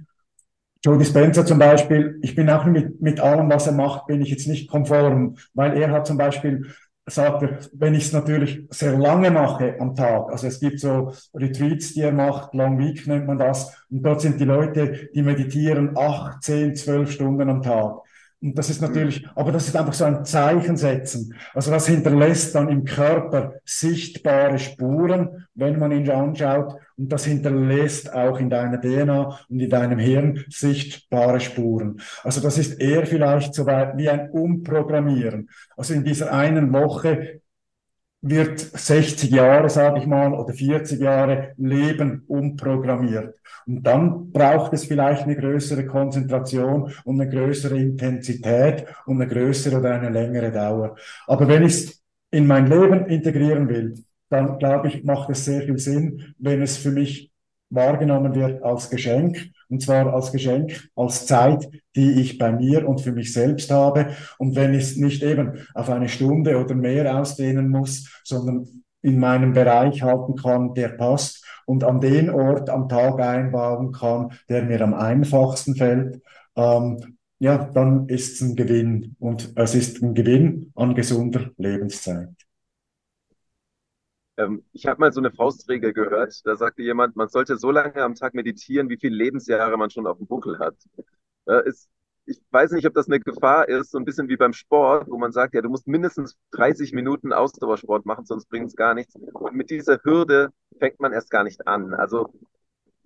Joe 0.84 0.98
Dispenza 0.98 1.46
zum 1.46 1.60
Beispiel, 1.60 2.18
ich 2.24 2.34
bin 2.34 2.50
auch 2.50 2.66
mit, 2.66 3.02
mit 3.02 3.20
allem, 3.20 3.50
was 3.50 3.68
er 3.68 3.74
macht, 3.74 4.08
bin 4.08 4.22
ich 4.22 4.30
jetzt 4.30 4.48
nicht 4.48 4.68
konform, 4.68 5.38
weil 5.54 5.78
er 5.78 5.92
hat 5.92 6.08
zum 6.08 6.18
Beispiel 6.18 6.74
sagt 7.06 7.44
er, 7.44 7.60
wenn 7.74 7.96
ich 7.96 8.06
es 8.06 8.14
natürlich 8.14 8.66
sehr 8.70 8.98
lange 8.98 9.32
mache 9.32 9.76
am 9.80 9.96
Tag, 9.96 10.32
also 10.32 10.48
es 10.48 10.60
gibt 10.60 10.80
so 10.80 11.12
Retreats, 11.34 11.94
die 11.94 12.02
er 12.02 12.12
macht, 12.12 12.54
Long 12.54 12.78
Week 12.78 13.06
nennt 13.08 13.28
man 13.28 13.38
das, 13.38 13.86
und 13.90 14.04
dort 14.04 14.22
sind 14.22 14.40
die 14.40 14.46
Leute, 14.46 15.10
die 15.14 15.24
meditieren 15.24 15.98
acht, 15.98 16.44
zehn, 16.44 16.76
zwölf 16.76 17.12
Stunden 17.12 17.50
am 17.50 17.62
Tag. 17.62 17.98
Und 18.42 18.58
das 18.58 18.72
ist 18.72 18.82
natürlich, 18.82 19.28
aber 19.36 19.52
das 19.52 19.68
ist 19.68 19.76
einfach 19.76 19.94
so 19.94 20.04
ein 20.04 20.26
Zeichen 20.26 20.76
setzen. 20.76 21.36
Also 21.54 21.70
das 21.70 21.88
hinterlässt 21.88 22.56
dann 22.56 22.70
im 22.70 22.86
Körper 22.86 23.54
sichtbare 23.66 24.58
Spuren, 24.58 25.46
wenn 25.54 25.78
man 25.78 25.92
ihn 25.92 26.10
anschaut. 26.10 26.74
Und 26.98 27.12
das 27.12 27.26
hinterlässt 27.26 28.12
auch 28.12 28.40
in 28.40 28.50
deiner 28.50 28.82
DNA 28.82 29.40
und 29.48 29.60
in 29.60 29.70
deinem 29.70 30.00
Hirn 30.00 30.44
sichtbare 30.50 31.40
Spuren. 31.40 32.02
Also 32.24 32.42
das 32.42 32.58
ist 32.58 32.82
eher 32.82 33.06
vielleicht 33.06 33.54
so 33.54 33.68
weit 33.68 33.96
wie 33.98 34.10
ein 34.10 34.32
Umprogrammieren. 34.32 35.50
Also 35.78 35.94
in 35.94 36.04
dieser 36.04 36.34
einen 36.34 36.74
Woche 36.74 37.41
wird 38.22 38.60
60 38.60 39.32
Jahre, 39.32 39.70
sage 39.70 40.00
ich 40.00 40.06
mal, 40.06 40.34
oder 40.34 40.54
40 40.54 41.00
Jahre 41.00 41.54
Leben 41.58 42.24
umprogrammiert. 42.28 43.36
Und 43.66 43.84
dann 43.84 44.32
braucht 44.32 44.74
es 44.74 44.86
vielleicht 44.86 45.24
eine 45.24 45.36
größere 45.36 45.86
Konzentration 45.86 46.94
und 47.04 47.20
eine 47.20 47.30
größere 47.30 47.78
Intensität 47.78 48.86
und 49.06 49.22
eine 49.22 49.32
größere 49.32 49.80
oder 49.80 49.96
eine 49.96 50.10
längere 50.10 50.52
Dauer. 50.52 50.96
Aber 51.28 51.48
wenn 51.48 51.64
ich 51.64 51.74
es 51.74 52.04
in 52.30 52.48
mein 52.48 52.68
Leben 52.68 53.08
integrieren 53.08 53.68
will, 53.70 53.96
dann 54.30 54.58
glaube 54.60 54.88
ich, 54.88 55.04
macht 55.04 55.30
es 55.30 55.46
sehr 55.46 55.62
viel 55.64 55.78
Sinn, 55.78 56.34
wenn 56.38 56.62
es 56.62 56.78
für 56.78 56.92
mich 56.92 57.32
wahrgenommen 57.70 58.36
wird 58.36 58.64
als 58.64 58.90
Geschenk 58.90 59.50
und 59.72 59.82
zwar 59.82 60.14
als 60.14 60.32
Geschenk, 60.32 60.90
als 60.96 61.26
Zeit, 61.26 61.70
die 61.96 62.22
ich 62.22 62.38
bei 62.38 62.52
mir 62.52 62.88
und 62.88 63.02
für 63.02 63.14
mich 63.14 63.34
selbst 63.34 63.72
habe. 63.72 64.10
Und 64.38 64.56
wenn 64.56 64.74
ich 64.74 64.84
es 64.84 64.98
nicht 64.98 65.24
eben 65.24 65.66
auf 65.74 65.90
eine 65.90 66.10
Stunde 66.10 66.58
oder 66.58 66.76
mehr 66.76 67.18
ausdehnen 67.18 67.70
muss, 67.70 68.22
sondern 68.24 68.68
in 69.02 69.18
meinem 69.18 69.54
Bereich 69.54 70.04
halten 70.04 70.36
kann, 70.36 70.74
der 70.74 70.90
passt 70.90 71.44
und 71.66 71.84
an 71.84 72.02
den 72.02 72.30
Ort 72.30 72.70
am 72.70 72.90
Tag 72.90 73.20
einbauen 73.20 73.92
kann, 73.92 74.34
der 74.50 74.64
mir 74.64 74.82
am 74.82 74.94
einfachsten 74.94 75.76
fällt, 75.76 76.22
ähm, 76.56 77.18
ja, 77.40 77.58
dann 77.58 78.08
ist 78.08 78.36
es 78.36 78.42
ein 78.42 78.56
Gewinn. 78.56 79.16
Und 79.20 79.54
es 79.56 79.74
ist 79.74 80.04
ein 80.04 80.14
Gewinn 80.14 80.72
an 80.76 80.94
gesunder 80.94 81.50
Lebenszeit. 81.58 82.30
Ähm, 84.42 84.64
ich 84.74 84.86
habe 84.88 85.00
mal 85.00 85.12
so 85.14 85.20
eine 85.22 85.32
Faustregel 85.32 85.94
gehört, 85.94 86.42
da 86.46 86.56
sagte 86.56 86.82
jemand, 86.84 87.16
man 87.16 87.30
sollte 87.30 87.58
so 87.58 87.72
lange 87.72 88.02
am 88.04 88.16
Tag 88.16 88.34
meditieren, 88.34 88.90
wie 88.90 88.98
viele 88.98 89.16
Lebensjahre 89.16 89.78
man 89.78 89.90
schon 89.90 90.08
auf 90.08 90.18
dem 90.18 90.28
Buckel 90.28 90.60
hat. 90.60 90.76
Ja, 91.46 91.60
ist, 91.60 91.90
ich 92.26 92.42
weiß 92.52 92.72
nicht, 92.72 92.86
ob 92.88 92.94
das 92.94 93.08
eine 93.08 93.20
Gefahr 93.20 93.68
ist, 93.68 93.92
so 93.92 93.98
ein 93.98 94.06
bisschen 94.06 94.30
wie 94.30 94.38
beim 94.38 94.54
Sport, 94.54 95.10
wo 95.10 95.18
man 95.18 95.32
sagt, 95.32 95.54
ja, 95.54 95.62
du 95.62 95.70
musst 95.70 95.88
mindestens 95.88 96.38
30 96.52 96.94
Minuten 96.94 97.34
Ausdauersport 97.34 98.06
machen, 98.06 98.26
sonst 98.26 98.48
bringt 98.50 98.68
es 98.68 98.76
gar 98.76 98.94
nichts. 98.94 99.16
Und 99.16 99.56
mit 99.56 99.70
dieser 99.70 100.00
Hürde 100.04 100.50
fängt 100.80 101.00
man 101.00 101.14
erst 101.14 101.30
gar 101.32 101.44
nicht 101.44 101.68
an. 101.68 101.94
Also 101.94 102.34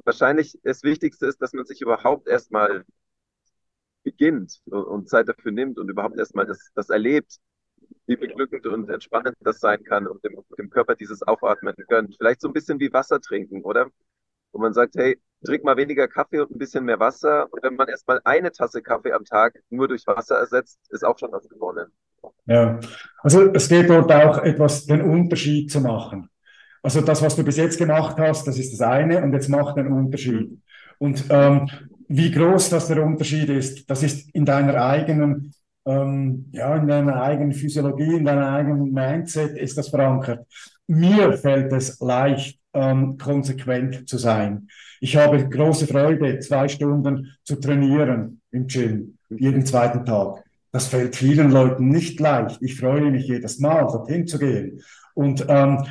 wahrscheinlich 0.03 0.59
das 0.63 0.83
Wichtigste 0.83 1.25
ist, 1.27 1.41
dass 1.41 1.53
man 1.53 1.65
sich 1.65 1.81
überhaupt 1.81 2.27
erstmal 2.27 2.85
beginnt 4.03 4.61
und 4.65 5.09
Zeit 5.09 5.27
dafür 5.27 5.51
nimmt 5.51 5.79
und 5.79 5.89
überhaupt 5.89 6.17
erstmal 6.17 6.45
das, 6.45 6.71
das 6.75 6.89
erlebt, 6.89 7.39
wie 8.07 8.15
beglückend 8.15 8.65
und 8.67 8.89
entspannend 8.89 9.35
das 9.41 9.59
sein 9.59 9.83
kann 9.83 10.07
und 10.07 10.23
dem, 10.23 10.37
dem 10.57 10.69
Körper 10.69 10.95
dieses 10.95 11.23
Aufatmen 11.23 11.75
gönnt. 11.87 12.15
Vielleicht 12.17 12.41
so 12.41 12.47
ein 12.47 12.53
bisschen 12.53 12.79
wie 12.79 12.93
Wasser 12.93 13.19
trinken, 13.19 13.63
oder? 13.63 13.87
Wo 14.51 14.59
man 14.59 14.73
sagt, 14.73 14.95
hey, 14.95 15.19
trink 15.43 15.63
mal 15.63 15.77
weniger 15.77 16.07
Kaffee 16.07 16.39
und 16.39 16.51
ein 16.51 16.57
bisschen 16.57 16.85
mehr 16.85 16.99
Wasser. 16.99 17.51
Und 17.51 17.63
wenn 17.63 17.75
man 17.75 17.87
erstmal 17.87 18.21
eine 18.23 18.51
Tasse 18.51 18.81
Kaffee 18.81 19.11
am 19.11 19.25
Tag 19.25 19.59
nur 19.69 19.87
durch 19.87 20.05
Wasser 20.07 20.37
ersetzt, 20.37 20.79
ist 20.89 21.03
auch 21.03 21.17
schon 21.17 21.31
was 21.31 21.47
gewonnen. 21.49 21.91
Ja, 22.45 22.79
also 23.19 23.51
es 23.53 23.67
geht 23.69 23.89
dort 23.89 24.11
auch 24.11 24.39
etwas, 24.43 24.85
den 24.85 25.01
Unterschied 25.01 25.71
zu 25.71 25.81
machen. 25.81 26.29
Also 26.81 27.01
das, 27.01 27.21
was 27.21 27.35
du 27.35 27.43
bis 27.43 27.57
jetzt 27.57 27.77
gemacht 27.77 28.17
hast, 28.19 28.47
das 28.47 28.59
ist 28.59 28.71
das 28.71 28.81
eine 28.81 29.23
und 29.23 29.33
jetzt 29.33 29.49
macht 29.49 29.77
den 29.77 29.87
Unterschied. 29.87 30.59
Und 30.99 31.25
ähm, 31.29 31.67
wie 32.07 32.31
groß 32.31 32.69
das 32.69 32.87
der 32.87 33.03
Unterschied 33.03 33.49
ist, 33.49 33.89
das 33.89 34.03
ist 34.03 34.33
in 34.35 34.45
deiner 34.45 34.75
eigenen 34.85 35.53
ähm, 35.85 36.45
ja, 36.51 36.75
in 36.75 36.87
deiner 36.87 37.21
eigenen 37.21 37.53
Physiologie, 37.53 38.15
in 38.15 38.25
deiner 38.25 38.51
eigenen 38.51 38.91
Mindset 38.91 39.57
ist 39.57 39.77
das 39.77 39.89
verankert. 39.89 40.45
Mir 40.87 41.33
fällt 41.33 41.71
es 41.73 41.99
leicht, 41.99 42.59
ähm, 42.73 43.17
konsequent 43.17 44.07
zu 44.07 44.17
sein. 44.17 44.67
Ich 44.99 45.15
habe 45.15 45.47
große 45.47 45.87
Freude, 45.87 46.39
zwei 46.39 46.67
Stunden 46.67 47.35
zu 47.43 47.55
trainieren 47.55 48.41
im 48.51 48.67
Gym, 48.67 49.17
jeden 49.29 49.65
zweiten 49.65 50.05
Tag. 50.05 50.43
Das 50.71 50.87
fällt 50.87 51.15
vielen 51.15 51.51
Leuten 51.51 51.87
nicht 51.89 52.19
leicht. 52.19 52.61
Ich 52.61 52.77
freue 52.77 53.09
mich 53.09 53.27
jedes 53.27 53.59
Mal, 53.59 53.83
dorthin 53.83 54.27
zu 54.27 54.37
gehen. 54.37 54.81
Und 55.13 55.45
ähm, 55.47 55.85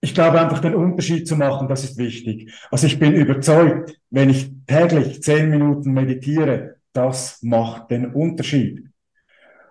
ich 0.00 0.14
glaube 0.14 0.40
einfach 0.40 0.60
den 0.60 0.76
Unterschied 0.76 1.26
zu 1.26 1.36
machen, 1.36 1.66
das 1.66 1.82
ist 1.82 1.98
wichtig. 1.98 2.52
Also 2.70 2.86
ich 2.86 2.98
bin 3.00 3.14
überzeugt, 3.14 3.98
wenn 4.10 4.30
ich 4.30 4.52
täglich 4.66 5.22
zehn 5.22 5.50
Minuten 5.50 5.92
meditiere, 5.92 6.76
das 6.92 7.42
macht 7.42 7.90
den 7.90 8.14
Unterschied. 8.14 8.87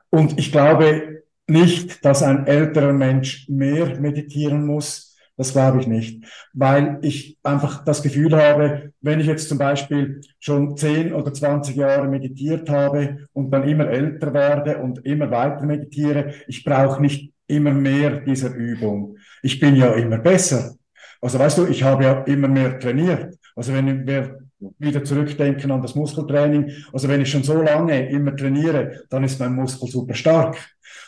Und 0.09 0.39
ich 0.39 0.51
glaube 0.51 1.23
nicht, 1.47 2.03
dass 2.03 2.23
ein 2.23 2.45
älterer 2.45 2.93
Mensch 2.93 3.47
mehr 3.49 3.99
meditieren 3.99 4.65
muss. 4.65 5.15
Das 5.37 5.53
glaube 5.53 5.79
ich 5.79 5.87
nicht, 5.87 6.25
weil 6.53 6.97
ich 7.03 7.37
einfach 7.43 7.85
das 7.85 8.01
Gefühl 8.01 8.35
habe, 8.35 8.91
wenn 9.01 9.19
ich 9.19 9.27
jetzt 9.27 9.47
zum 9.47 9.59
Beispiel 9.59 10.19
schon 10.39 10.75
10 10.75 11.13
oder 11.13 11.31
20 11.31 11.75
Jahre 11.75 12.07
meditiert 12.07 12.67
habe 12.71 13.27
und 13.33 13.51
dann 13.51 13.67
immer 13.69 13.87
älter 13.87 14.33
werde 14.33 14.79
und 14.79 15.05
immer 15.05 15.29
weiter 15.29 15.63
meditiere, 15.63 16.33
ich 16.47 16.63
brauche 16.63 16.99
nicht 16.99 17.33
immer 17.45 17.71
mehr 17.71 18.21
dieser 18.21 18.51
Übung. 18.51 19.17
Ich 19.43 19.59
bin 19.59 19.75
ja 19.75 19.93
immer 19.93 20.17
besser. 20.17 20.75
Also 21.21 21.37
weißt 21.37 21.59
du, 21.59 21.67
ich 21.67 21.83
habe 21.83 22.03
ja 22.03 22.23
immer 22.23 22.47
mehr 22.47 22.79
trainiert. 22.79 23.37
Also 23.55 23.73
wenn 23.73 24.07
wir 24.07 24.39
wieder 24.79 25.03
zurückdenken 25.03 25.71
an 25.71 25.81
das 25.81 25.95
Muskeltraining. 25.95 26.71
Also 26.91 27.07
wenn 27.07 27.21
ich 27.21 27.29
schon 27.29 27.43
so 27.43 27.61
lange 27.61 28.09
immer 28.09 28.35
trainiere, 28.35 29.03
dann 29.09 29.23
ist 29.23 29.39
mein 29.39 29.53
Muskel 29.53 29.89
super 29.89 30.13
stark. 30.13 30.57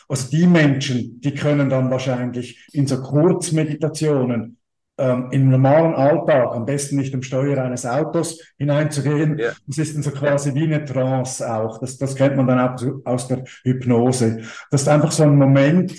Also 0.08 0.28
die 0.30 0.46
Menschen, 0.46 1.20
die 1.20 1.34
können 1.34 1.68
dann 1.68 1.90
wahrscheinlich 1.90 2.68
in 2.72 2.86
so 2.86 3.00
Kurzmeditationen 3.00 4.56
ähm, 4.98 5.28
im 5.30 5.48
normalen 5.48 5.94
Alltag, 5.94 6.54
am 6.54 6.66
besten 6.66 6.96
nicht 6.96 7.14
im 7.14 7.22
Steuer 7.22 7.58
eines 7.62 7.86
Autos 7.86 8.38
hineinzugehen. 8.58 9.38
Ja. 9.38 9.52
Das 9.66 9.78
ist 9.78 9.94
dann 9.94 10.02
so 10.02 10.10
quasi 10.10 10.54
wie 10.54 10.64
eine 10.64 10.84
Trance 10.84 11.50
auch. 11.50 11.78
Das, 11.78 11.96
das 11.96 12.14
kennt 12.14 12.36
man 12.36 12.46
dann 12.46 12.60
auch 12.60 12.76
aus 13.04 13.26
der 13.26 13.44
Hypnose. 13.64 14.42
Das 14.70 14.82
ist 14.82 14.88
einfach 14.88 15.10
so 15.10 15.22
ein 15.22 15.36
Moment, 15.36 15.94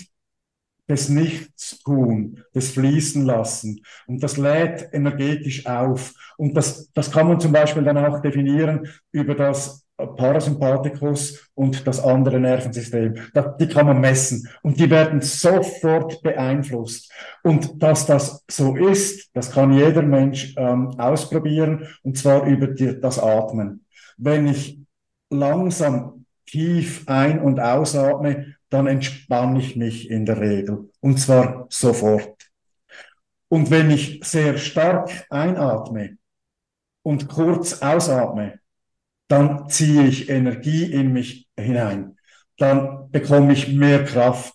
des 0.88 1.08
Nichtstun, 1.08 2.42
des 2.54 2.70
Fließen 2.70 3.24
lassen. 3.24 3.82
Und 4.06 4.22
das 4.22 4.36
lädt 4.36 4.88
energetisch 4.92 5.66
auf. 5.66 6.12
Und 6.36 6.56
das, 6.56 6.90
das 6.92 7.10
kann 7.10 7.28
man 7.28 7.40
zum 7.40 7.52
Beispiel 7.52 7.84
dann 7.84 7.98
auch 7.98 8.20
definieren 8.20 8.88
über 9.12 9.34
das 9.34 9.82
Parasympathikus 9.96 11.50
und 11.54 11.86
das 11.86 12.02
andere 12.02 12.40
Nervensystem. 12.40 13.14
Die 13.60 13.68
kann 13.68 13.86
man 13.86 14.00
messen 14.00 14.48
und 14.62 14.78
die 14.78 14.90
werden 14.90 15.20
sofort 15.20 16.22
beeinflusst. 16.22 17.12
Und 17.42 17.82
dass 17.82 18.06
das 18.06 18.44
so 18.50 18.76
ist, 18.76 19.30
das 19.34 19.52
kann 19.52 19.72
jeder 19.72 20.02
Mensch 20.02 20.54
ähm, 20.56 20.88
ausprobieren 20.98 21.86
und 22.02 22.18
zwar 22.18 22.46
über 22.46 22.68
die, 22.68 23.00
das 23.00 23.18
Atmen. 23.18 23.84
Wenn 24.16 24.48
ich 24.48 24.80
langsam 25.30 26.26
tief 26.46 27.04
ein- 27.06 27.40
und 27.40 27.60
ausatme, 27.60 28.56
dann 28.72 28.86
entspanne 28.86 29.58
ich 29.58 29.76
mich 29.76 30.10
in 30.10 30.24
der 30.24 30.40
Regel. 30.40 30.90
Und 31.00 31.18
zwar 31.20 31.66
sofort. 31.68 32.50
Und 33.48 33.70
wenn 33.70 33.90
ich 33.90 34.20
sehr 34.24 34.56
stark 34.56 35.26
einatme 35.28 36.16
und 37.02 37.28
kurz 37.28 37.82
ausatme, 37.82 38.60
dann 39.28 39.68
ziehe 39.68 40.06
ich 40.06 40.30
Energie 40.30 40.84
in 40.84 41.12
mich 41.12 41.48
hinein. 41.58 42.16
Dann 42.56 43.10
bekomme 43.10 43.52
ich 43.52 43.68
mehr 43.68 44.04
Kraft. 44.04 44.54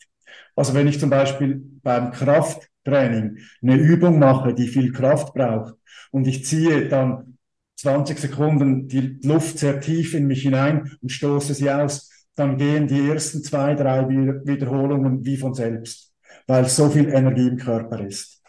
Also 0.56 0.74
wenn 0.74 0.88
ich 0.88 1.00
zum 1.00 1.12
Beispiel 1.12 1.62
beim 1.84 2.12
Krafttraining 2.12 3.38
eine 3.62 3.76
Übung 3.76 4.18
mache, 4.18 4.56
die 4.56 4.68
viel 4.68 4.92
Kraft 4.92 5.36
braucht 5.36 5.76
und 6.10 6.26
ich 6.26 6.44
ziehe 6.44 6.90
dann 6.90 7.38
20 7.76 8.18
Sekunden 8.18 8.88
die 8.88 9.20
Luft 9.22 9.60
sehr 9.60 9.80
tief 9.80 10.16
in 10.16 10.26
mich 10.26 10.42
hinein 10.42 10.98
und 11.02 11.12
stoße 11.12 11.54
sie 11.54 11.70
aus, 11.70 12.10
dann 12.38 12.58
gehen 12.58 12.88
die 12.88 13.10
ersten 13.10 13.44
zwei, 13.44 13.74
drei 13.74 14.08
Wiederholungen 14.08 15.26
wie 15.26 15.38
von 15.38 15.54
selbst, 15.56 16.14
weil 16.46 16.66
so 16.66 16.90
viel 16.90 17.10
Energie 17.10 17.48
im 17.48 17.58
Körper 17.58 18.00
ist. 18.00 18.44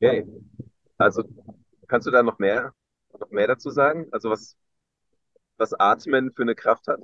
Okay. 0.00 0.24
Also 0.96 1.24
kannst 1.88 2.06
du 2.06 2.12
da 2.12 2.22
noch 2.22 2.38
mehr, 2.38 2.72
noch 3.18 3.30
mehr 3.30 3.48
dazu 3.48 3.70
sagen? 3.70 4.06
Also 4.12 4.30
was, 4.30 4.56
was 5.56 5.74
Atmen 5.74 6.30
für 6.34 6.42
eine 6.42 6.54
Kraft 6.54 6.86
hat? 6.86 7.00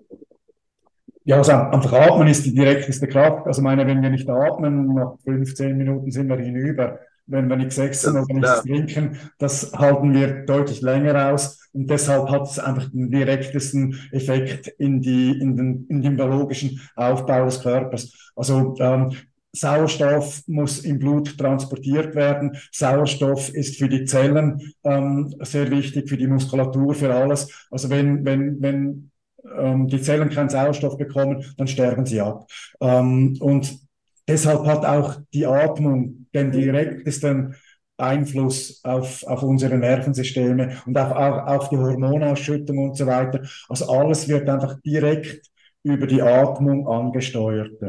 Ja, 1.24 1.38
also 1.38 1.52
einfach 1.52 1.92
atmen 1.92 2.28
ist 2.28 2.44
die 2.44 2.54
direkteste 2.54 3.08
Kraft. 3.08 3.46
Also 3.46 3.60
meine, 3.60 3.86
wenn 3.86 4.02
wir 4.02 4.10
nicht 4.10 4.28
atmen, 4.28 4.94
nach 4.94 5.16
15 5.24 5.76
Minuten 5.76 6.12
sind 6.12 6.28
wir 6.28 6.36
hinüber. 6.36 7.00
Wenn 7.26 7.48
wir 7.48 7.56
nichts 7.56 7.78
essen 7.78 8.16
oder 8.18 8.34
nichts 8.34 8.62
trinken, 8.62 9.18
das 9.38 9.72
halten 9.72 10.12
wir 10.12 10.44
deutlich 10.44 10.82
länger 10.82 11.32
aus. 11.32 11.58
Und 11.72 11.88
deshalb 11.88 12.28
hat 12.28 12.42
es 12.42 12.58
einfach 12.58 12.90
den 12.90 13.10
direktesten 13.10 13.98
Effekt 14.12 14.68
in, 14.78 15.00
die, 15.00 15.30
in, 15.30 15.56
den, 15.56 15.86
in 15.88 16.02
den 16.02 16.16
biologischen 16.16 16.80
Aufbau 16.96 17.46
des 17.46 17.60
Körpers. 17.60 18.32
Also 18.36 18.74
ähm, 18.78 19.12
Sauerstoff 19.54 20.42
muss 20.46 20.80
im 20.80 20.98
Blut 20.98 21.38
transportiert 21.38 22.14
werden. 22.14 22.56
Sauerstoff 22.72 23.54
ist 23.54 23.76
für 23.78 23.88
die 23.88 24.04
Zellen 24.04 24.60
ähm, 24.82 25.34
sehr 25.40 25.70
wichtig, 25.70 26.08
für 26.08 26.16
die 26.16 26.26
Muskulatur, 26.26 26.94
für 26.94 27.14
alles. 27.14 27.66
Also 27.70 27.88
wenn, 27.88 28.24
wenn, 28.24 28.60
wenn 28.60 29.10
ähm, 29.56 29.86
die 29.86 30.02
Zellen 30.02 30.30
keinen 30.30 30.48
Sauerstoff 30.48 30.96
bekommen, 30.96 31.44
dann 31.56 31.68
sterben 31.68 32.04
sie 32.04 32.20
ab. 32.20 32.46
Ähm, 32.80 33.36
und 33.40 33.84
deshalb 34.28 34.66
hat 34.66 34.84
auch 34.84 35.16
die 35.32 35.46
Atmung 35.46 36.26
den 36.34 36.50
direktesten 36.50 37.54
Einfluss 37.96 38.80
auf, 38.84 39.22
auf 39.24 39.42
unsere 39.42 39.78
Nervensysteme 39.78 40.82
und 40.86 40.98
auch, 40.98 41.12
auch 41.12 41.46
auf 41.46 41.68
die 41.68 41.76
Hormonausschüttung 41.76 42.78
und 42.78 42.96
so 42.96 43.06
weiter. 43.06 43.42
Also 43.68 43.88
alles 43.88 44.28
wird 44.28 44.48
einfach 44.48 44.80
direkt 44.80 45.46
über 45.84 46.06
die 46.06 46.22
Atmung 46.22 46.88
angesteuert. 46.88 47.80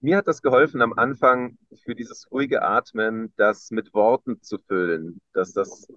Mir 0.00 0.16
hat 0.16 0.28
das 0.28 0.42
geholfen, 0.42 0.80
am 0.80 0.92
Anfang 0.94 1.58
für 1.84 1.94
dieses 1.94 2.30
ruhige 2.30 2.62
Atmen, 2.62 3.32
das 3.36 3.70
mit 3.70 3.92
Worten 3.94 4.40
zu 4.42 4.58
füllen. 4.58 5.20
Dass 5.32 5.52
das, 5.52 5.88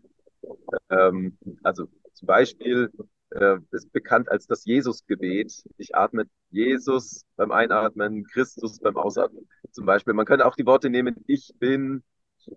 ähm, 0.90 1.38
also 1.64 1.88
zum 2.14 2.26
Beispiel 2.26 2.92
äh, 3.32 3.58
ist 3.72 3.92
bekannt 3.92 4.30
als 4.30 4.48
das 4.48 4.66
Jesusgebet. 4.66 5.64
Ich 5.78 5.96
atme 5.96 6.26
Jesus 6.50 7.24
beim 7.36 7.52
Einatmen, 7.52 8.26
Christus 8.26 8.80
beim 8.80 8.98
Ausatmen. 8.98 9.48
Zum 9.72 9.86
Beispiel, 9.86 10.14
man 10.14 10.26
könnte 10.26 10.46
auch 10.46 10.56
die 10.56 10.66
Worte 10.66 10.90
nehmen, 10.90 11.16
ich 11.28 11.54
bin, 11.60 12.04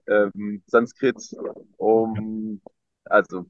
ähm, 0.06 0.62
Sanskrit, 0.66 1.16
um, 1.76 2.60
also. 3.04 3.46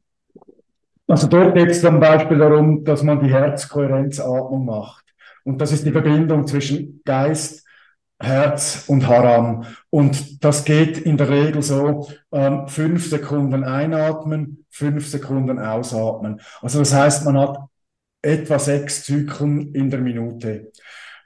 Also 1.07 1.29
dort 1.29 1.55
geht 1.55 1.71
es 1.71 1.81
zum 1.83 2.01
Beispiel 2.01 2.39
darum, 2.39 2.85
dass 2.85 3.03
man 3.03 3.21
die 3.21 3.31
Herzkohärenzatmung 3.31 4.65
macht. 4.65 5.05
Und 5.45 5.61
das 5.61 5.73
ist 5.73 5.85
die 5.85 5.93
Verbindung 5.93 6.47
zwischen 6.47 7.03
Geist, 7.05 7.64
Herz 8.25 8.85
und 8.89 9.07
Haram. 9.07 9.65
Und 9.91 10.43
das 10.45 10.65
geht 10.65 10.99
in 10.99 11.17
der 11.17 11.29
Regel 11.29 11.63
so, 11.63 12.09
ähm, 12.33 12.67
fünf 12.69 13.09
Sekunden 13.09 13.65
einatmen, 13.65 14.65
fünf 14.71 15.07
Sekunden 15.07 15.59
ausatmen. 15.59 16.41
Also 16.61 16.81
das 16.81 16.93
heißt, 16.93 17.25
man 17.25 17.39
hat 17.39 17.59
etwa 18.23 18.59
sechs 18.59 19.05
Zyklen 19.05 19.75
in 19.75 19.91
der 19.91 20.01
Minute. 20.01 20.73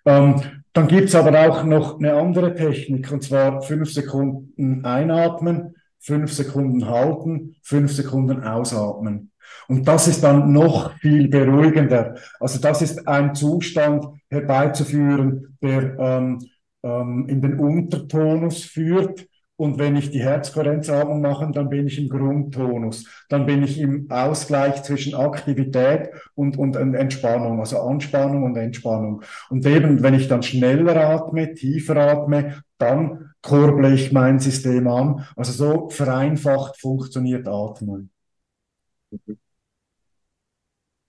Ähm, 0.04 0.42
dann 0.72 0.88
gibt's 0.88 1.14
aber 1.14 1.48
auch 1.48 1.64
noch 1.64 1.98
eine 1.98 2.14
andere 2.14 2.54
Technik, 2.54 3.10
und 3.10 3.22
zwar 3.22 3.62
fünf 3.62 3.92
Sekunden 3.92 4.84
einatmen, 4.84 5.74
fünf 5.98 6.32
Sekunden 6.32 6.86
halten, 6.86 7.56
fünf 7.62 7.92
Sekunden 7.92 8.44
ausatmen. 8.44 9.32
Und 9.66 9.86
das 9.86 10.08
ist 10.08 10.22
dann 10.22 10.52
noch 10.52 10.94
viel 10.98 11.28
beruhigender. 11.28 12.16
Also 12.40 12.60
das 12.60 12.82
ist 12.82 13.06
ein 13.06 13.34
Zustand 13.34 14.06
herbeizuführen, 14.30 15.56
der 15.60 15.98
ähm, 15.98 16.38
ähm, 16.82 17.26
in 17.28 17.40
den 17.40 17.58
Untertonus 17.58 18.64
führt. 18.64 19.26
Und 19.56 19.78
wenn 19.78 19.96
ich 19.96 20.10
die 20.12 20.22
Herzkohärenzatmung 20.22 21.20
mache, 21.20 21.50
dann 21.52 21.68
bin 21.68 21.88
ich 21.88 21.98
im 21.98 22.08
Grundtonus. 22.08 23.04
Dann 23.28 23.44
bin 23.44 23.64
ich 23.64 23.80
im 23.80 24.08
Ausgleich 24.08 24.84
zwischen 24.84 25.16
Aktivität 25.16 26.10
und, 26.36 26.56
und 26.56 26.76
Entspannung, 26.76 27.58
also 27.58 27.80
Anspannung 27.80 28.44
und 28.44 28.56
Entspannung. 28.56 29.22
Und 29.50 29.66
eben, 29.66 30.00
wenn 30.04 30.14
ich 30.14 30.28
dann 30.28 30.44
schneller 30.44 30.96
atme, 30.96 31.54
tiefer 31.54 31.96
atme, 31.96 32.62
dann 32.78 33.34
kurble 33.42 33.92
ich 33.94 34.12
mein 34.12 34.38
System 34.38 34.86
an. 34.86 35.26
Also 35.34 35.52
so 35.52 35.90
vereinfacht 35.90 36.80
funktioniert 36.80 37.48
Atmen. 37.48 38.10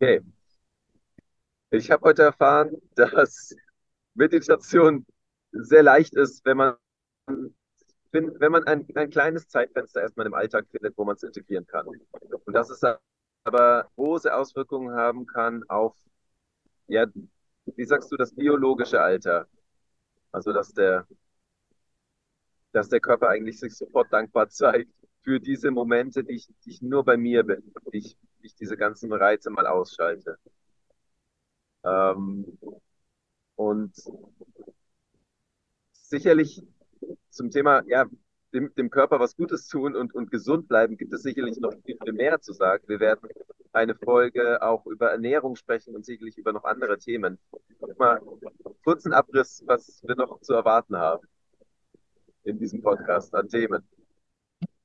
Okay. 0.02 0.22
Ich 1.72 1.92
habe 1.92 2.04
heute 2.08 2.24
erfahren, 2.24 2.72
dass 2.96 3.56
Meditation 4.16 5.06
sehr 5.52 5.84
leicht 5.84 6.14
ist, 6.16 6.46
wenn 6.46 6.58
man, 6.58 6.76
wenn 8.12 8.52
man 8.52 8.64
ein, 8.66 8.88
ein 8.96 9.10
kleines 9.10 9.48
Zeitfenster 9.48 10.02
erstmal 10.02 10.26
im 10.28 10.34
Alltag 10.34 10.68
findet, 10.72 10.98
wo 10.98 11.06
man 11.06 11.16
es 11.16 11.24
integrieren 11.24 11.66
kann. 11.68 11.88
Und 11.88 12.54
dass 12.54 12.70
es 12.70 12.82
aber 13.44 13.90
große 13.96 14.34
Auswirkungen 14.34 14.96
haben 14.96 15.26
kann 15.26 15.64
auf, 15.70 15.96
ja, 16.88 17.06
wie 17.66 17.86
sagst 17.86 18.12
du, 18.12 18.18
das 18.18 18.34
biologische 18.34 19.02
Alter. 19.02 19.48
Also, 20.32 20.54
dass 20.54 20.74
der, 20.74 21.08
dass 22.72 22.90
der 22.90 23.00
Körper 23.00 23.30
eigentlich 23.30 23.60
sich 23.60 23.76
sofort 23.76 24.12
dankbar 24.12 24.50
zeigt 24.50 24.92
für 25.22 25.40
diese 25.40 25.72
Momente, 25.72 26.24
die 26.24 26.34
ich, 26.36 26.48
die 26.66 26.72
ich 26.72 26.82
nur 26.82 27.04
bei 27.04 27.18
mir 27.18 27.44
bin, 27.44 27.74
die 27.94 27.98
ich, 28.00 28.18
die 28.42 28.48
ich 28.48 28.56
diese 28.56 28.78
ganzen 28.78 29.12
Reize 29.14 29.50
mal 29.50 29.68
ausschalte. 29.68 30.38
Ähm, 31.84 32.58
und 33.56 33.94
sicherlich 36.10 36.64
zum 37.30 37.52
Thema, 37.52 37.84
ja, 37.88 38.06
dem, 38.54 38.74
dem 38.76 38.90
Körper 38.90 39.20
was 39.20 39.36
Gutes 39.36 39.68
tun 39.68 39.96
und, 39.96 40.14
und 40.16 40.32
gesund 40.32 40.68
bleiben, 40.68 40.98
gibt 40.98 41.14
es 41.14 41.22
sicherlich 41.22 41.60
noch 41.60 41.74
viel, 41.86 41.98
viel 42.04 42.14
mehr 42.14 42.42
zu 42.42 42.54
sagen. 42.54 42.84
Wir 42.88 43.00
werden 43.00 43.30
eine 43.72 43.96
Folge 43.96 44.62
auch 44.62 44.86
über 44.88 45.12
Ernährung 45.12 45.56
sprechen 45.56 45.96
und 45.96 46.06
sicherlich 46.06 46.38
über 46.38 46.52
noch 46.52 46.64
andere 46.64 46.98
Themen. 46.98 47.38
Mal 47.98 48.20
kurzen 48.84 49.14
Abriss, 49.14 49.64
was 49.68 50.02
wir 50.04 50.16
noch 50.16 50.42
zu 50.42 50.54
erwarten 50.54 50.98
haben 50.98 51.28
in 52.44 52.58
diesem 52.58 52.82
Podcast 52.82 53.36
an 53.36 53.48
Themen. 53.48 53.84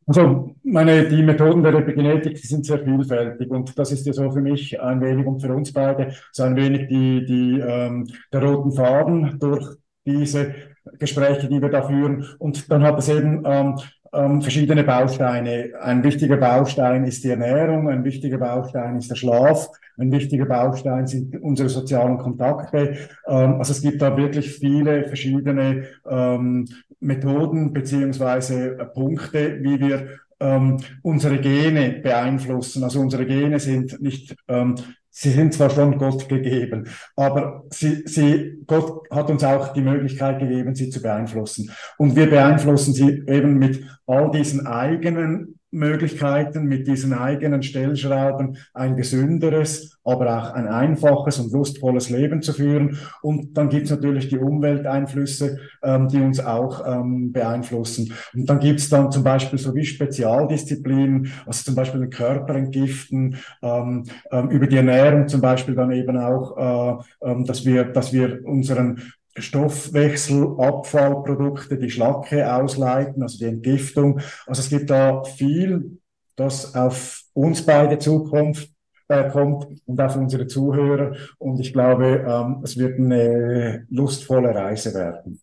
Also 0.06 0.54
meine, 0.62 1.08
die 1.08 1.22
Methoden 1.22 1.62
der 1.62 1.72
Epigenetik 1.72 2.34
die 2.34 2.46
sind 2.46 2.66
sehr 2.66 2.84
vielfältig 2.84 3.50
und 3.50 3.78
das 3.78 3.90
ist 3.90 4.04
ja 4.04 4.12
so 4.12 4.30
für 4.30 4.42
mich 4.42 4.78
ein 4.78 5.00
wenig 5.00 5.26
und 5.26 5.40
für 5.40 5.54
uns 5.54 5.72
beide 5.72 6.14
so 6.30 6.42
ein 6.42 6.56
wenig 6.56 6.88
die, 6.88 7.24
die, 7.24 7.60
ähm, 7.60 8.06
der 8.30 8.42
roten 8.42 8.72
Faden 8.72 9.38
durch 9.38 9.66
diese 10.04 10.54
Gespräche, 10.98 11.48
die 11.48 11.60
wir 11.60 11.70
da 11.70 11.82
führen. 11.82 12.26
Und 12.38 12.70
dann 12.70 12.82
hat 12.82 12.98
es 12.98 13.08
eben 13.08 13.42
ähm, 13.44 13.78
ähm, 14.12 14.42
verschiedene 14.42 14.84
Bausteine. 14.84 15.72
Ein 15.80 16.02
wichtiger 16.04 16.36
Baustein 16.36 17.04
ist 17.04 17.24
die 17.24 17.30
Ernährung, 17.30 17.88
ein 17.88 18.04
wichtiger 18.04 18.38
Baustein 18.38 18.96
ist 18.96 19.10
der 19.10 19.16
Schlaf, 19.16 19.68
ein 19.96 20.10
wichtiger 20.12 20.46
Baustein 20.46 21.06
sind 21.06 21.40
unsere 21.40 21.68
sozialen 21.68 22.18
Kontakte. 22.18 22.96
Ähm, 23.26 23.54
also 23.58 23.72
es 23.72 23.82
gibt 23.82 24.02
da 24.02 24.16
wirklich 24.16 24.52
viele 24.52 25.06
verschiedene 25.06 25.84
ähm, 26.08 26.66
Methoden 27.00 27.72
beziehungsweise 27.72 28.78
äh, 28.78 28.84
Punkte, 28.86 29.58
wie 29.62 29.80
wir 29.80 30.08
ähm, 30.40 30.78
unsere 31.02 31.38
Gene 31.38 32.00
beeinflussen. 32.02 32.82
Also 32.82 33.00
unsere 33.00 33.26
Gene 33.26 33.58
sind 33.58 34.00
nicht 34.00 34.34
ähm, 34.48 34.74
Sie 35.16 35.30
sind 35.30 35.54
zwar 35.54 35.70
von 35.70 35.96
Gott 35.96 36.28
gegeben, 36.28 36.88
aber 37.14 37.62
sie, 37.70 38.02
sie, 38.04 38.58
Gott 38.66 39.08
hat 39.12 39.30
uns 39.30 39.44
auch 39.44 39.72
die 39.72 39.80
Möglichkeit 39.80 40.40
gegeben, 40.40 40.74
sie 40.74 40.90
zu 40.90 41.00
beeinflussen. 41.00 41.70
Und 41.98 42.16
wir 42.16 42.28
beeinflussen 42.28 42.94
sie 42.94 43.22
eben 43.28 43.56
mit 43.56 43.84
all 44.08 44.32
diesen 44.32 44.66
eigenen 44.66 45.60
Möglichkeiten, 45.74 46.64
mit 46.64 46.86
diesen 46.86 47.12
eigenen 47.12 47.62
Stellschrauben 47.62 48.56
ein 48.72 48.96
gesünderes, 48.96 49.98
aber 50.04 50.38
auch 50.38 50.52
ein 50.52 50.68
einfaches 50.68 51.38
und 51.38 51.52
lustvolles 51.52 52.10
Leben 52.10 52.42
zu 52.42 52.52
führen. 52.52 52.98
Und 53.22 53.56
dann 53.56 53.68
gibt's 53.68 53.90
natürlich 53.90 54.28
die 54.28 54.38
Umwelteinflüsse, 54.38 55.58
ähm, 55.82 56.08
die 56.08 56.20
uns 56.20 56.40
auch 56.40 56.84
ähm, 56.86 57.32
beeinflussen. 57.32 58.12
Und 58.34 58.48
dann 58.48 58.60
gibt's 58.60 58.88
dann 58.88 59.10
zum 59.10 59.24
Beispiel 59.24 59.58
so 59.58 59.74
wie 59.74 59.84
Spezialdisziplinen, 59.84 61.32
also 61.46 61.64
zum 61.64 61.74
Beispiel 61.74 62.00
den 62.00 62.10
Körper 62.10 62.54
entgiften, 62.54 63.36
ähm, 63.62 64.04
ähm, 64.30 64.50
über 64.50 64.66
die 64.66 64.76
Ernährung 64.76 65.28
zum 65.28 65.40
Beispiel 65.40 65.74
dann 65.74 65.90
eben 65.92 66.16
auch, 66.18 67.02
äh, 67.22 67.30
ähm, 67.30 67.44
dass 67.44 67.64
wir, 67.64 67.84
dass 67.84 68.12
wir 68.12 68.44
unseren 68.44 69.00
Stoffwechsel, 69.36 70.56
Abfallprodukte, 70.58 71.78
die 71.78 71.90
Schlacke 71.90 72.52
ausleiten, 72.52 73.22
also 73.22 73.38
die 73.38 73.46
Entgiftung. 73.46 74.20
Also 74.46 74.60
es 74.60 74.68
gibt 74.68 74.90
da 74.90 75.24
viel, 75.24 75.98
das 76.36 76.74
auf 76.74 77.22
uns 77.32 77.64
beide 77.64 77.98
Zukunft 77.98 78.70
äh, 79.08 79.28
kommt 79.30 79.66
und 79.86 80.00
auf 80.00 80.16
unsere 80.16 80.46
Zuhörer. 80.46 81.16
Und 81.38 81.60
ich 81.60 81.72
glaube, 81.72 82.24
ähm, 82.26 82.60
es 82.62 82.78
wird 82.78 82.98
eine 82.98 83.86
lustvolle 83.90 84.54
Reise 84.54 84.94
werden. 84.94 85.40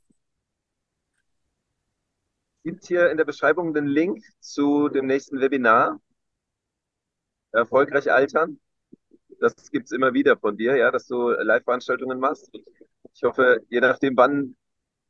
gibt 2.63 2.85
hier 2.85 3.09
in 3.09 3.17
der 3.17 3.25
Beschreibung 3.25 3.73
den 3.73 3.87
Link 3.87 4.23
zu 4.39 4.89
dem 4.89 5.07
nächsten 5.07 5.39
Webinar. 5.39 5.99
Erfolgreich 7.51 8.11
altern. 8.11 8.59
Das 9.39 9.71
gibt 9.71 9.87
es 9.87 9.91
immer 9.91 10.13
wieder 10.13 10.37
von 10.37 10.55
dir, 10.55 10.75
ja, 10.77 10.91
dass 10.91 11.07
du 11.07 11.31
Live-Veranstaltungen 11.31 12.19
machst. 12.19 12.49
Ich 13.13 13.23
hoffe, 13.23 13.61
je 13.69 13.79
nachdem, 13.79 14.15
wann 14.17 14.55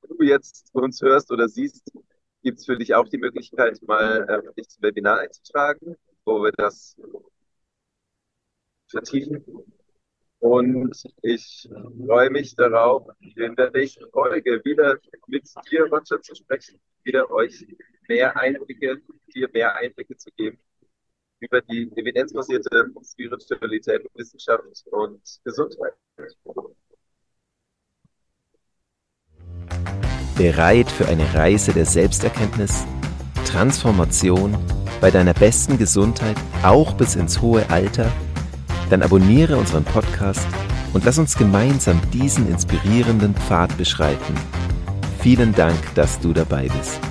du 0.07 0.23
jetzt 0.23 0.69
uns 0.73 1.01
hörst 1.01 1.31
oder 1.31 1.47
siehst, 1.47 1.91
gibt 2.43 2.59
es 2.59 2.65
für 2.65 2.77
dich 2.77 2.95
auch 2.95 3.07
die 3.07 3.17
Möglichkeit, 3.17 3.79
mal 3.83 4.27
äh, 4.27 4.53
dich 4.53 4.69
zum 4.69 4.83
Webinar 4.83 5.19
einzutragen, 5.19 5.95
wo 6.25 6.43
wir 6.43 6.51
das 6.51 6.97
vertiefen. 8.89 9.45
Und 10.39 11.03
ich 11.21 11.69
freue 12.05 12.31
mich 12.31 12.55
darauf, 12.55 13.07
in 13.19 13.55
der 13.55 13.69
nächsten 13.71 14.09
Folge 14.09 14.59
wieder 14.65 14.97
mit 15.27 15.47
dir, 15.69 15.85
Roger, 15.85 16.19
zu 16.19 16.33
sprechen, 16.33 16.79
wieder 17.03 17.29
euch 17.29 17.65
mehr 18.07 18.35
Einblicke, 18.35 19.01
dir 19.33 19.49
mehr 19.53 19.75
Einblicke 19.75 20.17
zu 20.17 20.31
geben 20.35 20.57
über 21.39 21.61
die 21.61 21.91
evidenzbasierte 21.95 22.91
Spiritualität, 23.03 24.07
Wissenschaft 24.15 24.63
und 24.91 25.21
Gesundheit. 25.43 25.93
Bereit 30.41 30.89
für 30.89 31.07
eine 31.07 31.35
Reise 31.35 31.71
der 31.71 31.85
Selbsterkenntnis, 31.85 32.83
Transformation 33.45 34.57
bei 34.99 35.11
deiner 35.11 35.35
besten 35.35 35.77
Gesundheit, 35.77 36.35
auch 36.63 36.93
bis 36.93 37.13
ins 37.13 37.43
hohe 37.43 37.63
Alter? 37.69 38.11
Dann 38.89 39.03
abonniere 39.03 39.55
unseren 39.55 39.83
Podcast 39.83 40.47
und 40.93 41.05
lass 41.05 41.19
uns 41.19 41.37
gemeinsam 41.37 42.01
diesen 42.11 42.49
inspirierenden 42.49 43.35
Pfad 43.35 43.77
beschreiten. 43.77 44.33
Vielen 45.19 45.53
Dank, 45.53 45.77
dass 45.93 46.19
du 46.19 46.33
dabei 46.33 46.69
bist. 46.69 47.10